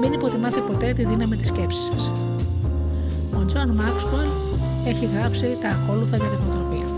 Μην 0.00 0.12
υποτιμάτε 0.12 0.60
ποτέ 0.60 0.92
τη 0.92 1.04
δύναμη 1.04 1.36
της 1.36 1.48
σκέψης 1.48 1.84
σας. 1.84 2.10
Ο 3.38 3.44
Τζον 3.44 3.70
Μάξουελ 3.70 4.28
έχει 4.86 5.08
γράψει 5.14 5.46
τα 5.62 5.68
ακόλουθα 5.68 6.16
για 6.16 6.28
την 6.28 6.38
νοοτροπία. 6.38 6.88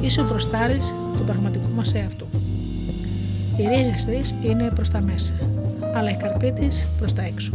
Είναι 0.00 0.20
ο 0.20 0.24
μπροστάρης 0.24 0.94
του 1.18 1.24
πραγματικού 1.24 1.70
μας 1.76 1.94
εαυτού. 1.94 2.26
Οι 3.56 3.66
ρίζες 3.66 4.04
της 4.04 4.34
είναι 4.42 4.70
προς 4.74 4.90
τα 4.90 5.00
μέσα, 5.00 5.32
αλλά 5.94 6.10
οι 6.10 6.16
καρποί 6.16 6.52
της 6.52 6.86
προς 6.98 7.12
τα 7.12 7.22
έξω. 7.22 7.52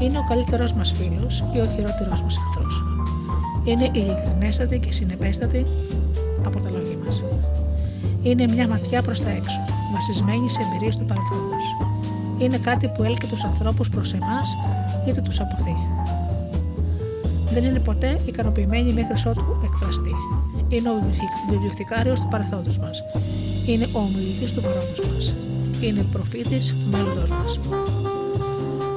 Είναι 0.00 0.18
ο 0.18 0.24
καλύτερός 0.28 0.72
μας 0.72 0.92
φίλος 0.92 1.44
ή 1.54 1.58
ο 1.58 1.66
χειρότερός 1.66 2.22
μας 2.22 2.36
εχθρός. 2.36 2.84
Είναι 3.64 3.90
ειλικρινέστατη 3.92 4.78
και 4.78 4.92
συνεπέστατη 4.92 5.66
είναι 8.22 8.44
μια 8.52 8.68
ματιά 8.68 9.02
προς 9.02 9.20
τα 9.20 9.30
έξω, 9.30 9.60
βασισμένη 9.92 10.50
σε 10.50 10.60
εμπειρίες 10.62 10.96
του 10.96 11.04
παρελθόντος. 11.04 11.64
Είναι 12.38 12.58
κάτι 12.58 12.86
που 12.88 13.02
έλκει 13.02 13.26
τους 13.26 13.44
ανθρώπους 13.44 13.88
προς 13.88 14.12
εμάς 14.12 14.56
είτε 15.08 15.20
τους 15.20 15.40
αποθεί. 15.40 15.76
Δεν 17.52 17.64
είναι 17.64 17.78
ποτέ 17.78 18.18
ικανοποιημένη 18.26 18.92
μέχρι 18.92 19.28
ότου 19.30 19.44
εκφραστεί. 19.64 20.14
Είναι 20.68 20.90
ο 20.90 20.96
βιβλιοθηκάριος 21.50 22.20
του 22.20 22.28
παρελθόντος 22.28 22.78
μας. 22.78 23.02
Είναι 23.66 23.88
ο 23.92 23.98
ομιλητής 23.98 24.52
του 24.52 24.60
παρόντος 24.60 25.00
μας. 25.12 25.34
Είναι 25.80 26.02
προφήτης 26.12 26.68
του 26.68 26.88
μέλλοντός 26.90 27.30
μας. 27.30 27.58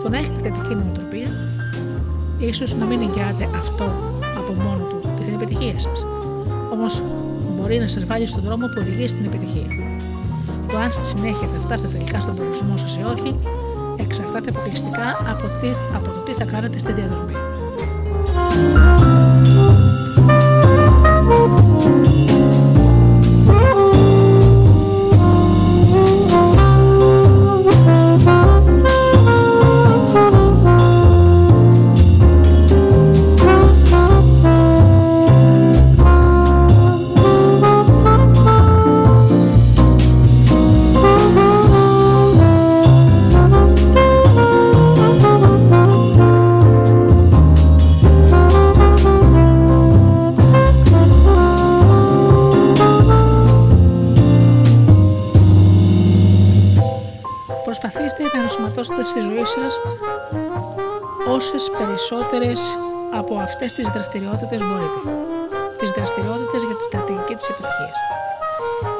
Το 0.03 0.09
να 0.09 0.17
έχετε 0.17 0.39
θετική 0.41 0.75
νοοτροπία, 0.75 1.29
ίσως 2.39 2.75
να 2.75 2.85
μην 2.85 3.01
εγγυάται 3.01 3.49
αυτό 3.57 3.83
από 4.37 4.53
μόνο 4.53 4.83
του 4.89 5.23
την 5.23 5.33
επιτυχία 5.33 5.79
σας. 5.79 6.05
Όμως 6.73 7.01
μπορεί 7.65 7.79
να 7.79 7.87
σα 7.87 8.05
βάλει 8.05 8.27
στον 8.27 8.41
δρόμο 8.41 8.67
που 8.67 8.77
οδηγείς 8.79 9.09
στην 9.11 9.25
επιτυχία. 9.25 9.67
Το 10.69 10.77
αν 10.77 10.91
στη 10.91 11.05
συνέχεια 11.05 11.47
θα 11.47 11.59
φτάσετε 11.59 11.89
τελικά 11.89 12.19
στον 12.19 12.35
προορισμό 12.35 12.77
σας 12.77 12.95
ή 12.95 13.03
όχι, 13.03 13.39
εξαρτάται 13.97 14.49
αποκλειστικά 14.49 15.09
από, 15.09 15.45
από 15.95 16.11
το 16.13 16.19
τι 16.19 16.33
θα 16.33 16.45
κάνετε 16.45 16.77
στη 16.77 16.93
διαδρομή. 16.93 17.44
Περισσότερες 62.39 62.77
από 63.19 63.33
αυτές 63.47 63.73
τις 63.73 63.87
δραστηριότητες 63.95 64.59
μπορείτε. 64.67 64.99
Τις 65.79 65.89
δραστηριότητες 65.97 66.61
για 66.67 66.75
τη 66.79 66.83
στρατηγική 66.89 67.33
της 67.39 67.47
επιτυχίας. 67.51 67.97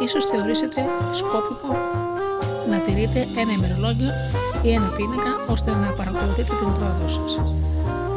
Ίσως 0.06 0.24
θεωρήσετε 0.32 0.82
σκόπιμο 1.20 1.72
να 2.72 2.78
τηρείτε 2.86 3.20
ένα 3.41 3.52
ημερολόγιο 3.60 4.12
ή 4.66 4.70
ένα 4.78 4.90
πίνακα 4.98 5.34
ώστε 5.53 5.70
να 5.82 5.88
παρακολουθείτε 5.99 6.53
την 6.60 6.70
πρόοδό 6.78 7.07
σας. 7.18 7.32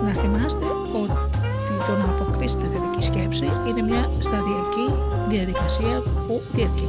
Να 0.04 0.12
θυμάστε 0.20 0.66
ότι 1.02 1.72
το 1.86 1.92
να 2.00 2.06
αποκρίσετε 2.12 2.66
θετική 2.72 3.02
σκέψη 3.10 3.46
είναι 3.68 3.82
μια 3.90 4.02
σταδιακή 4.26 4.86
διαδικασία 5.32 5.96
που 6.26 6.34
διαρκεί. 6.56 6.88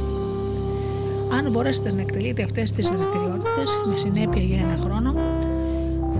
Αν 1.36 1.44
μπορέσετε 1.50 1.88
να 1.96 2.00
εκτελείτε 2.00 2.42
αυτές 2.48 2.72
τις 2.72 2.86
δραστηριότητες 2.94 3.68
με 3.88 3.96
συνέπεια 4.04 4.42
για 4.50 4.60
ένα 4.66 4.76
χρόνο, 4.84 5.10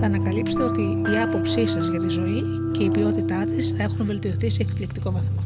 θα 0.01 0.07
ανακαλύψετε 0.07 0.63
ότι 0.63 0.81
η 0.81 1.19
άποψή 1.23 1.67
σας 1.67 1.87
για 1.87 1.99
τη 1.99 2.07
ζωή 2.07 2.43
και 2.71 2.83
η 2.83 2.89
ποιότητά 2.89 3.45
της 3.45 3.69
θα 3.69 3.83
έχουν 3.83 4.05
βελτιωθεί 4.05 4.49
σε 4.49 4.61
εκπληκτικό 4.61 5.11
βαθμό. 5.11 5.43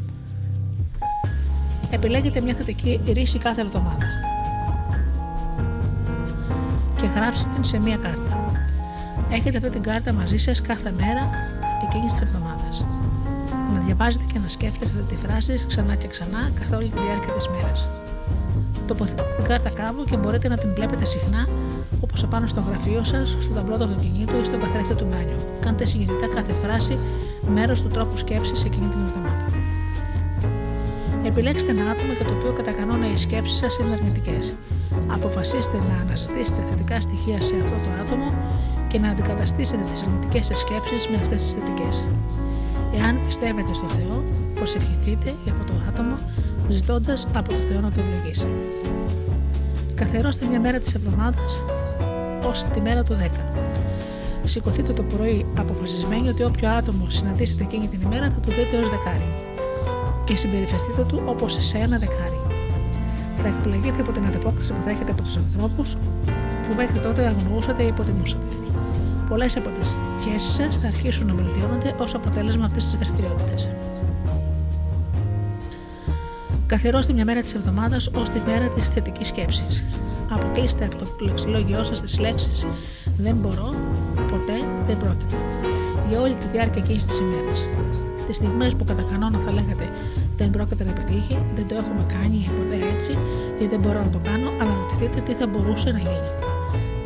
Επιλέγετε 1.90 2.40
μια 2.40 2.54
θετική 2.54 3.00
ρίση 3.12 3.38
κάθε 3.38 3.60
εβδομάδα 3.60 4.06
και 6.96 7.06
γράψτε 7.14 7.48
την 7.54 7.64
σε 7.64 7.78
μια 7.78 7.96
κάρτα. 7.96 8.52
Έχετε 9.30 9.56
αυτή 9.56 9.70
την 9.70 9.82
κάρτα 9.82 10.12
μαζί 10.12 10.36
σας 10.36 10.60
κάθε 10.60 10.92
μέρα 10.96 11.30
εκείνης 11.86 12.12
της 12.12 12.20
εβδομάδας. 12.20 12.84
Να 13.74 13.80
διαβάζετε 13.80 14.24
και 14.32 14.38
να 14.38 14.48
σκέφτεστε 14.48 14.98
αυτή 15.00 15.14
τη 15.14 15.26
φράση 15.26 15.64
ξανά 15.66 15.94
και 15.94 16.06
ξανά 16.06 16.50
καθ' 16.60 16.72
όλη 16.72 16.88
τη 16.88 16.98
διάρκεια 16.98 17.32
της 17.36 17.48
μέρας. 17.48 17.88
Τοποθετείτε 18.86 19.34
την 19.36 19.44
κάρτα 19.44 19.70
κάπου 19.70 20.04
και 20.04 20.16
μπορείτε 20.16 20.48
να 20.48 20.56
την 20.56 20.74
βλέπετε 20.74 21.04
συχνά 21.04 21.46
όπως 22.00 22.22
απάνω 22.22 22.46
στο 22.46 22.60
γραφείο 22.60 23.04
σας, 23.04 23.36
στο 23.40 23.54
ταμπλό 23.54 23.76
του 23.76 23.84
αυτοκινήτου 23.84 24.36
ή 24.40 24.44
στον 24.44 24.60
καθρέφτη 24.60 24.94
του 24.94 25.06
μπάνιου. 25.10 25.40
Κάντε 25.60 25.84
συγκεκριτά 25.84 26.26
κάθε 26.34 26.52
φράση 26.62 26.98
μέρος 27.54 27.82
του 27.82 27.88
τρόπου 27.88 28.16
σκέψης 28.16 28.64
εκείνη 28.64 28.86
την 28.86 29.00
εβδομάδα. 29.06 29.46
Επιλέξτε 31.24 31.70
ένα 31.70 31.90
άτομο 31.90 32.12
για 32.12 32.24
το 32.24 32.32
οποίο 32.38 32.52
κατά 32.52 32.72
κανόνα 32.72 33.12
οι 33.12 33.16
σκέψεις 33.16 33.56
σας 33.58 33.76
είναι 33.78 33.94
αρνητικές. 33.94 34.54
Αποφασίστε 35.06 35.76
να 35.88 35.94
αναζητήσετε 36.02 36.60
θετικά 36.70 37.00
στοιχεία 37.00 37.42
σε 37.42 37.54
αυτό 37.62 37.76
το 37.86 37.90
άτομο 38.02 38.28
και 38.88 38.98
να 38.98 39.08
αντικαταστήσετε 39.08 39.82
τις 39.90 40.02
αρνητικές 40.02 40.46
σας 40.46 40.58
σκέψεις 40.60 41.08
με 41.10 41.16
αυτές 41.16 41.42
τις 41.42 41.52
θετικές. 41.52 42.04
Εάν 42.98 43.14
πιστεύετε 43.26 43.74
στο 43.74 43.88
Θεό, 43.88 44.24
προσευχηθείτε 44.54 45.34
για 45.44 45.52
αυτό 45.52 45.64
το 45.72 45.78
άτομο 45.88 46.14
ζητώντας 46.68 47.28
από 47.34 47.48
το 47.48 47.58
Θεό 47.68 47.80
να 47.80 47.90
το 47.90 48.00
ευλογήσει. 48.00 48.46
Καθερώστε 49.94 50.46
μια 50.46 50.60
μέρα 50.60 50.78
της 50.78 50.94
εβδομάδας 50.94 51.52
ω 51.54 51.85
τη 52.64 52.80
μέρα 52.80 53.02
του 53.02 53.16
10. 53.20 53.28
Σηκωθείτε 54.44 54.92
το 54.92 55.02
πρωί 55.02 55.46
αποφασισμένοι 55.58 56.28
ότι 56.28 56.42
όποιο 56.42 56.68
άτομο 56.68 57.10
συναντήσετε 57.10 57.62
εκείνη 57.62 57.88
την 57.88 58.00
ημέρα 58.00 58.24
θα 58.24 58.40
του 58.40 58.50
δείτε 58.50 58.78
ως 58.78 58.90
δεκάρι 58.90 59.28
και 60.24 60.36
συμπεριφερθείτε 60.36 61.04
του 61.08 61.22
όπως 61.26 61.56
σε 61.58 61.78
ένα 61.78 61.98
δεκάρι. 61.98 62.40
Θα 63.42 63.48
εκπλαγείτε 63.48 64.00
από 64.00 64.12
την 64.12 64.26
ανταπόκριση 64.26 64.72
που 64.72 64.82
θα 64.84 64.90
έχετε 64.90 65.10
από 65.10 65.22
τους 65.22 65.36
ανθρώπους 65.36 65.96
που 66.68 66.74
μέχρι 66.76 66.98
τότε 66.98 67.26
αγνοούσατε 67.26 67.82
ή 67.82 67.86
υποτιμούσατε. 67.86 68.54
Πολλές 69.28 69.56
από 69.56 69.68
τις 69.78 69.98
σχέσεις 70.20 70.54
σας 70.54 70.76
θα 70.76 70.86
αρχίσουν 70.86 71.26
να 71.26 71.34
βελτιώνονται 71.34 71.94
ως 71.98 72.14
αποτέλεσμα 72.14 72.64
αυτής 72.64 72.84
της 72.84 72.96
δραστηριότητας. 72.96 73.68
Καθιερώστε 76.66 77.12
μια 77.12 77.24
μέρα 77.24 77.40
της 77.40 77.54
εβδομάδας 77.54 78.10
ως 78.14 78.28
τη 78.28 78.40
μέρα 78.46 78.66
της 78.68 78.88
θετικής 78.88 79.28
σκέψης. 79.28 79.84
Αποκλείστε 80.56 80.84
από 80.84 80.96
το 80.96 81.24
λεξιλόγιό 81.24 81.82
σας 81.84 82.00
τις 82.00 82.18
λέξεις 82.18 82.66
Δεν 83.18 83.34
μπορώ, 83.36 83.68
ποτέ, 84.14 84.58
δεν 84.86 84.96
πρόκειται. 84.96 85.36
Για 86.08 86.20
όλη 86.20 86.34
τη 86.34 86.46
διάρκεια 86.52 86.82
εκείνης 86.82 87.06
της 87.06 87.18
ημέρας. 87.18 87.68
Στις 88.22 88.36
στιγμές 88.36 88.76
που 88.76 88.84
κατά 88.84 89.04
κανόνα 89.10 89.38
θα 89.38 89.52
λέγατε 89.52 89.86
Δεν 90.36 90.50
πρόκειται 90.50 90.84
να 90.84 90.92
πετύχει, 90.92 91.36
δεν 91.56 91.66
το 91.68 91.74
έχουμε 91.74 92.04
κάνει 92.14 92.38
ποτέ 92.58 92.78
έτσι, 92.94 93.12
ή 93.62 93.66
δεν 93.66 93.80
μπορώ 93.80 94.00
να 94.06 94.10
το 94.16 94.20
κάνω, 94.28 94.48
αναρωτηθείτε 94.62 95.20
τι 95.20 95.32
θα 95.40 95.46
μπορούσε 95.46 95.90
να 95.90 95.98
γίνει. 95.98 96.30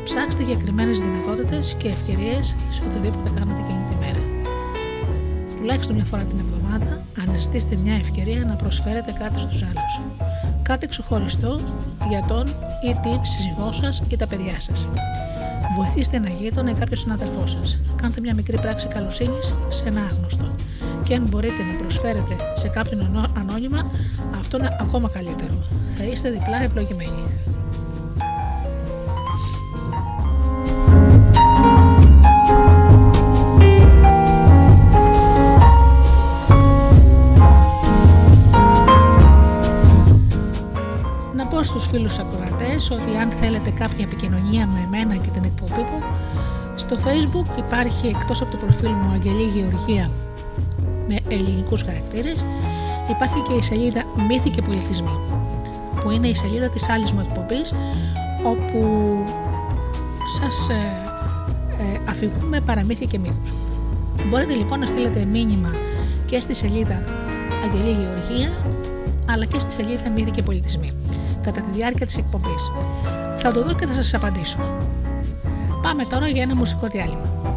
Ψάξτε 0.04 0.42
συγκεκριμένε 0.42 0.92
δυνατότητες 0.92 1.76
και 1.80 1.88
ευκαιρίες 1.88 2.54
σε 2.74 2.80
οτιδήποτε 2.86 3.28
κάνετε 3.36 3.60
εκείνη 3.64 3.84
τη 3.90 3.94
μέρα. 4.04 4.22
Τουλάχιστον 5.58 5.94
μια 5.94 6.04
φορά 6.04 6.22
την 6.22 6.38
εβδομάδα 6.44 6.92
αναζητήστε 7.22 7.74
μια 7.84 7.94
ευκαιρία 7.94 8.40
να 8.50 8.54
προσφέρετε 8.62 9.12
κάτι 9.22 9.38
στους 9.40 9.62
άλλους. 9.68 9.94
Κάτι 10.70 10.86
ξεχωριστό 10.86 11.60
για 12.08 12.24
τον 12.28 12.46
ή 12.88 12.94
την 13.02 13.24
σύζυγό 13.24 13.72
σας 13.72 14.02
ή 14.08 14.16
τα 14.16 14.26
παιδιά 14.26 14.60
σας. 14.60 14.86
Βοηθήστε 15.76 16.16
ένα 16.16 16.28
γείτονα 16.28 16.70
ή 16.70 16.74
κάποιος 16.74 17.00
συνάδελφός 17.00 17.50
σας. 17.50 17.78
Κάντε 17.96 18.20
μια 18.20 18.34
μικρή 18.34 18.60
πράξη 18.60 18.86
καλοσύνης 18.86 19.54
σε 19.70 19.84
ένα 19.88 20.00
άγνωστο. 20.00 20.54
Και 21.04 21.14
αν 21.14 21.26
μπορείτε 21.30 21.62
να 21.62 21.74
προσφέρετε 21.74 22.36
σε 22.56 22.68
κάποιον 22.68 23.28
ανώνυμα, 23.38 23.90
αυτό 24.38 24.58
είναι 24.58 24.76
ακόμα 24.80 25.08
καλύτερο. 25.08 25.54
Θα 25.96 26.04
είστε 26.04 26.30
διπλά 26.30 26.62
ευλογημένοι. 26.62 27.24
Ακροατές 42.90 43.08
ότι 43.08 43.16
αν 43.16 43.30
θέλετε 43.30 43.70
κάποια 43.70 44.04
επικοινωνία 44.04 44.66
με 44.66 44.80
εμένα 44.86 45.14
και 45.14 45.30
την 45.30 45.44
εκπομπή 45.44 45.80
μου, 45.80 46.02
στο 46.74 46.96
facebook 46.96 47.58
υπάρχει 47.58 48.06
εκτός 48.06 48.42
από 48.42 48.50
το 48.50 48.56
προφίλ 48.56 48.90
μου 48.90 49.12
Αγγελή 49.12 49.42
Γεωργία 49.42 50.10
με 51.08 51.16
ελληνικούς 51.28 51.82
χαρακτήρες, 51.82 52.44
υπάρχει 53.10 53.40
και 53.48 53.52
η 53.52 53.62
σελίδα 53.62 54.04
Μύθοι 54.28 54.50
και 54.50 54.62
Πολιτισμοί, 54.62 55.18
που 56.02 56.10
είναι 56.10 56.28
η 56.28 56.34
σελίδα 56.34 56.68
της 56.68 56.88
άλλης 56.88 57.12
μου 57.12 57.20
εκπομπής, 57.20 57.74
όπου 58.44 58.80
σας 60.40 60.68
ε, 60.68 60.74
ε, 61.82 61.98
αφηγούμε 62.08 62.60
παραμύθια 62.60 63.06
και 63.06 63.18
μύθους. 63.18 63.52
Μπορείτε 64.28 64.54
λοιπόν 64.54 64.78
να 64.78 64.86
στείλετε 64.86 65.24
μήνυμα 65.24 65.70
και 66.26 66.40
στη 66.40 66.54
σελίδα 66.54 67.04
Αγγελή 67.64 67.90
Γεωργία, 67.90 68.50
αλλά 69.30 69.44
και 69.44 69.58
στη 69.58 69.72
σελίδα 69.72 70.10
Μύθοι 70.10 70.30
και 70.30 70.42
Πολιτισμοί 70.42 70.92
κατά 71.42 71.60
τη 71.60 71.70
διάρκεια 71.72 72.06
της 72.06 72.16
εκπομπής. 72.16 72.70
Θα 73.38 73.52
το 73.52 73.62
δω 73.62 73.74
και 73.74 73.86
θα 73.86 73.92
σας 73.92 74.14
απαντήσω. 74.14 74.58
Πάμε 75.82 76.04
τώρα 76.04 76.28
για 76.28 76.42
ένα 76.42 76.54
μουσικό 76.54 76.86
διάλειμμα. 76.86 77.49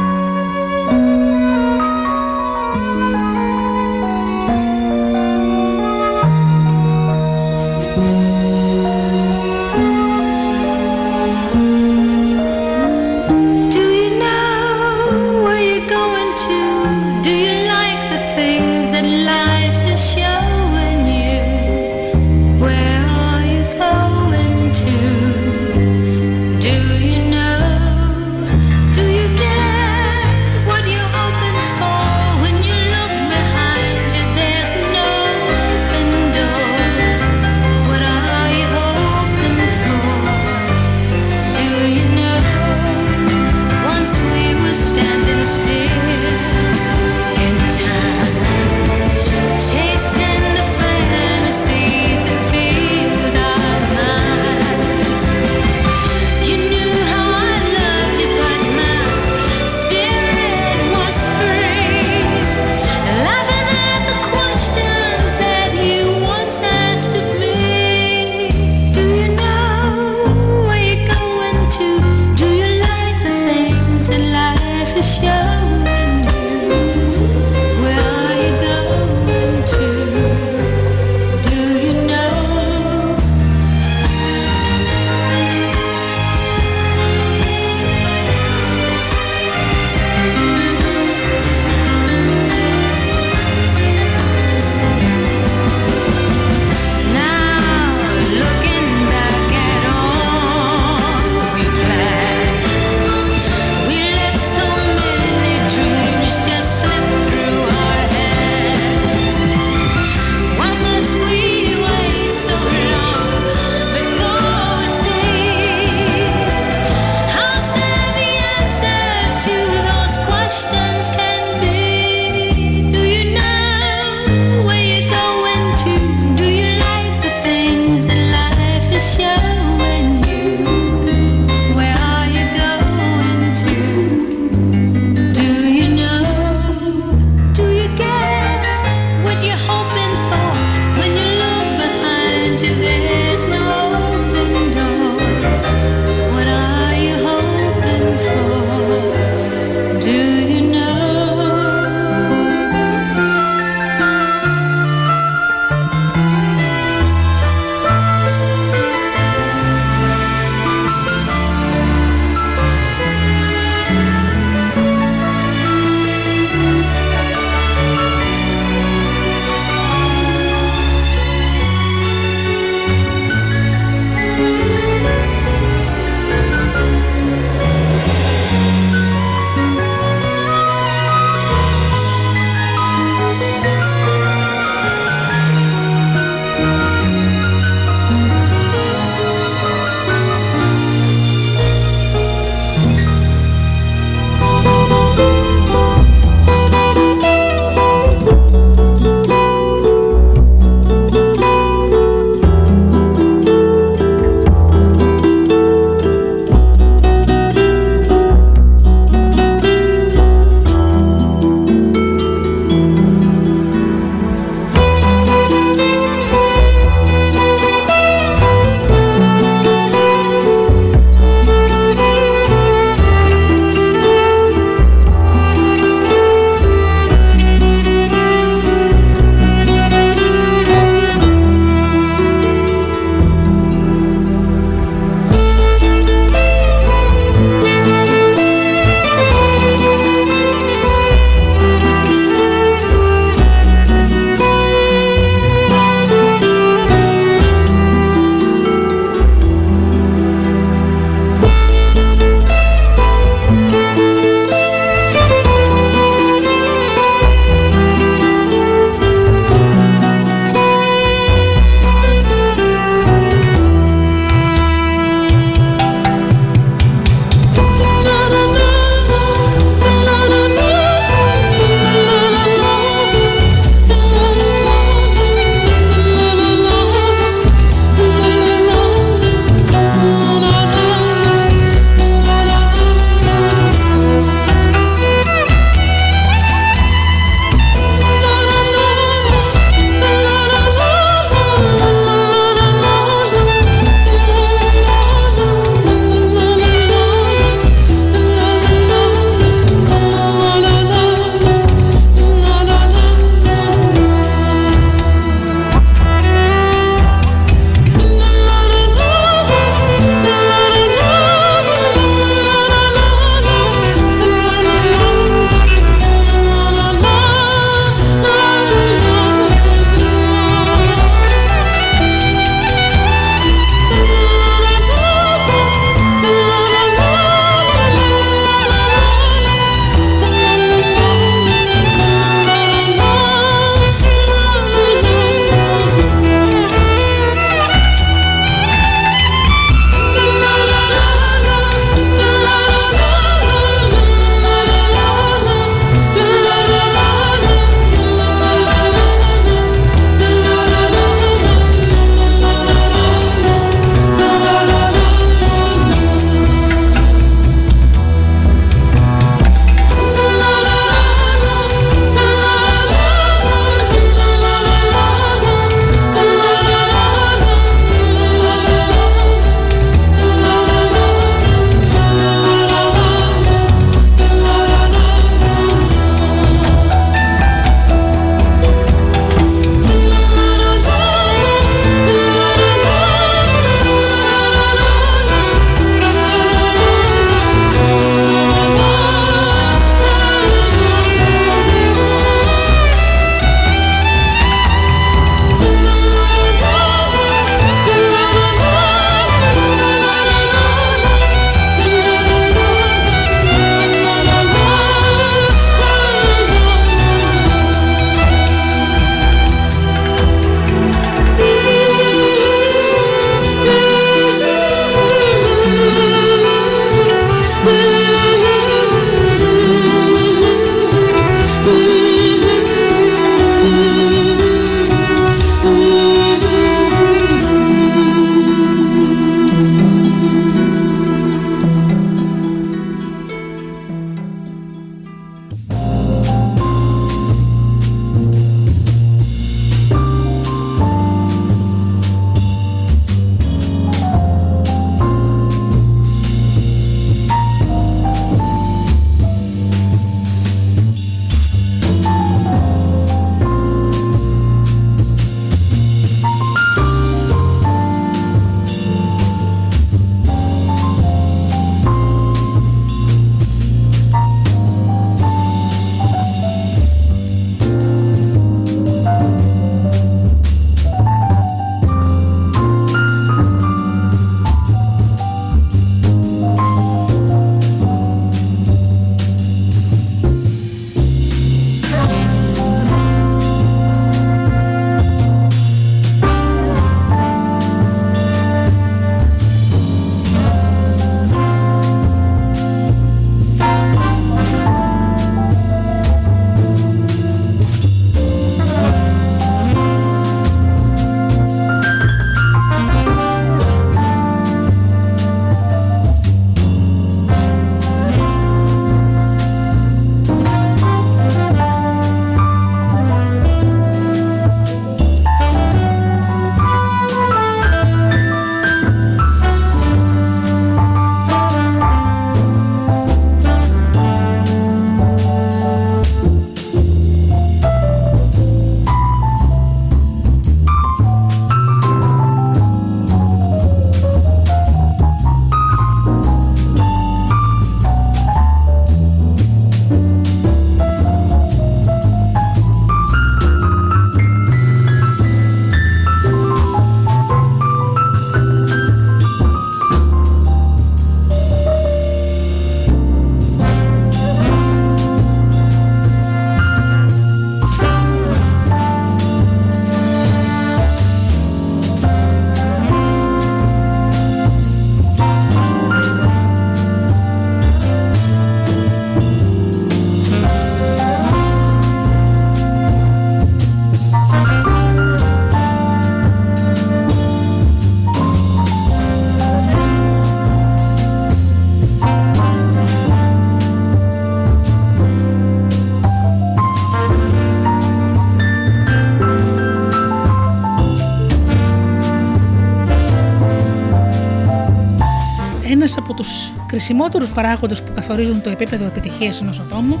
Από 596.22 596.30
τους 596.30 596.52
κρισιμότερους 596.66 597.30
παράγοντες 597.30 597.82
που 597.82 597.92
καθορίζουν 597.94 598.42
το 598.42 598.50
επίπεδο 598.50 598.84
επιτυχίας 598.84 599.40
ενός 599.40 599.58
ατόμου 599.60 600.00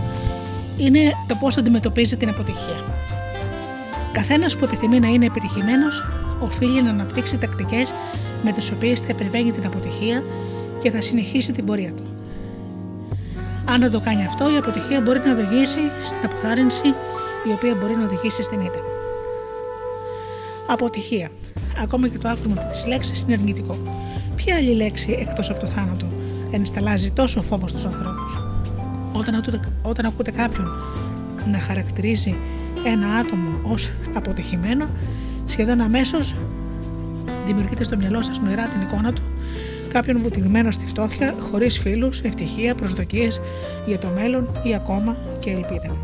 είναι 0.78 0.98
το 1.26 1.34
πώς 1.40 1.56
αντιμετωπίζει 1.56 2.16
την 2.16 2.28
αποτυχία. 2.28 2.84
Καθένας 4.12 4.56
που 4.56 4.64
επιθυμεί 4.64 5.00
να 5.00 5.08
είναι 5.08 5.26
επιτυχημένος 5.26 6.04
οφείλει 6.40 6.82
να 6.82 6.90
αναπτύξει 6.90 7.38
τακτικές 7.38 7.94
με 8.42 8.52
τις 8.52 8.70
οποίες 8.70 9.00
θα 9.00 9.06
επιβαίνει 9.08 9.50
την 9.50 9.66
αποτυχία 9.66 10.22
και 10.82 10.90
θα 10.90 11.00
συνεχίσει 11.00 11.52
την 11.52 11.64
πορεία 11.64 11.92
του. 11.92 12.02
Αν 13.64 13.80
δεν 13.80 13.90
το 13.90 14.00
κάνει 14.00 14.26
αυτό, 14.26 14.50
η 14.54 14.56
αποτυχία 14.56 15.00
μπορεί 15.00 15.18
να 15.18 15.32
οδηγήσει 15.32 15.80
στην 16.04 16.18
αποθάρρυνση, 16.24 16.86
η 17.48 17.52
οποία 17.52 17.74
μπορεί 17.74 17.96
να 17.96 18.04
οδηγήσει 18.04 18.42
στην 18.42 18.60
ήττα. 18.60 18.80
Αποτυχία. 20.66 21.28
Ακόμα 21.82 22.08
και 22.08 22.18
το 22.18 22.28
άκουσμα 22.28 22.54
τη 22.54 22.88
λέξη 22.88 23.24
είναι 23.26 23.32
αρνητικό. 23.32 24.01
Ποια 24.44 24.56
άλλη 24.56 24.74
λέξη 24.74 25.16
εκτός 25.20 25.50
από 25.50 25.60
το 25.60 25.66
θάνατο 25.66 26.06
ενσταλάζει 26.50 27.10
τόσο 27.10 27.42
φόβο 27.42 27.68
στους 27.68 27.84
ανθρώπους; 27.84 28.42
Όταν, 29.12 29.34
ακούτε, 29.34 29.60
όταν 29.82 30.06
ακούτε 30.06 30.30
κάποιον 30.30 30.68
να 31.52 31.58
χαρακτηρίζει 31.58 32.34
ένα 32.84 33.06
άτομο 33.06 33.58
ως 33.62 33.90
αποτυχημένο, 34.14 34.86
σχεδόν 35.46 35.80
αμέσως 35.80 36.34
δημιουργείτε 37.46 37.84
στο 37.84 37.96
μυαλό 37.96 38.20
σας 38.20 38.40
νοερά 38.40 38.66
την 38.66 38.80
εικόνα 38.80 39.12
του 39.12 39.22
κάποιον 39.88 40.20
βουτυγμένο 40.20 40.70
στη 40.70 40.86
φτώχεια, 40.86 41.34
χωρίς 41.50 41.78
φίλους, 41.78 42.20
ευτυχία, 42.20 42.74
προσδοκίες 42.74 43.40
για 43.86 43.98
το 43.98 44.08
μέλλον 44.14 44.48
ή 44.62 44.74
ακόμα 44.74 45.16
και 45.40 45.50
ελπίδα. 45.50 45.96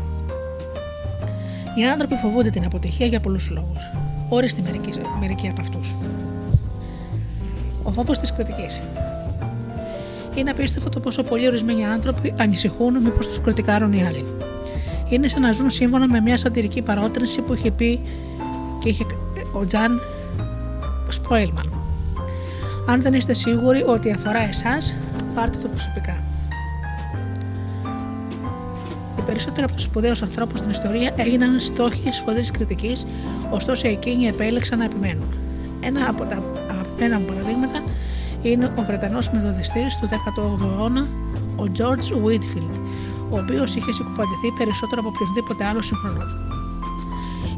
Οι 1.75 1.85
άνθρωποι 1.85 2.15
φοβούνται 2.15 2.49
την 2.49 2.65
αποτυχία 2.65 3.05
για 3.05 3.19
πολλούς 3.19 3.49
λόγους. 3.49 3.91
Όριστη 4.29 4.61
μερικοί, 4.61 4.89
μερικοί 5.19 5.47
από 5.47 5.61
αυτούς. 5.61 5.95
Ο 7.99 8.01
φόβος 8.01 8.19
της 8.19 8.33
κριτικής. 8.33 8.81
Είναι 10.35 10.49
απίστευτο 10.49 10.89
το 10.89 10.99
πόσο 10.99 11.23
πολλοί 11.23 11.47
ορισμένοι 11.47 11.85
άνθρωποι 11.85 12.33
ανησυχούν 12.37 13.01
μήπως 13.01 13.27
τους 13.27 13.41
κριτικάρουν 13.41 13.93
οι 13.93 14.05
άλλοι. 14.05 14.25
Είναι 15.09 15.27
σαν 15.27 15.41
να 15.41 15.51
ζουν 15.51 15.69
σύμφωνα 15.69 16.07
με 16.07 16.19
μια 16.19 16.37
σαντηρική 16.37 16.81
παρότρινση 16.81 17.41
που 17.41 17.53
είχε 17.53 17.71
πει 17.71 17.99
και 18.83 18.89
είχε 18.89 19.05
ο 19.53 19.65
Τζαν 19.65 20.01
Σποέλμαν. 21.09 21.73
Αν 22.87 23.01
δεν 23.01 23.13
είστε 23.13 23.33
σίγουροι 23.33 23.83
ότι 23.87 24.11
αφορά 24.11 24.39
εσάς, 24.39 24.95
πάρτε 25.35 25.57
το 25.57 25.67
προσωπικά. 25.67 26.17
Οι 29.17 29.21
περισσότεροι 29.21 29.63
από 29.63 29.73
τους 29.73 29.83
σπουδαίους 29.83 30.21
ανθρώπους 30.21 30.59
στην 30.59 30.71
ιστορία 30.71 31.13
έγιναν 31.15 31.59
στόχοι 31.59 32.11
σφοδρής 32.11 32.51
κριτικής, 32.51 33.07
ωστόσο 33.49 33.87
εκείνοι 33.87 34.25
επέλεξαν 34.25 34.77
να 34.77 34.85
επιμένουν. 34.85 35.33
Ένα 35.81 36.09
από 36.09 36.23
τα 36.23 36.43
αγαπημένα 36.69 37.19
παραδείγματα 37.19 37.81
είναι 38.41 38.71
ο 38.75 38.81
Βρετανός 38.81 39.29
μεθοδιστής 39.29 39.97
του 39.97 40.07
18ου 40.07 40.61
αιώνα, 40.61 41.07
ο 41.55 41.63
George 41.77 42.25
Whitfield, 42.25 42.79
ο 43.29 43.37
οποίος 43.37 43.75
είχε 43.75 43.91
συκοφαντηθεί 43.91 44.51
περισσότερο 44.57 45.01
από 45.01 45.11
οποιοδήποτε 45.15 45.65
άλλο 45.65 45.81
σύγχρονό 45.81 46.19
του. 46.19 46.57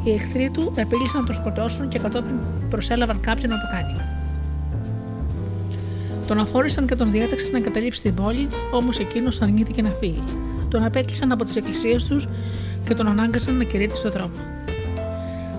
Οι 0.03 0.13
εχθροί 0.13 0.49
του 0.49 0.71
επίλυσαν 0.75 1.19
να 1.19 1.25
τον 1.25 1.35
σκοτώσουν 1.35 1.87
και 1.87 1.99
κατόπιν 1.99 2.35
προσέλαβαν 2.69 3.19
κάποιον 3.19 3.51
να 3.51 3.57
το 3.59 3.67
κάνει. 3.71 3.95
Τον 6.27 6.39
αφόρησαν 6.39 6.87
και 6.87 6.95
τον 6.95 7.11
διέταξαν 7.11 7.51
να 7.51 7.57
εγκαταλείψει 7.57 8.01
την 8.01 8.13
πόλη, 8.13 8.47
όμως 8.71 8.99
εκείνος 8.99 9.41
αρνήθηκε 9.41 9.81
να 9.81 9.89
φύγει. 9.89 10.23
Τον 10.69 10.83
απέκλεισαν 10.83 11.31
από 11.31 11.43
τις 11.43 11.55
εκκλησίες 11.55 12.05
τους 12.05 12.27
και 12.83 12.93
τον 12.93 13.07
ανάγκασαν 13.07 13.57
να 13.57 13.63
κηρύττει 13.63 13.97
στο 13.97 14.09
δρόμο. 14.09 14.33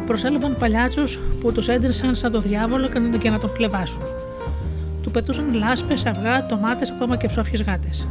Προσέλαβαν 0.07 0.57
παλιάτσους 0.59 1.21
που 1.41 1.53
τους 1.53 1.69
έντρεσαν 1.69 2.17
σαν 2.17 2.31
το 2.31 2.41
διάβολο 2.41 2.89
και 3.19 3.31
να 3.31 3.39
τον 3.39 3.53
κλεβάσουν. 3.53 4.03
Του 5.13 5.19
πετούσαν 5.19 5.55
λάσπες, 5.55 6.07
αυγά, 6.07 6.47
τομάτε, 6.47 6.87
ακόμα 6.95 7.17
και 7.17 7.27
ψόφιες 7.27 7.63
γάτες. 7.63 8.07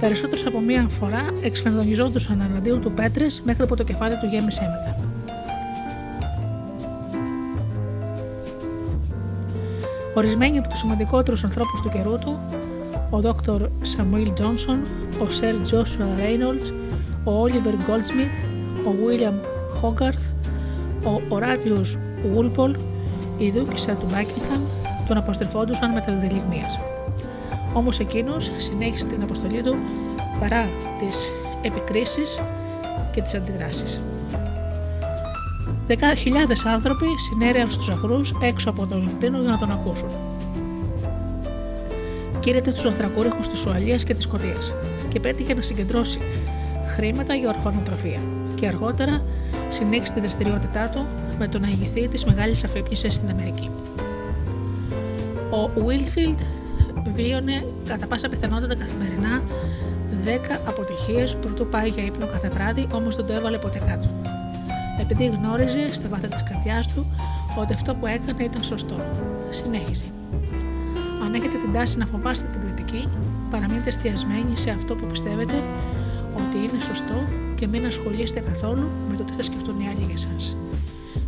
Περισσότερες 0.00 0.46
από 0.46 0.60
μία 0.60 0.86
φορά 0.88 1.24
εξφενδονιζόντουσαν 1.42 2.40
εναντίον 2.40 2.80
του 2.80 2.92
πέτρε 2.92 3.26
μέχρι 3.44 3.66
που 3.66 3.74
το 3.76 3.82
κεφάλι 3.84 4.16
του 4.16 4.26
γέμισε 4.26 4.60
έμετα. 4.60 4.96
Ορισμένοι 10.14 10.58
από 10.58 10.68
τους 10.68 10.78
σημαντικότερους 10.78 11.44
ανθρώπους 11.44 11.80
του 11.80 11.88
καιρού 11.88 12.18
του, 12.18 12.38
ο 13.10 13.18
Dr. 13.22 13.60
Samuel 13.62 14.28
Johnson, 14.40 14.78
ο 15.20 15.26
Sir 15.40 15.74
Joshua 15.74 16.20
Reynolds, 16.20 16.72
ο 17.24 17.44
Oliver 17.44 17.74
Goldsmith, 17.74 18.36
ο 18.86 18.94
William 19.04 19.34
Hogarth, 19.82 20.32
ο 21.04 21.20
Horatius 21.30 21.96
Walpole, 22.36 22.74
η 23.38 23.50
δούκισσα 23.50 23.92
του 23.92 24.06
Buckingham, 24.10 24.79
τον 25.10 25.18
αποστρεφόντουσαν 25.18 25.92
με 25.92 26.00
τα 26.00 26.12
διδελιγμίας. 26.12 26.78
Όμως 27.72 27.98
εκείνος 27.98 28.50
συνέχισε 28.58 29.04
την 29.04 29.22
αποστολή 29.22 29.62
του 29.62 29.76
παρά 30.40 30.68
τις 30.98 31.28
επικρίσεις 31.62 32.40
και 33.12 33.22
τις 33.22 33.34
αντιδράσεις. 33.34 34.00
Δεκάδε 35.86 36.54
άνθρωποι 36.66 37.06
συνέρεαν 37.30 37.70
στους 37.70 37.90
αγρού 37.90 38.20
έξω 38.40 38.70
από 38.70 38.86
το 38.86 38.96
Λονδίνο 38.96 39.40
για 39.40 39.50
να 39.50 39.58
τον 39.58 39.70
ακούσουν. 39.70 40.08
Κήρυτε 42.40 42.70
στους 42.70 42.84
ανθρακούριχου 42.84 43.40
της 43.40 43.66
Ουαλίας 43.66 44.04
και 44.04 44.14
της 44.14 44.24
Σκοτία 44.24 44.58
και 45.08 45.20
πέτυχε 45.20 45.54
να 45.54 45.62
συγκεντρώσει 45.62 46.20
χρήματα 46.96 47.34
για 47.34 47.48
ορφανοτροφία 47.48 48.20
και 48.54 48.66
αργότερα 48.66 49.22
συνέχισε 49.68 50.12
τη 50.12 50.20
δραστηριότητά 50.20 50.88
του 50.88 51.06
με 51.38 51.48
το 51.48 51.58
να 51.58 51.68
ηγηθεί 51.68 52.08
της 52.08 52.24
μεγάλης 52.24 52.64
αφύπνισης 52.64 53.14
στην 53.14 53.30
Αμερική. 53.30 53.70
Ο 55.50 55.80
Βίλφιλντ 55.86 56.38
βίωνε 57.14 57.64
κατά 57.84 58.06
πάσα 58.06 58.28
πιθανότητα 58.28 58.74
καθημερινά 58.74 59.42
10 60.24 60.60
αποτυχίες 60.66 61.36
προτού 61.36 61.66
πάει 61.66 61.88
για 61.88 62.04
ύπνο 62.04 62.26
κάθε 62.26 62.48
βράδυ, 62.48 62.88
όμως 62.92 63.16
δεν 63.16 63.26
το 63.26 63.32
έβαλε 63.32 63.58
ποτέ 63.58 63.78
κάτω 63.78 64.08
επειδή 65.00 65.26
γνώριζε 65.26 65.94
στα 65.94 66.08
βάθη 66.08 66.28
της 66.28 66.42
καρδιάς 66.42 66.88
του 66.88 67.06
ότι 67.60 67.72
αυτό 67.72 67.94
που 67.94 68.06
έκανε 68.06 68.44
ήταν 68.44 68.64
σωστό. 68.64 68.94
Συνέχιζε. 69.50 70.02
Αν 71.24 71.34
έχετε 71.34 71.56
την 71.56 71.72
τάση 71.72 71.98
να 71.98 72.06
φοβάστε 72.06 72.46
την 72.52 72.60
κριτική, 72.60 73.08
παραμείνετε 73.50 73.88
εστιασμένοι 73.88 74.56
σε 74.56 74.70
αυτό 74.70 74.94
που 74.94 75.06
πιστεύετε 75.06 75.62
ότι 76.36 76.56
είναι 76.56 76.80
σωστό 76.82 77.24
και 77.54 77.66
μην 77.66 77.86
ασχολείστε 77.86 78.40
καθόλου 78.40 78.88
με 79.10 79.16
το 79.16 79.22
τι 79.22 79.32
θα 79.32 79.42
σκεφτούν 79.42 79.80
οι 79.80 79.88
άλλοι 79.88 80.04
για 80.04 80.14
εσάς. 80.14 80.56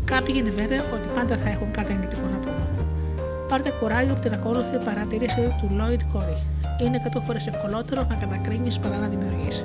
Κάποιοι 0.05 0.35
είναι 0.39 0.51
βέβαια 0.51 0.81
ότι 0.95 1.09
πάντα 1.15 1.37
θα 1.37 1.49
έχουν 1.49 1.71
κάτι 1.71 1.93
αρνητικό 1.93 2.23
να 2.23 2.37
πούν. 2.37 2.82
Πάρτε 3.53 3.73
κουράγιο 3.81 4.13
από 4.13 4.21
την 4.21 4.33
ακόλουθη 4.33 4.85
παρατήρηση 4.85 5.57
του 5.61 5.71
Lloyd 5.79 6.17
Corey. 6.17 6.37
Είναι 6.81 7.03
100 7.17 7.21
φορές 7.27 7.47
ευκολότερο 7.47 8.07
να 8.09 8.15
κατακρίνεις 8.15 8.79
παρά 8.79 8.99
να 8.99 9.07
δημιουργείς. 9.09 9.65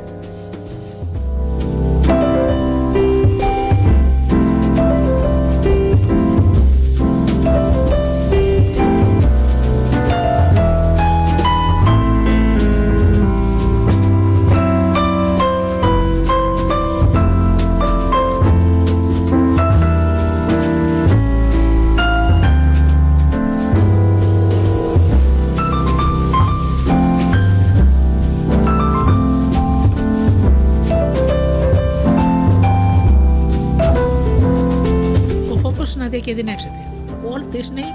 Διακινδυνεύσετε. 36.33 36.79
Ο 37.23 37.33
Walt 37.33 37.55
Disney 37.55 37.87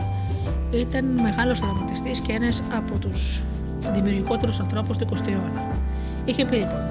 ήταν 0.74 1.04
μεγάλος 1.04 1.60
δραματιστή 1.60 2.10
και 2.10 2.32
ένας 2.32 2.62
από 2.72 2.98
τους 2.98 3.42
δημιουργικότερους 3.94 4.60
ανθρώπους 4.60 4.98
του 4.98 5.06
20ου 5.10 5.28
αιώνα. 5.28 5.62
Είχε 6.24 6.44
πει 6.44 6.56
λοιπόν: 6.56 6.82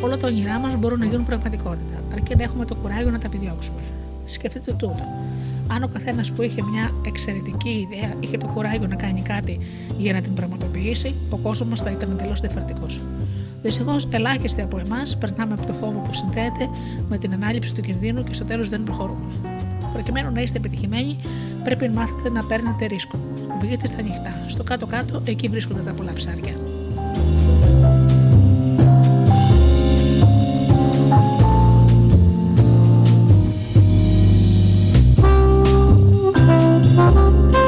Όλα 0.00 0.16
τα 0.16 0.26
όνειρά 0.26 0.58
μας 0.58 0.76
μπορούν 0.76 0.98
να 0.98 1.04
γίνουν 1.04 1.24
πραγματικότητα, 1.24 2.02
αρκεί 2.12 2.36
να 2.36 2.42
έχουμε 2.42 2.64
το 2.64 2.74
κουράγιο 2.74 3.10
να 3.10 3.18
τα 3.18 3.26
επιδιώξουμε. 3.26 3.80
Σκεφτείτε 4.24 4.72
τούτο. 4.72 5.04
Αν 5.70 5.82
ο 5.82 5.88
καθένας 5.92 6.30
που 6.30 6.42
είχε 6.42 6.62
μια 6.62 6.90
εξαιρετική 7.06 7.88
ιδέα 7.90 8.12
είχε 8.20 8.38
το 8.38 8.46
κουράγιο 8.46 8.86
να 8.86 8.94
κάνει 8.94 9.22
κάτι 9.22 9.58
για 9.96 10.12
να 10.12 10.20
την 10.20 10.34
πραγματοποιήσει, 10.34 11.14
ο 11.30 11.36
κόσμος 11.36 11.68
μα 11.68 11.76
θα 11.76 11.90
ήταν 11.90 12.10
εντελώς 12.10 12.40
διαφορετικός. 12.40 13.00
Δυστυχώς, 13.62 14.08
ελάχιστοι 14.10 14.62
από 14.62 14.78
εμάς 14.78 15.16
περνάμε 15.16 15.54
από 15.54 15.66
το 15.66 15.72
φόβο 15.72 15.98
που 15.98 16.14
συνδέεται 16.14 16.68
με 17.08 17.18
την 17.18 17.32
ανάληψη 17.32 17.74
του 17.74 17.80
κινδύνου 17.80 18.24
και 18.24 18.32
στο 18.34 18.44
τέλος 18.44 18.68
δεν 18.68 18.82
προχωρούμε. 18.84 19.57
Προκειμένου 19.92 20.32
να 20.32 20.40
είστε 20.40 20.58
επιτυχημένοι, 20.58 21.16
πρέπει 21.64 21.88
να 21.88 22.00
μάθετε 22.00 22.30
να 22.30 22.44
παίρνετε 22.44 22.86
ρίσκο. 22.86 23.18
Βγείτε 23.60 23.86
στα 23.86 24.02
νυχτά. 24.02 24.44
Στο 24.46 24.62
κάτω-κάτω, 24.62 25.22
εκεί 25.24 25.48
βρίσκονται 25.48 25.80
τα 25.80 25.92
πολλά 25.92 26.12
ψάρια. 26.12 26.54
χάσετε 36.98 37.67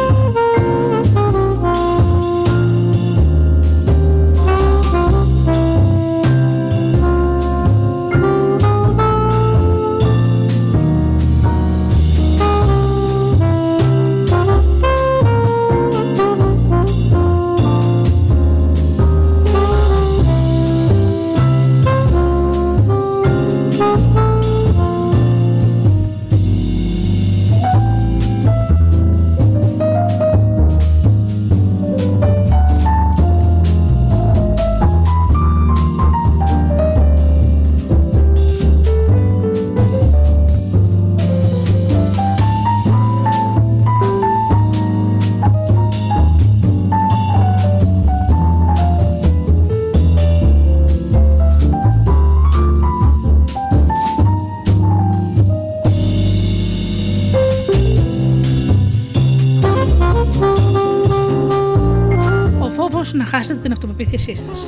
την 64.25 64.35
αυτοπεποίθησή 64.35 64.37
σας. 64.49 64.67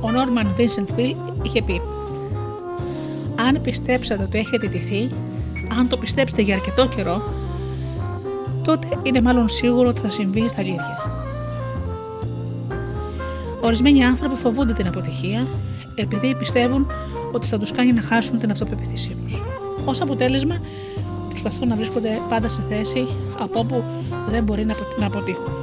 Ο 0.00 0.10
Νόρμαν 0.10 0.52
Βίνσεντ 0.56 0.90
Πιλ 0.96 1.16
είχε 1.42 1.62
πει: 1.62 1.80
Αν 3.48 3.60
πιστέψατε 3.62 4.22
ότι 4.22 4.38
έχετε 4.38 4.68
τηθεί, 4.68 5.10
αν 5.78 5.88
το 5.88 5.96
πιστέψετε 5.96 6.42
για 6.42 6.54
αρκετό 6.54 6.88
καιρό, 6.88 7.22
τότε 8.64 8.88
είναι 9.02 9.20
μάλλον 9.20 9.48
σίγουρο 9.48 9.88
ότι 9.88 10.00
θα 10.00 10.10
συμβεί 10.10 10.48
στα 10.48 10.60
αλήθεια. 10.60 11.12
Ορισμένοι 13.60 14.04
άνθρωποι 14.04 14.36
φοβούνται 14.36 14.72
την 14.72 14.86
αποτυχία 14.86 15.46
επειδή 15.94 16.34
πιστεύουν 16.34 16.86
ότι 17.32 17.46
θα 17.46 17.58
τους 17.58 17.72
κάνει 17.72 17.92
να 17.92 18.00
χάσουν 18.00 18.38
την 18.38 18.50
αυτοπεποίθησή 18.50 19.16
τους. 19.24 19.34
Ω 19.84 20.02
αποτέλεσμα, 20.02 20.56
προσπαθούν 21.28 21.68
να 21.68 21.76
βρίσκονται 21.76 22.20
πάντα 22.28 22.48
σε 22.48 22.62
θέση 22.68 23.06
από 23.38 23.60
όπου 23.60 23.84
δεν 24.30 24.44
μπορεί 24.44 24.66
να 24.98 25.06
αποτύχουν. 25.06 25.57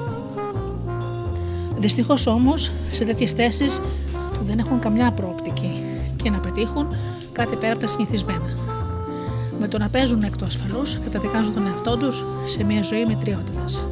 Δυστυχώς 1.86 2.28
όμως, 2.28 2.72
σε 2.92 3.06
τέτοιες 3.06 3.32
θέσεις 3.32 3.82
δεν 4.46 4.60
έχουν 4.60 4.80
καμιά 4.80 5.12
προοπτική 5.12 5.84
και 6.16 6.30
να 6.30 6.38
πετύχουν 6.38 6.88
κάτι 7.32 7.56
πέρα 7.56 7.72
από 7.72 7.82
τα 7.82 7.88
συνηθισμένα. 7.88 8.54
Με 9.60 9.68
το 9.68 9.78
να 9.78 9.90
παίζουν 9.90 10.22
εκ 10.22 10.38
του 10.38 10.46
ασφαλούς, 10.46 11.00
καταδικάζουν 11.04 11.54
τον 11.54 11.68
εαυτό 11.68 11.98
τους 11.98 12.24
σε 12.46 12.64
μια 12.64 12.84
ζωή 12.84 13.06
μετριότητας. 13.06 13.86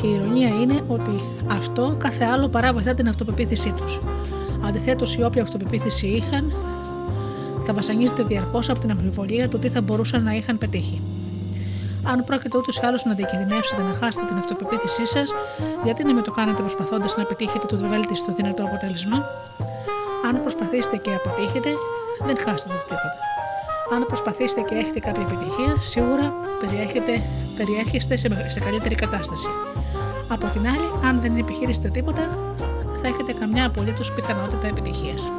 Και 0.00 0.06
η 0.06 0.10
ηρωνία 0.10 0.48
είναι 0.48 0.84
ότι 0.88 1.22
αυτό 1.46 1.94
κάθε 1.98 2.24
άλλο 2.24 2.48
παρά 2.48 2.72
βοηθά 2.72 2.94
την 2.94 3.08
αυτοπεποίθησή 3.08 3.72
τους. 3.76 4.00
Αντιθέτως, 4.64 5.14
η 5.14 5.22
όποια 5.22 5.42
αυτοπεποίθηση 5.42 6.06
είχαν, 6.06 6.52
θα 7.66 7.72
βασανίζεται 7.72 8.22
διαρκώς 8.22 8.70
από 8.70 8.80
την 8.80 8.90
αμφιβολία 8.90 9.48
του 9.48 9.58
τι 9.58 9.68
θα 9.68 9.80
μπορούσαν 9.80 10.22
να 10.22 10.34
είχαν 10.34 10.58
πετύχει. 10.58 11.00
Αν 12.04 12.24
πρόκειται 12.24 12.58
ούτως 12.58 12.76
ή 12.76 12.80
άλλως 12.84 13.04
να 13.04 13.14
διακινδυνεύσετε 13.14 13.82
να 13.82 13.94
χάσετε 14.00 14.26
την 14.26 14.36
αυτοπεποίθησή 14.36 15.06
σας, 15.06 15.28
γιατί 15.84 16.04
να 16.04 16.12
με 16.12 16.22
το 16.22 16.30
κάνετε 16.30 16.60
προσπαθώντας 16.60 17.16
να 17.16 17.24
πετύχετε 17.24 17.66
το 17.66 17.76
βέλτιστο 17.76 18.32
δυνατό 18.32 18.62
αποτέλεσμα; 18.64 19.18
Αν 20.28 20.42
προσπαθήσετε 20.42 20.96
και 20.96 21.10
αποτύχετε, 21.14 21.70
δεν 22.26 22.36
χάσετε 22.44 22.74
τίποτα. 22.82 23.10
Αν 23.94 24.04
προσπαθήσετε 24.06 24.60
και 24.60 24.74
έχετε 24.74 25.00
κάποια 25.00 25.22
επιτυχία, 25.22 25.72
σίγουρα 25.80 26.34
περιέχεστε 27.56 28.16
σε, 28.16 28.28
σε 28.48 28.60
καλύτερη 28.60 28.94
κατάσταση. 28.94 29.48
Από 30.28 30.46
την 30.46 30.60
άλλη, 30.66 30.88
αν 31.08 31.20
δεν 31.20 31.36
επιχειρήσετε 31.36 31.88
τίποτα, 31.88 32.38
θα 33.02 33.08
έχετε 33.08 33.32
καμιά 33.32 33.66
απολύτως 33.66 34.12
πιθανότητα 34.12 34.66
επιτυχίας. 34.66 35.30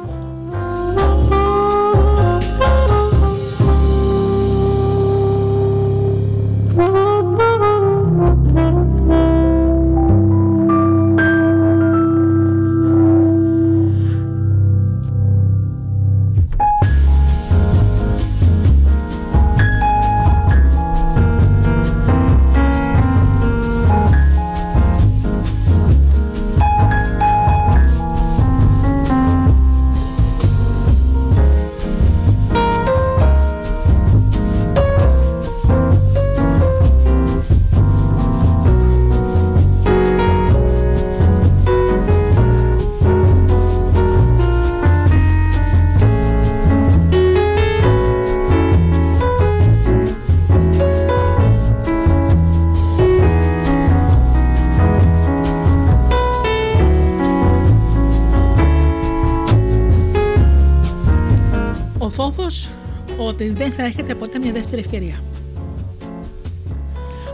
Δεν 63.76 63.80
θα 63.80 63.90
έχετε 63.90 64.14
ποτέ 64.14 64.38
μια 64.38 64.52
δεύτερη 64.52 64.80
ευκαιρία. 64.80 65.14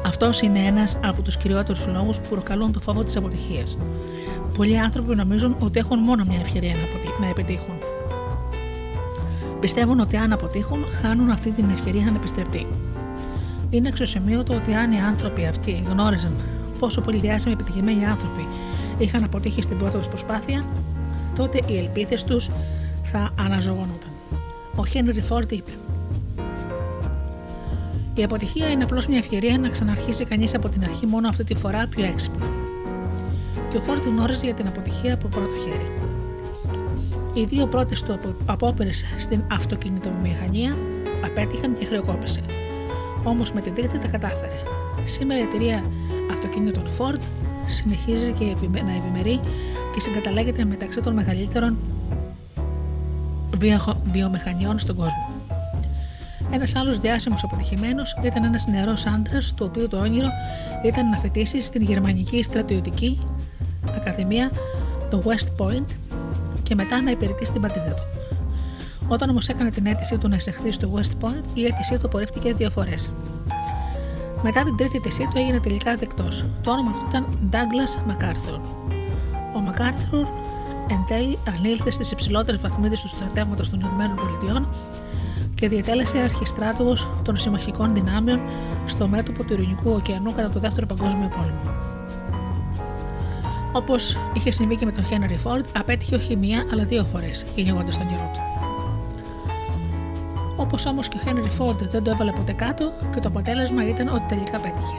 Αυτός 0.06 0.40
είναι 0.40 0.58
ένας 0.58 0.98
από 1.04 1.22
τους 1.22 1.36
κυριότερους 1.36 1.86
λόγους 1.86 2.18
που 2.18 2.28
προκαλούν 2.28 2.72
το 2.72 2.80
φόβο 2.80 3.02
της 3.02 3.16
αποτυχίας. 3.16 3.78
Πολλοί 4.56 4.78
άνθρωποι 4.78 5.14
νομίζουν 5.14 5.56
ότι 5.58 5.78
έχουν 5.78 5.98
μόνο 5.98 6.24
μια 6.28 6.38
ευκαιρία 6.40 6.74
να 7.20 7.26
επιτύχουν. 7.26 7.74
Πιστεύουν 9.60 10.00
ότι 10.00 10.16
αν 10.16 10.32
αποτύχουν, 10.32 10.84
χάνουν 11.02 11.30
αυτή 11.30 11.50
την 11.50 11.70
ευκαιρία 11.70 12.06
ανεπιστρεπτή. 12.06 12.66
Είναι 13.70 13.88
εξωσημείωτο 13.88 14.54
ότι 14.54 14.74
αν 14.74 14.92
οι 14.92 15.00
άνθρωποι 15.00 15.46
αυτοί 15.46 15.82
γνώριζαν 15.88 16.32
πόσο 16.78 17.00
πολύ 17.00 17.18
διάσημοι 17.18 17.52
επιτυχημένοι 17.52 18.06
άνθρωποι 18.06 18.46
είχαν 18.98 19.24
αποτύχει 19.24 19.62
στην 19.62 19.78
πρώτη 19.78 19.96
τους 19.96 20.08
προσπάθεια, 20.08 20.64
τότε 21.36 21.60
οι 21.66 21.78
ελπίδες 21.78 22.24
τους 22.24 22.50
θα 23.04 23.30
αναζωογονούνταν. 23.38 24.08
Ο 24.74 24.86
Χένρι 24.86 25.20
Φόρτ 25.20 25.52
είπε: 25.52 25.70
η 28.20 28.24
αποτυχία 28.24 28.68
είναι 28.68 28.84
απλώς 28.84 29.06
μια 29.06 29.18
ευκαιρία 29.18 29.58
να 29.58 29.68
ξαναρχίσει 29.68 30.24
κανείς 30.24 30.54
από 30.54 30.68
την 30.68 30.84
αρχή 30.84 31.06
μόνο 31.06 31.28
αυτή 31.28 31.44
τη 31.44 31.54
φορά 31.54 31.86
πιο 31.86 32.04
έξυπνα. 32.04 32.46
Και 33.70 33.76
ο 33.76 33.80
Φόρτ 33.80 34.04
γνώριζε 34.04 34.44
για 34.44 34.54
την 34.54 34.66
αποτυχία 34.66 35.14
από 35.14 35.28
πρώτο 35.28 35.56
χέρι. 35.56 35.92
Οι 37.34 37.44
δύο 37.44 37.66
πρώτες 37.66 38.02
του 38.02 38.18
απόπειρες 38.46 39.04
στην 39.18 39.42
αυτοκινητομηχανία 39.52 40.76
απέτυχαν 41.24 41.78
και 41.78 41.84
χρεοκόπησε. 41.84 42.40
Όμως 43.24 43.52
με 43.52 43.60
την 43.60 43.74
τρίτη 43.74 43.98
τα 43.98 44.08
κατάφερε. 44.08 44.62
Σήμερα 45.04 45.40
η 45.40 45.42
εταιρεία 45.42 45.84
αυτοκινήτων 46.30 46.84
Ford 46.98 47.20
συνεχίζει 47.66 48.32
και 48.32 48.44
να 48.84 48.92
ευημερεί 48.92 49.40
και 49.94 50.00
συγκαταλέγεται 50.00 50.64
μεταξύ 50.64 51.00
των 51.00 51.14
μεγαλύτερων 51.14 51.76
βιομηχανιών 54.12 54.78
στον 54.78 54.96
κόσμο. 54.96 55.27
Ένας 56.50 56.74
άλλος 56.74 56.98
διάσημος 56.98 57.44
αποτυχημένος 57.44 58.16
ήταν 58.22 58.44
ένας 58.44 58.66
νεαρός 58.66 59.06
άντρας, 59.06 59.54
του 59.54 59.66
οποίου 59.68 59.88
το 59.88 59.98
όνειρο 59.98 60.28
ήταν 60.84 61.08
να 61.08 61.16
φοιτήσει 61.16 61.62
στην 61.62 61.82
γερμανική 61.82 62.42
στρατιωτική 62.42 63.18
ακαδημία, 63.96 64.50
το 65.10 65.22
West 65.24 65.64
Point, 65.64 65.84
και 66.62 66.74
μετά 66.74 67.02
να 67.02 67.10
υπηρετήσει 67.10 67.50
στην 67.50 67.60
πατρίδα 67.60 67.94
του. 67.94 68.02
Όταν 69.08 69.30
όμως 69.30 69.48
έκανε 69.48 69.70
την 69.70 69.86
αίτησή 69.86 70.18
του 70.18 70.28
να 70.28 70.36
εισεχθεί 70.36 70.72
στο 70.72 70.92
West 70.94 71.24
Point, 71.24 71.44
η 71.54 71.64
αίτησή 71.64 71.96
του 71.98 72.06
απορρίφθηκε 72.06 72.54
δύο 72.54 72.70
φορές. 72.70 73.10
Μετά 74.42 74.62
την 74.62 74.76
τρίτη 74.76 74.96
αίτησή 74.96 75.28
του 75.30 75.38
έγινε 75.38 75.60
τελικά 75.60 75.96
δεκτός. 75.96 76.44
Το 76.62 76.70
όνομα 76.70 76.90
του 76.90 77.06
ήταν 77.08 77.26
Douglas 77.52 78.10
MacArthur. 78.10 78.60
Ο 79.54 79.60
MacArthur 79.68 80.26
εν 80.90 81.04
τέλει 81.06 81.38
ανήλθε 81.56 81.90
στις 81.90 82.10
υψηλότερες 82.10 82.60
βαθμίδες 82.60 83.00
του 83.00 83.08
στρατεύματος 83.08 83.70
των 83.70 83.80
ΗΠΑ 83.80 84.68
και 85.58 85.68
διατέλεσε 85.68 86.18
αρχιστράτηγο 86.18 86.96
των 87.22 87.36
συμμαχικών 87.36 87.94
δυνάμεων 87.94 88.40
στο 88.84 89.08
μέτωπο 89.08 89.44
του 89.44 89.52
Ειρηνικού 89.52 89.90
ωκεανού 89.90 90.32
κατά 90.32 90.50
το 90.50 90.60
Δεύτερο 90.60 90.86
Παγκόσμιο 90.86 91.28
Πόλεμο. 91.36 91.60
Όπως 93.72 94.16
είχε 94.34 94.50
συμβεί 94.50 94.76
και 94.76 94.84
με 94.84 94.92
τον 94.92 95.04
Χένρι 95.04 95.36
Φόρντ, 95.36 95.64
απέτυχε 95.78 96.14
όχι 96.14 96.36
μία 96.36 96.66
αλλά 96.72 96.84
δύο 96.84 97.04
φορές 97.12 97.44
κυνηγώντα 97.54 97.90
τον 97.90 98.08
καιρό 98.08 98.30
του. 98.34 98.40
Όπως 100.56 100.86
όμως 100.86 101.08
και 101.08 101.16
ο 101.16 101.20
Χένρι 101.24 101.48
Φόρντ 101.48 101.82
δεν 101.82 102.02
το 102.02 102.10
έβαλε 102.10 102.32
ποτέ 102.32 102.52
κάτω 102.52 102.92
και 103.14 103.20
το 103.20 103.28
αποτέλεσμα 103.28 103.88
ήταν 103.88 104.08
ότι 104.08 104.22
τελικά 104.28 104.58
πέτυχε. 104.58 104.96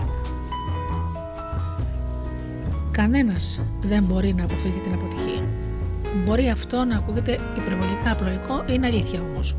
Κανένας 2.91 3.61
δεν 3.81 4.03
μπορεί 4.03 4.33
να 4.33 4.43
αποφύγει 4.43 4.79
την 4.79 4.93
αποτυχία. 4.93 5.43
Μπορεί 6.25 6.49
αυτό 6.49 6.83
να 6.83 6.97
ακούγεται 6.97 7.39
υπερβολικά 7.57 8.11
απλοϊκό, 8.11 8.63
είναι 8.73 8.87
αλήθεια 8.87 9.19
όμως. 9.33 9.55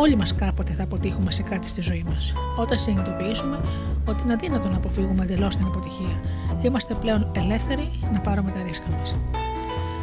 Όλοι 0.00 0.16
μας 0.16 0.34
κάποτε 0.34 0.72
θα 0.72 0.82
αποτύχουμε 0.82 1.32
σε 1.32 1.42
κάτι 1.42 1.68
στη 1.68 1.80
ζωή 1.80 2.04
μας. 2.08 2.32
Όταν 2.56 2.78
συνειδητοποιήσουμε 2.78 3.60
ότι 4.08 4.22
είναι 4.22 4.32
αδύνατο 4.32 4.68
να 4.68 4.76
αποφύγουμε 4.76 5.22
εντελώς 5.22 5.56
την 5.56 5.66
αποτυχία, 5.66 6.20
είμαστε 6.62 6.94
πλέον 6.94 7.30
ελεύθεροι 7.32 7.90
να 8.12 8.18
πάρουμε 8.18 8.50
τα 8.50 8.62
ρίσκα 8.62 8.86
μας. 8.98 9.14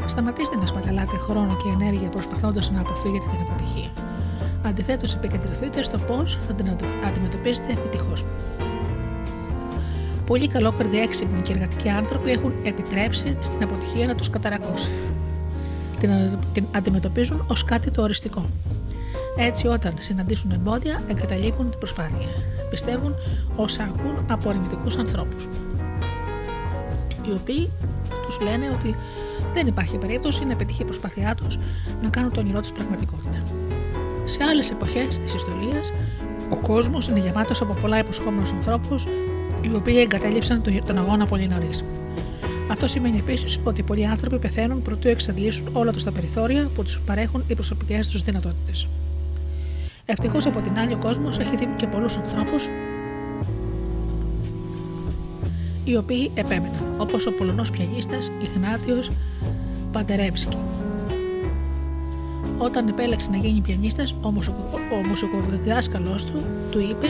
Σταματήστε 0.05 0.55
να 0.55 0.65
σπαταλάτε 0.65 1.17
χρόνο 1.17 1.55
και 1.55 1.69
ενέργεια 1.81 2.09
προσπαθώντας 2.09 2.71
να 2.71 2.79
αποφύγετε 2.79 3.25
την 3.31 3.41
αποτυχία. 3.41 3.89
Αντιθέτως, 4.65 5.13
επικεντρωθείτε 5.13 5.83
στο 5.83 5.97
πώς 5.97 6.39
θα 6.47 6.53
την 6.53 6.75
αντιμετωπίσετε 7.07 7.71
επιτυχώς. 7.71 8.25
Πολύ 10.25 10.47
καλόκαρδοι 10.47 10.99
έξυπνοι 10.99 11.41
και 11.41 11.53
εργατικοί 11.53 11.89
άνθρωποι 11.89 12.31
έχουν 12.31 12.53
επιτρέψει 12.63 13.37
στην 13.39 13.63
αποτυχία 13.63 14.07
να 14.07 14.15
τους 14.15 14.29
καταρακώσει. 14.29 14.91
Την 16.53 16.65
αντιμετωπίζουν 16.71 17.45
ως 17.47 17.63
κάτι 17.63 17.91
το 17.91 18.01
οριστικό. 18.01 18.45
Έτσι, 19.39 19.67
όταν 19.67 19.93
συναντήσουν 19.99 20.51
εμπόδια, 20.51 21.01
εγκαταλείπουν 21.07 21.69
την 21.69 21.79
προσπάθεια. 21.79 22.27
Πιστεύουν 22.69 23.15
όσα 23.55 23.83
ακούν 23.83 24.25
από 24.29 24.49
αρνητικούς 24.49 24.97
ανθρώπους, 24.97 25.47
οι 27.27 27.31
οποίοι 27.31 27.71
τους 28.25 28.39
λένε 28.41 28.69
ότι 28.73 28.95
δεν 29.53 29.67
υπάρχει 29.67 29.97
περίπτωση 29.97 30.45
να 30.45 30.55
πετύχει 30.55 30.81
η 30.81 30.85
προσπάθειά 30.85 31.35
τους 31.35 31.59
να 32.01 32.09
κάνουν 32.09 32.31
το 32.31 32.39
όνειρό 32.39 32.59
τους 32.61 32.71
πραγματικότητα. 32.71 33.43
Σε 34.25 34.43
άλλες 34.43 34.71
εποχές 34.71 35.19
της 35.19 35.33
ιστορίας, 35.33 35.91
ο 36.49 36.55
κόσμος 36.55 37.07
είναι 37.07 37.19
γεμάτος 37.19 37.61
από 37.61 37.73
πολλά 37.73 37.99
υποσχόμενους 37.99 38.51
ανθρώπους 38.51 39.03
οι 39.61 39.75
οποίοι 39.75 39.95
εγκατέλειψαν 39.99 40.61
τον 40.85 40.97
αγώνα 40.97 41.25
πολύ 41.25 41.47
νωρίς. 41.47 41.83
Αυτό 42.71 42.87
σημαίνει 42.87 43.17
επίσης 43.17 43.59
ότι 43.63 43.83
πολλοί 43.83 44.07
άνθρωποι 44.07 44.39
πεθαίνουν 44.39 44.81
προτού 44.81 45.07
εξαντλήσουν 45.07 45.67
όλα 45.73 45.91
τους 45.91 46.03
τα 46.03 46.11
περιθώρια 46.11 46.69
που 46.75 46.83
τους 46.83 46.99
παρέχουν 46.99 47.43
οι 47.47 47.53
προσωπικές 47.53 48.07
τους 48.07 48.21
δυνατότητες. 48.21 48.87
Ευτυχώς 50.09 50.45
από 50.45 50.61
την 50.61 50.77
άλλη, 50.77 50.93
ο 50.93 50.97
κόσμος 50.97 51.37
έχει 51.37 51.55
δει 51.55 51.73
και 51.75 51.87
πολλούς 51.87 52.17
ανθρώπους 52.17 52.67
οι 55.83 55.95
οποίοι 55.95 56.31
επέμεναν, 56.33 56.95
όπως 56.97 57.25
ο 57.25 57.31
Πολωνός 57.31 57.71
πιανίστας 57.71 58.31
Ιγνάτιος 58.41 59.11
Παντερέμσκι. 59.91 60.57
Όταν 62.57 62.87
επέλεξε 62.87 63.29
να 63.29 63.37
γίνει 63.37 63.61
πιανίστας, 63.61 64.15
ο 64.91 65.07
μουσικοδιδάσκαλός 65.07 66.25
του 66.25 66.43
του 66.71 66.79
είπε 66.79 67.07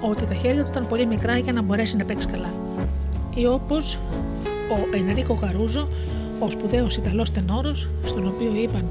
ότι 0.00 0.24
τα 0.24 0.34
χέρια 0.34 0.62
του 0.62 0.70
ήταν 0.70 0.86
πολύ 0.86 1.06
μικρά 1.06 1.38
για 1.38 1.52
να 1.52 1.62
μπορέσει 1.62 1.96
να 1.96 2.04
παίξει 2.04 2.26
καλά. 2.26 2.52
Ή 3.34 3.46
όπως 3.46 3.98
ο 4.70 4.96
Ενρίκο 4.96 5.34
Καρούζο, 5.34 5.88
ο 6.38 6.50
σπουδαίος 6.50 6.96
Ιταλός 6.96 7.30
τενόρος, 7.30 7.88
στον 8.04 8.26
οποίο 8.26 8.54
είπαν 8.54 8.84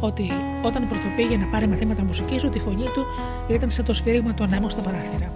ότι 0.00 0.32
όταν 0.62 0.88
πρωτοπήγε 0.88 1.36
να 1.36 1.46
πάρει 1.46 1.66
μαθήματα 1.66 2.04
μουσικής, 2.04 2.44
ότι 2.44 2.58
η 2.58 2.60
φωνή 2.60 2.84
του 2.94 3.06
ήταν 3.48 3.70
σαν 3.70 3.84
το 3.84 3.94
σφύριγμα 3.94 4.34
του 4.34 4.42
ανέμου 4.42 4.70
στα 4.70 4.80
παράθυρα. 4.80 5.32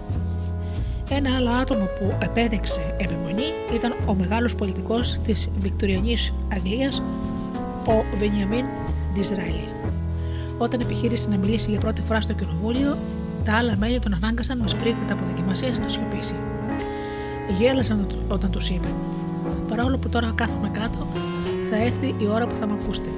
Ένα 1.09 1.35
άλλο 1.35 1.49
άτομο 1.49 1.85
που 1.85 2.17
επέδειξε 2.21 2.95
επιμονή 2.97 3.43
ήταν 3.73 3.95
ο 4.05 4.13
μεγάλος 4.13 4.55
πολιτικός 4.55 5.19
της 5.25 5.49
Βικτωριανή 5.59 6.15
Αγγλίας, 6.53 7.01
ο 7.87 8.17
Βενιαμίν 8.17 8.65
Ντιζράιλι. 9.13 9.67
Όταν 10.57 10.79
επιχείρησε 10.79 11.29
να 11.29 11.37
μιλήσει 11.37 11.69
για 11.69 11.79
πρώτη 11.79 12.01
φορά 12.01 12.21
στο 12.21 12.33
κοινοβούλιο, 12.33 12.97
τα 13.45 13.53
άλλα 13.53 13.77
μέλη 13.77 13.99
τον 13.99 14.13
ανάγκασαν 14.13 14.59
με 14.59 14.67
σπρίγματα 14.67 15.13
από 15.13 15.25
δοκιμασίε 15.25 15.69
να 15.69 15.89
σιωπήσει. 15.89 16.35
Γέλασαν 17.59 18.07
όταν 18.27 18.51
τους 18.51 18.69
είπε: 18.69 18.87
Παρόλο 19.69 19.97
που 19.97 20.09
τώρα 20.09 20.31
κάθομαι 20.35 20.69
κάτω, 20.69 21.07
θα 21.69 21.75
έρθει 21.75 22.15
η 22.17 22.27
ώρα 22.27 22.47
που 22.47 22.55
θα 22.55 22.67
με 22.67 22.73
ακούσετε. 22.81 23.09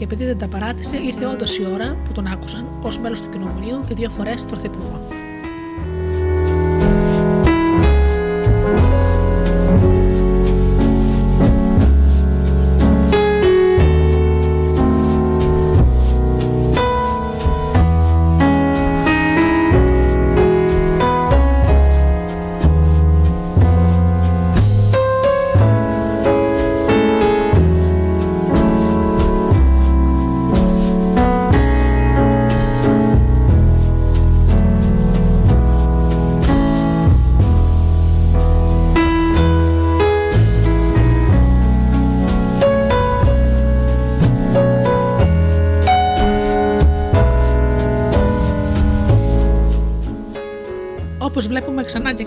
Και 0.00 0.06
επειδή 0.06 0.24
δεν 0.24 0.38
τα 0.38 0.48
παράτησε, 0.48 0.96
ήρθε 0.96 1.26
όντως 1.26 1.58
η 1.58 1.66
ώρα 1.72 1.96
που 2.04 2.12
τον 2.12 2.26
άκουσαν 2.26 2.66
ως 2.82 2.98
μέλος 2.98 3.20
του 3.20 3.28
Κοινοβουλίου 3.28 3.84
και 3.86 3.94
δύο 3.94 4.10
φορές 4.10 4.44
πρωθυπουργό. 4.44 5.19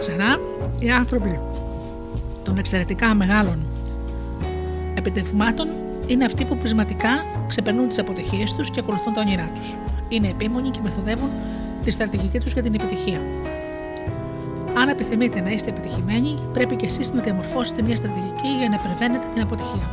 Ξανά 0.04 0.36
και 0.80 0.86
ξανά 0.86 0.86
οι 0.86 0.92
άνθρωποι 0.92 1.40
των 2.44 2.58
εξαιρετικά 2.58 3.14
μεγάλων 3.14 3.66
επιτευγμάτων 4.98 5.68
είναι 6.08 6.26
αυτοί 6.26 6.46
που 6.46 6.58
πεισματικά 6.58 7.26
ξεπερνούν 7.48 7.88
τις 7.88 8.00
αποτυχίες 8.00 8.54
τους 8.54 8.72
και 8.72 8.80
ακολουθούν 8.80 9.14
τα 9.14 9.22
όνειρά 9.22 9.50
τους. 9.60 9.76
Είναι 10.08 10.28
επίμονοι 10.28 10.70
και 10.70 10.80
μεθοδεύουν 10.84 11.30
τη 11.84 11.92
στρατηγική 11.92 12.40
τους 12.40 12.54
για 12.54 12.62
την 12.62 12.74
επιτυχία. 12.74 13.22
Αν 14.78 14.90
επιθυμείτε 14.90 15.42
να 15.42 15.50
είστε 15.50 15.70
επιτυχημένοι, 15.70 16.40
πρέπει 16.54 16.76
και 16.76 16.86
εσείς 16.86 17.14
να 17.14 17.22
διαμορφώσετε 17.22 17.82
μια 17.82 17.96
στρατηγική 17.96 18.48
για 18.60 18.70
να 18.70 18.78
πρεβαίνετε 18.78 19.26
την 19.34 19.42
αποτυχία. 19.42 19.88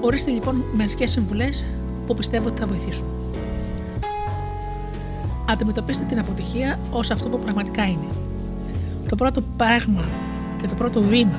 Ορίστε 0.00 0.30
λοιπόν 0.30 0.64
μερικές 0.76 1.10
συμβουλές 1.10 1.66
που 2.06 2.14
πιστεύω 2.14 2.48
ότι 2.48 2.60
θα 2.60 2.66
βοηθήσουν. 2.66 3.19
Αντιμετωπίστε 5.50 6.04
την 6.04 6.18
αποτυχία 6.18 6.78
ως 6.90 7.10
αυτό 7.10 7.28
που 7.28 7.38
πραγματικά 7.38 7.84
είναι. 7.84 8.08
Το 9.08 9.16
πρώτο 9.16 9.42
πράγμα 9.56 10.04
και 10.60 10.66
το 10.66 10.74
πρώτο 10.74 11.00
βήμα 11.02 11.38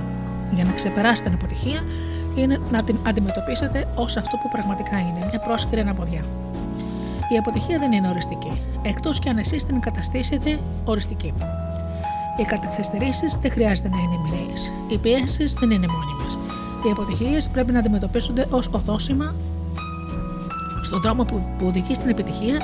για 0.55 0.63
να 0.63 0.71
ξεπεράσετε 0.71 1.29
την 1.29 1.37
αποτυχία 1.37 1.83
είναι 2.35 2.59
να 2.71 2.83
την 2.83 2.97
αντιμετωπίσετε 3.07 3.87
ως 3.95 4.17
αυτό 4.17 4.37
που 4.37 4.49
πραγματικά 4.51 4.99
είναι, 4.99 5.27
μια 5.29 5.39
πρόσκαιρη 5.39 5.81
αναποδιά. 5.81 6.23
Η 7.33 7.37
αποτυχία 7.37 7.79
δεν 7.79 7.91
είναι 7.91 8.07
οριστική, 8.07 8.61
εκτός 8.81 9.19
και 9.19 9.29
αν 9.29 9.37
εσείς 9.37 9.65
την 9.65 9.79
καταστήσετε 9.79 10.59
οριστική. 10.85 11.33
Οι 12.37 12.43
καθυστερήσει 12.43 13.25
δεν 13.41 13.51
χρειάζεται 13.51 13.89
να 13.89 13.97
είναι 13.97 14.17
μοιραίες. 14.23 14.71
Οι 14.87 14.97
πιέσεις 14.97 15.53
δεν 15.53 15.71
είναι 15.71 15.87
μόνιμες. 15.87 16.37
Οι 16.87 16.91
αποτυχίες 16.91 17.49
πρέπει 17.49 17.71
να 17.71 17.79
αντιμετωπίζονται 17.79 18.47
ως 18.49 18.69
οδόσημα 18.71 19.35
στον 20.81 21.01
δρόμο 21.01 21.23
που, 21.23 21.41
που 21.57 21.65
οδηγεί 21.65 21.93
στην 21.93 22.09
επιτυχία 22.09 22.57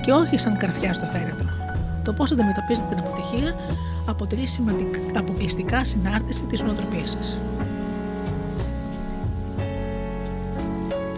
και 0.00 0.12
όχι 0.12 0.38
σαν 0.38 0.56
καρφιά 0.56 0.92
στο 0.92 1.04
φέρετρο. 1.04 1.48
Το 2.04 2.12
πώς 2.12 2.32
αντιμετωπίζετε 2.32 2.86
την 2.88 2.98
αποτυχία 2.98 3.54
αποτελεί 4.06 4.46
σημαντικ... 4.46 4.94
αποκλειστικά 5.16 5.84
συνάρτηση 5.84 6.42
της 6.44 6.62
νοοτροπίας 6.62 7.10
σας. 7.10 7.36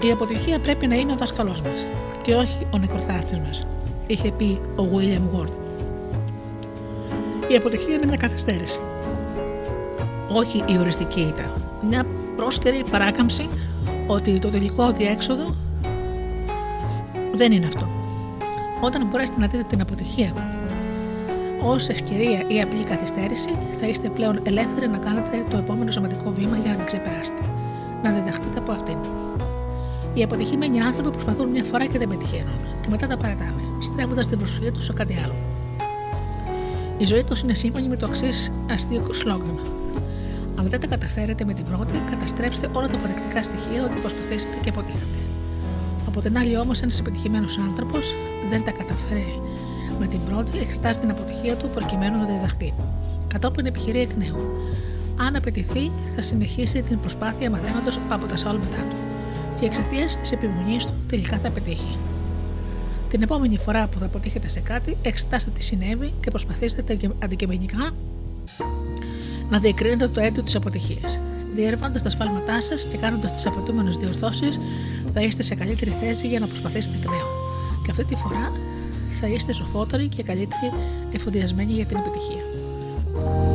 Η 0.03 0.11
αποτυχία 0.11 0.59
πρέπει 0.59 0.87
να 0.87 0.95
είναι 0.95 1.13
ο 1.13 1.17
δάσκαλός 1.17 1.63
μας 1.63 1.87
και 2.23 2.35
όχι 2.35 2.67
ο 2.71 2.79
νεκροθάφτη 2.79 3.35
μα, 3.35 3.51
είχε 4.07 4.31
πει 4.31 4.61
ο 4.77 4.89
William 4.93 5.39
Ward. 5.39 5.53
Η 7.49 7.57
αποτυχία 7.57 7.95
είναι 7.95 8.07
μια 8.07 8.17
καθυστέρηση. 8.17 8.81
Όχι 10.33 10.65
η 10.67 10.79
οριστική 10.79 11.21
ήττα. 11.21 11.51
Μια 11.89 12.07
πρόσκαιρη 12.37 12.83
παράκαμψη 12.91 13.49
ότι 14.07 14.39
το 14.39 14.49
τελικό 14.49 14.93
διέξοδο 14.93 15.55
δεν 17.35 17.53
είναι 17.53 17.67
αυτό. 17.67 17.92
Όταν 18.85 19.07
μπορέσετε 19.07 19.41
να 19.41 19.47
δείτε 19.47 19.65
την 19.69 19.81
αποτυχία 19.81 20.33
ως 21.63 21.89
ευκαιρία 21.89 22.45
ή 22.49 22.61
απλή 22.61 22.85
καθυστέρηση, 22.85 23.49
θα 23.81 23.87
είστε 23.87 24.09
πλέον 24.09 24.41
ελεύθεροι 24.43 24.89
να 24.89 24.99
κάνετε 24.99 25.45
το 25.51 25.57
επόμενο 25.57 25.91
σημαντικό 25.91 26.31
βήμα 26.31 26.57
για 26.57 26.71
να 26.71 26.77
την 26.77 26.87
ξεπεράσετε. 26.87 27.43
Να 28.03 28.11
διδαχτείτε 28.11 28.59
από 28.59 28.73
αυτήν. 28.73 28.97
Οι 30.15 30.23
αποτυχημένοι 30.23 30.81
άνθρωποι 30.81 31.11
προσπαθούν 31.11 31.49
μια 31.49 31.65
φορά 31.65 31.87
και 31.87 31.99
δεν 31.99 32.09
πετυχαίνουν, 32.09 32.61
και 32.81 32.89
μετά 32.91 33.07
τα 33.07 33.17
παρατάνε, 33.17 33.63
στρέφοντας 33.83 34.27
την 34.27 34.39
προσοχή 34.39 34.71
τους 34.71 34.85
σε 34.85 34.93
κάτι 34.93 35.19
άλλο. 35.25 35.35
Η 36.99 37.05
ζωή 37.05 37.25
τους 37.25 37.41
είναι 37.41 37.55
σύμφωνη 37.55 37.89
με 37.89 37.97
το 37.97 38.07
εξής 38.09 38.53
αστείο 38.71 39.13
σλόγκαν. 39.13 39.59
Αν 40.59 40.69
δεν 40.69 40.81
τα 40.81 40.87
καταφέρετε 40.87 41.45
με 41.45 41.53
την 41.53 41.65
πρώτη, 41.65 42.01
καταστρέψτε 42.11 42.69
όλα 42.73 42.89
τα 42.89 42.97
αποδεικτικά 42.97 43.43
στοιχεία 43.43 43.85
ότι 43.85 44.01
προσπαθήσατε 44.01 44.57
και 44.63 44.69
αποτύχατε. 44.69 45.12
Από 46.13 46.21
την 46.21 46.39
άλλη, 46.39 46.57
όμως, 46.57 46.83
ένας 46.83 46.99
επιτυχημένος 46.99 47.59
άνθρωπος 47.59 48.15
δεν 48.51 48.65
τα 48.65 48.71
καταφέρει 48.71 49.41
με 49.99 50.07
την 50.07 50.21
πρώτη, 50.25 50.59
εξετάζει 50.59 50.99
την 50.99 51.11
αποτυχία 51.11 51.57
του 51.57 51.69
προκειμένου 51.75 52.19
να 52.19 52.25
διδαχτεί. 52.25 52.75
Κατόπιν 53.29 53.67
επιχειρεί 53.67 54.01
εκ 54.01 54.17
νέου. 54.17 54.37
Αν 55.17 55.37
απαιτηθεί, 55.37 55.91
θα 56.17 56.23
συνεχίσει 56.23 56.83
την 56.83 57.01
προσπάθεια 57.01 57.51
μαθαίνοντας 57.51 57.99
από 58.09 58.27
τα 58.27 58.37
σφάλματά 58.37 58.83
του 58.91 58.97
και 59.61 59.67
εξαιτίας 59.67 60.17
της 60.17 60.33
επιμονής 60.33 60.87
του 60.87 60.93
τελικά 61.09 61.39
θα 61.39 61.51
πετύχει. 61.51 61.97
Την 63.11 63.23
επόμενη 63.23 63.59
φορά 63.59 63.87
που 63.87 63.99
θα 63.99 64.05
αποτύχετε 64.05 64.49
σε 64.49 64.61
κάτι, 64.61 64.97
εξετάστε 65.03 65.51
τι 65.51 65.63
συνέβη 65.63 66.13
και 66.21 66.31
προσπαθήστε 66.31 66.85
αντικειμενικά 67.23 67.91
να 69.51 69.59
διακρίνετε 69.59 70.09
το 70.09 70.21
αίτιο 70.21 70.43
της 70.43 70.55
αποτυχίας. 70.55 71.21
Διερευνώντας 71.55 72.03
τα 72.03 72.11
σφάλματά 72.11 72.63
σας 72.63 72.87
και 72.87 72.97
κάνοντας 72.97 73.33
τις 73.33 73.47
απαιτούμενες 73.47 73.97
διορθώσεις, 73.97 74.59
θα 75.15 75.21
είστε 75.21 75.43
σε 75.43 75.55
καλύτερη 75.55 75.91
θέση 76.01 76.27
για 76.27 76.41
να 76.41 76.47
προσπαθήσετε 76.47 76.97
εκ 76.97 77.05
νέου. 77.05 77.29
Και 77.85 77.91
αυτή 77.91 78.05
τη 78.05 78.15
φορά 78.15 78.53
θα 79.21 79.27
είστε 79.27 79.53
σοφότεροι 79.53 80.09
και 80.09 80.23
καλύτεροι 80.23 80.73
εφοδιασμένοι 81.13 81.73
για 81.73 81.87
την 81.87 81.97
επιτυχία. 81.97 83.52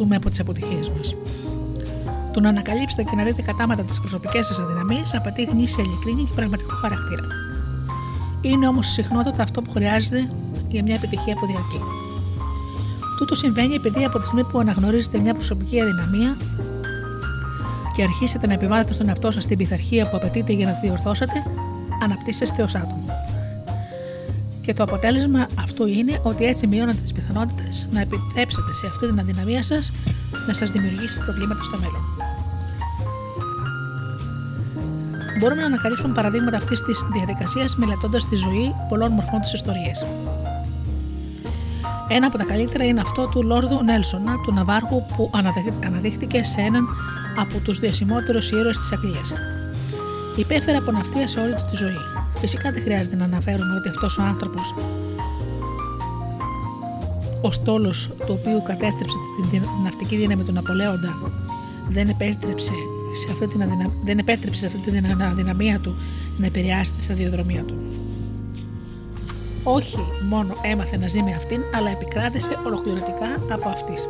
Του 0.00 0.06
να 0.06 0.16
δεχτούμε 0.16 0.16
από 0.16 0.30
τις 0.30 0.40
αποτυχίες 0.40 0.88
μας. 0.88 1.14
Το 2.32 2.40
να 2.40 2.48
ανακαλύψετε 2.48 3.02
και 3.02 3.16
να 3.16 3.24
δείτε 3.24 3.42
κατάματα 3.42 3.82
τις 3.82 4.00
προσωπικές 4.00 4.46
σας 4.46 4.58
αδυναμίες 4.58 5.14
απαιτεί 5.14 5.44
γνήσια 5.44 5.84
ειλικρίνη 5.84 6.22
και 6.24 6.32
πραγματικό 6.34 6.74
χαρακτήρα. 6.74 7.22
Είναι 8.42 8.68
όμως 8.68 8.86
συχνότατα 8.86 9.42
αυτό 9.42 9.62
που 9.62 9.70
χρειάζεται 9.70 10.30
για 10.68 10.82
μια 10.82 10.94
επιτυχία 10.94 11.34
που 11.34 11.46
διαρκεί. 11.46 11.80
Τούτο 13.18 13.34
συμβαίνει 13.34 13.74
επειδή 13.74 14.04
από 14.04 14.18
τη 14.18 14.26
στιγμή 14.26 14.44
που 14.44 14.58
αναγνωρίζετε 14.58 15.18
μια 15.18 15.34
προσωπική 15.34 15.80
αδυναμία 15.80 16.36
και 17.96 18.02
αρχίσετε 18.02 18.46
να 18.46 18.52
επιβάλλετε 18.52 18.92
στον 18.92 19.08
εαυτό 19.08 19.30
σας 19.30 19.46
την 19.46 19.56
πειθαρχία 19.56 20.08
που 20.10 20.16
απαιτείται 20.16 20.52
για 20.52 20.66
να 20.66 20.72
τη 20.72 20.86
διορθώσετε, 20.86 21.42
αναπτύσσεστε 22.02 22.62
ως 22.62 22.74
άτομο. 22.74 23.04
Και 24.62 24.74
το 24.74 24.82
αποτέλεσμα 24.82 25.46
αυτού 25.58 25.86
είναι 25.86 26.20
ότι 26.22 26.44
έτσι 26.44 26.66
μειώνετε 26.66 26.98
τις 27.02 27.12
πιθανότητες 27.30 27.88
να 27.90 28.00
επιτρέψετε 28.00 28.72
σε 28.72 28.86
αυτή 28.86 29.06
την 29.06 29.18
αδυναμία 29.18 29.62
σας 29.62 29.92
να 30.46 30.52
σας 30.52 30.70
δημιουργήσει 30.70 31.18
προβλήματα 31.18 31.62
στο 31.62 31.76
μέλλον. 31.78 32.02
Μπορούμε 35.38 35.60
να 35.60 35.66
ανακαλύψουμε 35.66 36.14
παραδείγματα 36.14 36.56
αυτής 36.56 36.82
της 36.82 37.04
διαδικασίας 37.12 37.76
μελετώντας 37.76 38.28
τη 38.28 38.36
ζωή 38.36 38.74
πολλών 38.88 39.12
μορφών 39.12 39.40
της 39.40 39.52
ιστορίας. 39.52 40.06
Ένα 42.08 42.26
από 42.26 42.38
τα 42.38 42.44
καλύτερα 42.44 42.84
είναι 42.84 43.00
αυτό 43.00 43.26
του 43.26 43.42
Λόρδου 43.42 43.82
Νέλσονα, 43.84 44.34
του 44.44 44.52
Ναβάρχου, 44.52 45.02
που 45.16 45.30
αναδείχθηκε 45.84 46.44
σε 46.44 46.60
έναν 46.60 46.88
από 47.36 47.58
τους 47.58 47.78
διασημότερους 47.78 48.50
ήρωες 48.50 48.78
της 48.78 48.92
Αγγλίας. 48.92 49.32
Υπέφερε 50.36 50.76
από 50.76 50.90
ναυτία 50.90 51.28
σε 51.28 51.40
όλη 51.40 51.54
του 51.54 51.66
τη 51.70 51.76
ζωή. 51.76 52.00
Φυσικά 52.40 52.72
δεν 52.72 52.82
χρειάζεται 52.82 53.16
να 53.16 53.24
αναφέρουμε 53.24 53.74
ότι 53.74 53.88
αυτός 53.88 54.18
ο 54.18 54.22
άνθρωπος, 54.22 54.74
ο 57.40 57.52
στόλος 57.52 58.10
του 58.26 58.38
οποίου 58.40 58.62
κατέστρεψε 58.62 59.16
την 59.50 59.62
ναυτική 59.84 60.16
δύναμη 60.16 60.44
του 60.44 60.52
Ναπολέοντα, 60.52 61.18
δεν 61.88 62.08
επέτρεψε 62.08 62.72
σε 63.14 63.32
αυτή 63.32 63.46
την, 63.46 63.62
αδυνα... 63.62 63.90
δεν 64.04 64.18
επέτρεψε 64.18 64.60
σε 64.60 64.66
αυτή 64.66 64.90
την 64.90 65.22
αδυναμία 65.22 65.80
του 65.80 65.96
να 66.36 66.46
επηρεάσει 66.46 66.92
τη 66.92 67.02
σταδιοδρομία 67.02 67.62
του. 67.62 67.74
Όχι 69.64 69.98
μόνο 70.28 70.54
έμαθε 70.62 70.96
να 70.96 71.06
ζει 71.06 71.22
με 71.22 71.34
αυτήν, 71.34 71.62
αλλά 71.74 71.90
επικράτησε 71.90 72.58
ολοκληρωτικά 72.66 73.28
από 73.52 73.68
αυτής. 73.68 74.08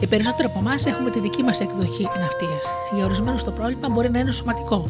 Οι 0.00 0.06
περισσότεροι 0.06 0.48
από 0.48 0.58
εμάς 0.58 0.86
έχουμε 0.86 1.10
τη 1.10 1.20
δική 1.20 1.42
μας 1.42 1.60
εκδοχή 1.60 2.02
ναυτίας. 2.02 2.72
Για 2.94 3.04
ορισμένους 3.04 3.44
το 3.44 3.50
πρόβλημα 3.50 3.88
μπορεί 3.88 4.10
να 4.10 4.18
είναι 4.18 4.32
σωματικό, 4.32 4.88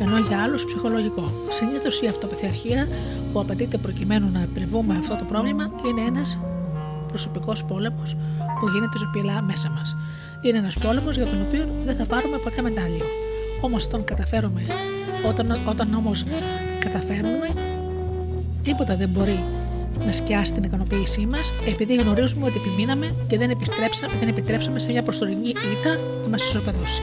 ενώ 0.00 0.18
για 0.18 0.42
άλλους 0.42 0.64
ψυχολογικό. 0.64 1.32
Συνήθως 1.50 2.00
η 2.00 2.06
αυτοπιθαρχία 2.06 2.88
που 3.32 3.40
απαιτείται 3.40 3.78
προκειμένου 3.78 4.30
να 4.32 4.40
επιβούμε 4.42 4.96
αυτό 4.98 5.16
το 5.16 5.24
πρόβλημα 5.24 5.70
είναι 5.86 6.00
ένας 6.00 6.38
προσωπικός 7.08 7.64
πόλεμος 7.64 8.16
που 8.60 8.68
γίνεται 8.68 8.98
ζωπηλά 8.98 9.42
μέσα 9.42 9.70
μας. 9.70 9.96
Είναι 10.40 10.58
ένας 10.58 10.78
πόλεμος 10.78 11.16
για 11.16 11.26
τον 11.26 11.40
οποίο 11.42 11.74
δεν 11.84 11.96
θα 11.96 12.06
πάρουμε 12.06 12.38
ποτέ 12.38 12.62
μετάλλιο. 12.62 13.04
Όμως 13.60 13.88
τον 13.88 14.04
καταφέρουμε. 14.04 14.62
Όταν, 15.28 15.60
όταν 15.68 15.94
όμως 15.94 16.24
καταφέρνουμε, 16.78 17.48
τίποτα 18.62 18.96
δεν 18.96 19.08
μπορεί 19.08 19.44
να 20.04 20.12
σκιάσει 20.12 20.52
την 20.52 20.62
ικανοποίησή 20.62 21.26
μας, 21.26 21.52
επειδή 21.66 21.94
γνωρίζουμε 21.94 22.46
ότι 22.46 22.56
επιμείναμε 22.56 23.14
και 23.26 23.38
δεν, 23.38 23.50
δεν 24.20 24.28
επιτρέψαμε 24.28 24.78
σε 24.78 24.90
μια 24.90 25.02
προσωρινή 25.02 25.48
ήττα 25.48 25.96
να 26.22 26.28
μας 26.28 26.42
ισοπεδώσει. 26.42 27.02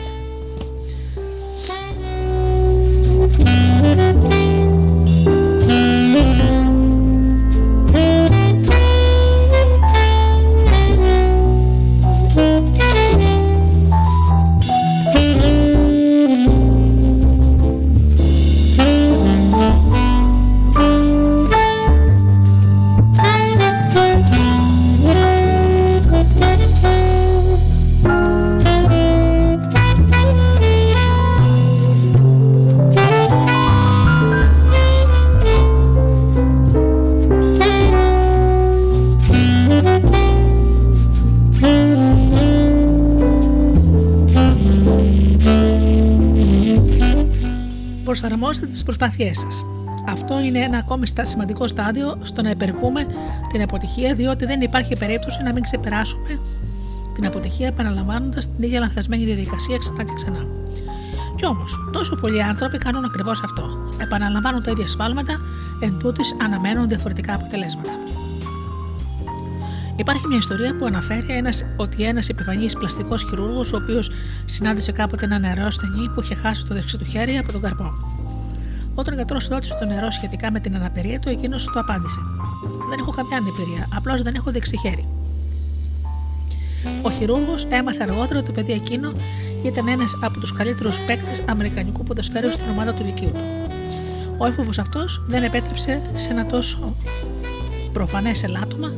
Música 3.81 4.46
τι 48.87 48.93
προσπάθειές 48.93 49.39
σας. 49.39 49.65
Αυτό 50.07 50.39
είναι 50.39 50.59
ένα 50.59 50.77
ακόμη 50.77 51.07
σημαντικό 51.21 51.67
στάδιο 51.67 52.17
στο 52.21 52.41
να 52.41 52.49
υπερβούμε 52.49 53.05
την 53.51 53.61
αποτυχία, 53.61 54.13
διότι 54.13 54.45
δεν 54.45 54.61
υπάρχει 54.61 54.97
περίπτωση 54.97 55.43
να 55.43 55.53
μην 55.53 55.63
ξεπεράσουμε 55.63 56.39
την 57.13 57.25
αποτυχία 57.25 57.67
επαναλαμβάνοντας 57.67 58.55
την 58.55 58.63
ίδια 58.63 58.79
λανθασμένη 58.79 59.23
διαδικασία 59.25 59.77
ξανά 59.77 60.03
και 60.03 60.13
ξανά. 60.15 60.47
Κι 61.35 61.45
όμως, 61.45 61.89
τόσο 61.91 62.15
πολλοί 62.15 62.43
άνθρωποι 62.43 62.77
κάνουν 62.77 63.05
ακριβώς 63.05 63.43
αυτό. 63.43 63.63
Επαναλαμβάνουν 64.01 64.63
τα 64.63 64.71
ίδια 64.71 64.87
σφάλματα, 64.87 65.39
εν 65.79 65.97
τούτης 65.97 66.35
αναμένουν 66.43 66.87
διαφορετικά 66.87 67.33
αποτελέσματα. 67.33 67.91
Υπάρχει 69.95 70.27
μια 70.27 70.37
ιστορία 70.37 70.75
που 70.75 70.85
αναφέρει 70.85 71.25
ένας, 71.29 71.65
ότι 71.77 72.03
ένας 72.03 72.29
επιφανής 72.29 72.73
πλαστικός 72.73 73.23
χειρούργος, 73.23 73.73
ο 73.73 73.77
οποίος 73.77 74.11
συνάντησε 74.45 74.91
κάποτε 74.91 75.25
ένα 75.25 75.39
νερό 75.39 75.65
ασθενή 75.65 76.09
που 76.09 76.21
είχε 76.21 76.35
χάσει 76.35 76.65
το 76.65 76.73
δεξί 76.73 76.97
του 76.97 77.05
χέρι 77.05 77.37
από 77.37 77.51
τον 77.51 77.61
καρπό. 77.61 78.06
Όταν 78.99 79.13
ο 79.13 79.15
γιατρός 79.15 79.47
ρώτησε 79.47 79.77
το 79.79 79.85
νερό 79.85 80.11
σχετικά 80.11 80.51
με 80.51 80.59
την 80.59 80.75
αναπηρία 80.75 81.19
του, 81.19 81.29
εκείνος 81.29 81.65
του 81.65 81.79
απάντησε: 81.79 82.19
Δεν 82.89 82.99
έχω 82.99 83.11
καμιά 83.11 83.37
αναπηρία, 83.37 83.87
απλώς 83.95 84.21
δεν 84.21 84.35
έχω 84.35 84.51
δεξί 84.51 84.77
χέρι. 84.77 85.05
Ο 87.01 87.11
χειρούργος 87.11 87.65
έμαθε 87.69 88.03
αργότερα 88.03 88.39
ότι 88.39 88.47
το 88.47 88.51
παιδί 88.51 88.71
εκείνο 88.71 89.13
ήταν 89.63 89.87
ένας 89.87 90.17
από 90.21 90.39
τους 90.39 90.53
καλύτερους 90.53 90.99
παίκτες 90.99 91.43
Αμερικανικού 91.49 92.03
ποδοσφαίρου 92.03 92.51
στην 92.51 92.69
ομάδα 92.69 92.93
του 92.93 93.03
Λυκείου 93.03 93.31
του. 93.31 93.43
Ο 94.37 94.45
έφοβο 94.45 94.69
αυτός 94.79 95.23
δεν 95.27 95.43
επέτρεψε 95.43 96.01
σε 96.15 96.29
ένα 96.29 96.45
τόσο 96.45 96.95
προφανές 97.93 98.43
ελάττωμα 98.43 98.91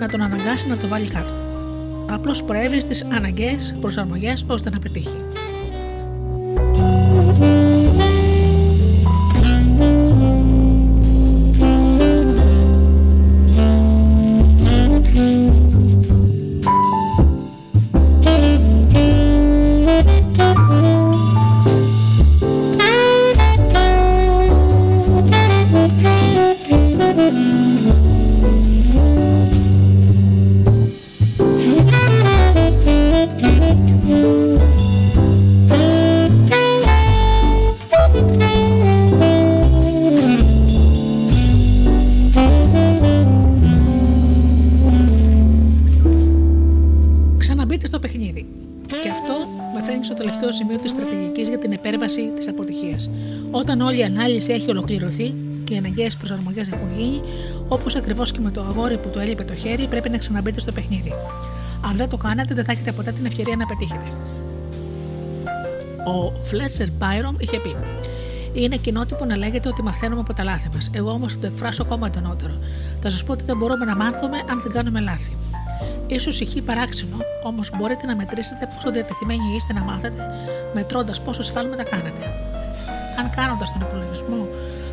να 0.00 0.08
τον 0.08 0.20
αναγκάσει 0.20 0.68
να 0.68 0.76
το 0.76 0.88
βάλει 0.88 1.08
κάτω. 1.08 1.32
Απλώς 2.10 2.42
προέβη 2.42 2.80
στις 2.80 3.04
αναγκαίες 3.04 3.74
προσαρμογές 3.80 4.44
ώστε 4.48 4.70
να 4.70 4.78
πετύχει. 4.78 5.31
Ανάλυση 54.42 54.62
έχει 54.62 54.70
ολοκληρωθεί 54.70 55.34
και 55.64 55.74
οι 55.74 55.76
αναγκαίες 55.76 56.16
προσαρμογές 56.16 56.68
έχουν 56.72 56.88
γίνει, 56.96 57.20
όπως 57.68 57.96
ακριβώς 57.96 58.32
και 58.32 58.40
με 58.40 58.50
το 58.50 58.60
αγόρι 58.60 58.98
που 58.98 59.08
του 59.08 59.18
έλειπε 59.18 59.44
το 59.44 59.54
χέρι, 59.54 59.86
πρέπει 59.86 60.08
να 60.08 60.18
ξαναμπείτε 60.18 60.60
στο 60.60 60.72
παιχνίδι. 60.72 61.12
Αν 61.88 61.96
δεν 61.96 62.08
το 62.08 62.16
κάνετε, 62.16 62.54
δεν 62.54 62.64
θα 62.64 62.72
έχετε 62.72 62.92
ποτέ 62.92 63.12
την 63.12 63.26
ευκαιρία 63.26 63.56
να 63.56 63.66
πετύχετε. 63.66 64.06
Ο 66.06 66.30
Φλέτσερ 66.42 66.88
Byron 66.98 67.34
είχε 67.38 67.58
πει: 67.58 67.76
Είναι 68.52 68.76
κοινότυπο 68.76 69.24
να 69.24 69.36
λέγεται 69.36 69.68
ότι 69.68 69.82
μαθαίνουμε 69.82 70.20
από 70.20 70.34
τα 70.34 70.44
λάθη 70.44 70.68
μας. 70.74 70.90
Εγώ 70.92 71.10
όμως 71.10 71.32
θα 71.32 71.38
το 71.38 71.46
εκφράσω 71.46 71.82
ακόμα 71.82 72.06
εντονότερο. 72.06 72.52
Θα 73.00 73.10
σας 73.10 73.24
πω 73.24 73.32
ότι 73.32 73.44
δεν 73.44 73.56
μπορούμε 73.56 73.84
να 73.84 73.96
μάθουμε 73.96 74.36
αν 74.50 74.60
δεν 74.62 74.72
κάνουμε 74.72 75.00
λάθη. 75.00 75.36
σω 76.20 76.30
ηχεί 76.30 76.62
παράξενο, 76.62 77.16
όμως 77.44 77.70
μπορείτε 77.76 78.06
να 78.06 78.16
μετρήσετε 78.16 78.68
πόσο 78.74 78.90
διατεθειμένοι 78.90 79.54
είστε 79.56 79.72
να 79.72 79.80
μάθετε, 79.80 80.22
μετρώντας 80.74 81.20
πόσο 81.20 81.42
σφάλματα 81.42 81.82
κάνετε 81.82 82.08
αν 82.08 82.11
κάνοντας 83.42 83.72
τον 83.72 83.80
υπολογισμό 83.86 84.48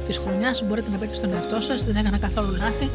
της 0.08 0.18
χρονιάς 0.18 0.64
μπορείτε 0.66 0.90
να 0.92 0.98
πείτε 0.98 1.14
στον 1.14 1.34
εαυτό 1.34 1.62
σας: 1.62 1.84
Δεν 1.84 1.96
έκανα 1.96 2.18
καθόλου 2.18 2.52
λάθη, 2.64 2.90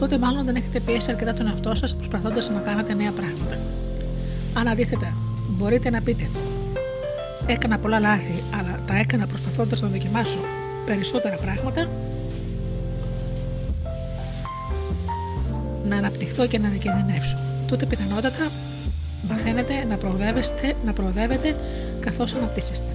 τότε 0.00 0.18
μάλλον 0.18 0.44
δεν 0.44 0.56
έχετε 0.56 0.80
πιέσει 0.80 1.10
αρκετά 1.10 1.34
τον 1.34 1.46
εαυτό 1.46 1.74
σας 1.74 1.94
προσπαθώντας 1.94 2.50
να 2.50 2.60
κάνετε 2.60 2.94
νέα 2.94 3.12
πράγματα. 3.18 3.56
Αν 4.58 4.68
αντίθετα, 4.68 5.08
μπορείτε 5.48 5.90
να 5.90 6.00
πείτε: 6.00 6.24
Έκανα 7.46 7.78
πολλά 7.78 7.98
λάθη, 8.00 8.42
αλλά 8.58 8.78
τα 8.86 8.94
έκανα 8.98 9.26
προσπαθώντας 9.26 9.80
να 9.80 9.88
δοκιμάσω 9.88 10.38
περισσότερα 10.86 11.36
πράγματα, 11.36 11.88
να 15.88 15.96
αναπτυχθώ 15.96 16.46
και 16.46 16.58
να 16.58 16.68
διακινδυνεύσω. 16.68 17.36
Τότε 17.68 17.86
πιθανότατα 17.86 18.50
μαθαίνετε 19.28 19.84
να 19.88 19.96
προοδεύετε, 19.96 20.74
να 20.84 20.92
προοδεύετε 20.92 21.56
καθώς 22.00 22.34
αναπτύσσεστε. 22.34 22.93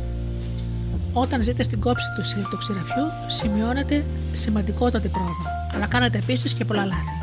Όταν 1.22 1.44
ζείτε 1.44 1.64
στην 1.64 1.80
κόψη 1.80 2.06
του, 2.16 2.50
του 2.50 2.58
ξηραφιού, 2.58 3.04
σημειώνετε 3.28 4.04
σημαντικότατη 4.32 5.08
πρόοδο, 5.08 5.44
αλλά 5.74 5.86
κάνετε 5.86 6.18
επίσης 6.18 6.54
και 6.54 6.66
πολλά 6.66 6.86
λάθη. 6.86 7.14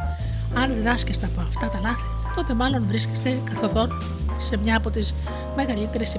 Αν 0.54 0.74
διδάσκεστε 0.74 1.26
από 1.26 1.40
αυτά 1.40 1.68
τα 1.68 1.80
λάθη, 1.82 2.04
τότε 2.36 2.54
μάλλον 2.54 2.84
βρίσκεστε 2.88 3.38
καθοδόν 3.44 3.88
σε 4.38 4.56
μια 4.56 4.76
από 4.76 4.90
τις 4.90 5.14
μεγαλύτερες 5.56 6.14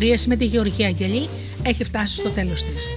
επιτυχίες. 0.00 0.26
με 0.26 0.36
τη 0.36 0.44
Γεωργία 0.44 0.86
Αγγελή 0.86 1.28
έχει 1.62 1.84
φτάσει 1.84 2.16
στο 2.16 2.28
τέλος 2.28 2.62
της. 2.62 2.88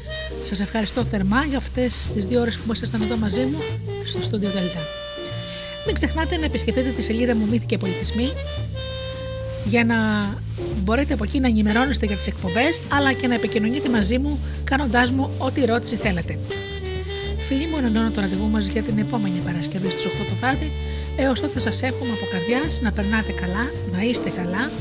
Σας 0.44 0.62
ευχαριστώ 0.62 1.04
θερμά 1.06 1.46
για 1.46 1.58
αυτές 1.58 2.10
τις 2.14 2.26
δύο 2.26 2.42
ώρες 2.42 2.58
που 2.58 2.74
ήσασταν 2.74 3.02
εδώ 3.02 3.18
μαζί 3.18 3.42
μου 3.42 3.58
στο 4.06 4.22
στούντιο 4.22 4.50
Δελτά. 4.50 4.84
Μην 5.86 5.96
ξεχνάτε 5.96 6.38
να 6.38 6.46
επισκεφτείτε 6.46 6.90
τη 6.90 7.02
σελίδα 7.02 7.36
μου 7.36 7.48
Μύθοι 7.52 7.66
και 7.66 7.78
Πολιτισμοί 7.78 8.32
για 9.66 9.86
να 9.86 9.96
μπορείτε 10.84 11.14
από 11.14 11.24
εκεί 11.24 11.40
να 11.40 11.48
ενημερώνεστε 11.48 12.06
για 12.06 12.16
τις 12.16 12.28
εκπομπές 12.28 12.82
αλλά 12.90 13.14
και 13.14 13.28
να 13.28 13.34
επικοινωνείτε 13.34 13.90
μαζί 13.90 14.18
μου 14.18 14.40
κάνοντάς 14.64 15.12
μου 15.12 15.30
ό,τι 15.38 15.62
ερώτηση 15.62 15.96
θέλετε. 15.96 16.38
Φίλοι 17.48 17.68
μου, 17.68 17.78
ενώνω 17.88 18.12
το 18.12 18.22
ραντεβού 18.22 18.48
μας 18.50 18.68
για 18.68 18.82
την 18.82 18.98
επόμενη 18.98 19.40
Παρασκευή 19.46 19.90
στις 19.90 20.06
8 20.06 20.10
το 20.10 20.36
βράδυ. 20.40 20.72
Έως 21.18 21.40
τότε 21.40 21.60
σας 21.60 21.82
εύχομαι 21.82 22.12
από 22.12 22.26
καρδιά 22.32 22.62
να 22.82 22.92
περνάτε 22.92 23.32
καλά, 23.32 23.66
να 23.92 24.04
είστε 24.04 24.30
καλά 24.30 24.72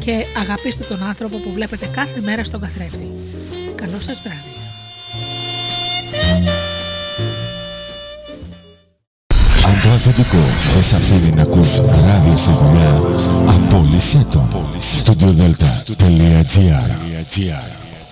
και 0.00 0.26
αγαπήστε 0.40 0.84
τον 0.84 1.02
άνθρωπο 1.02 1.36
που 1.36 1.52
βλέπετε 1.52 1.86
κάθε 1.86 2.20
μέρα 2.20 2.44
στον 2.44 2.60
καθρέφτη. 2.60 3.08
Καλό 3.74 4.00
σας 4.00 4.20
βράδυ. 4.22 4.54
Αν 9.66 9.80
το 9.82 9.88
αφεντικό 9.88 10.38
δεν 10.74 10.82
σε 10.82 10.96
αφήνει 10.96 11.30
να 11.36 11.42
ακούς 11.42 11.76
ράδιο 11.76 12.36
στη 12.36 12.50
δουλειά, 12.50 13.02
απόλυσέ 13.46 14.26
το. 14.30 14.48
Studio 15.84 16.10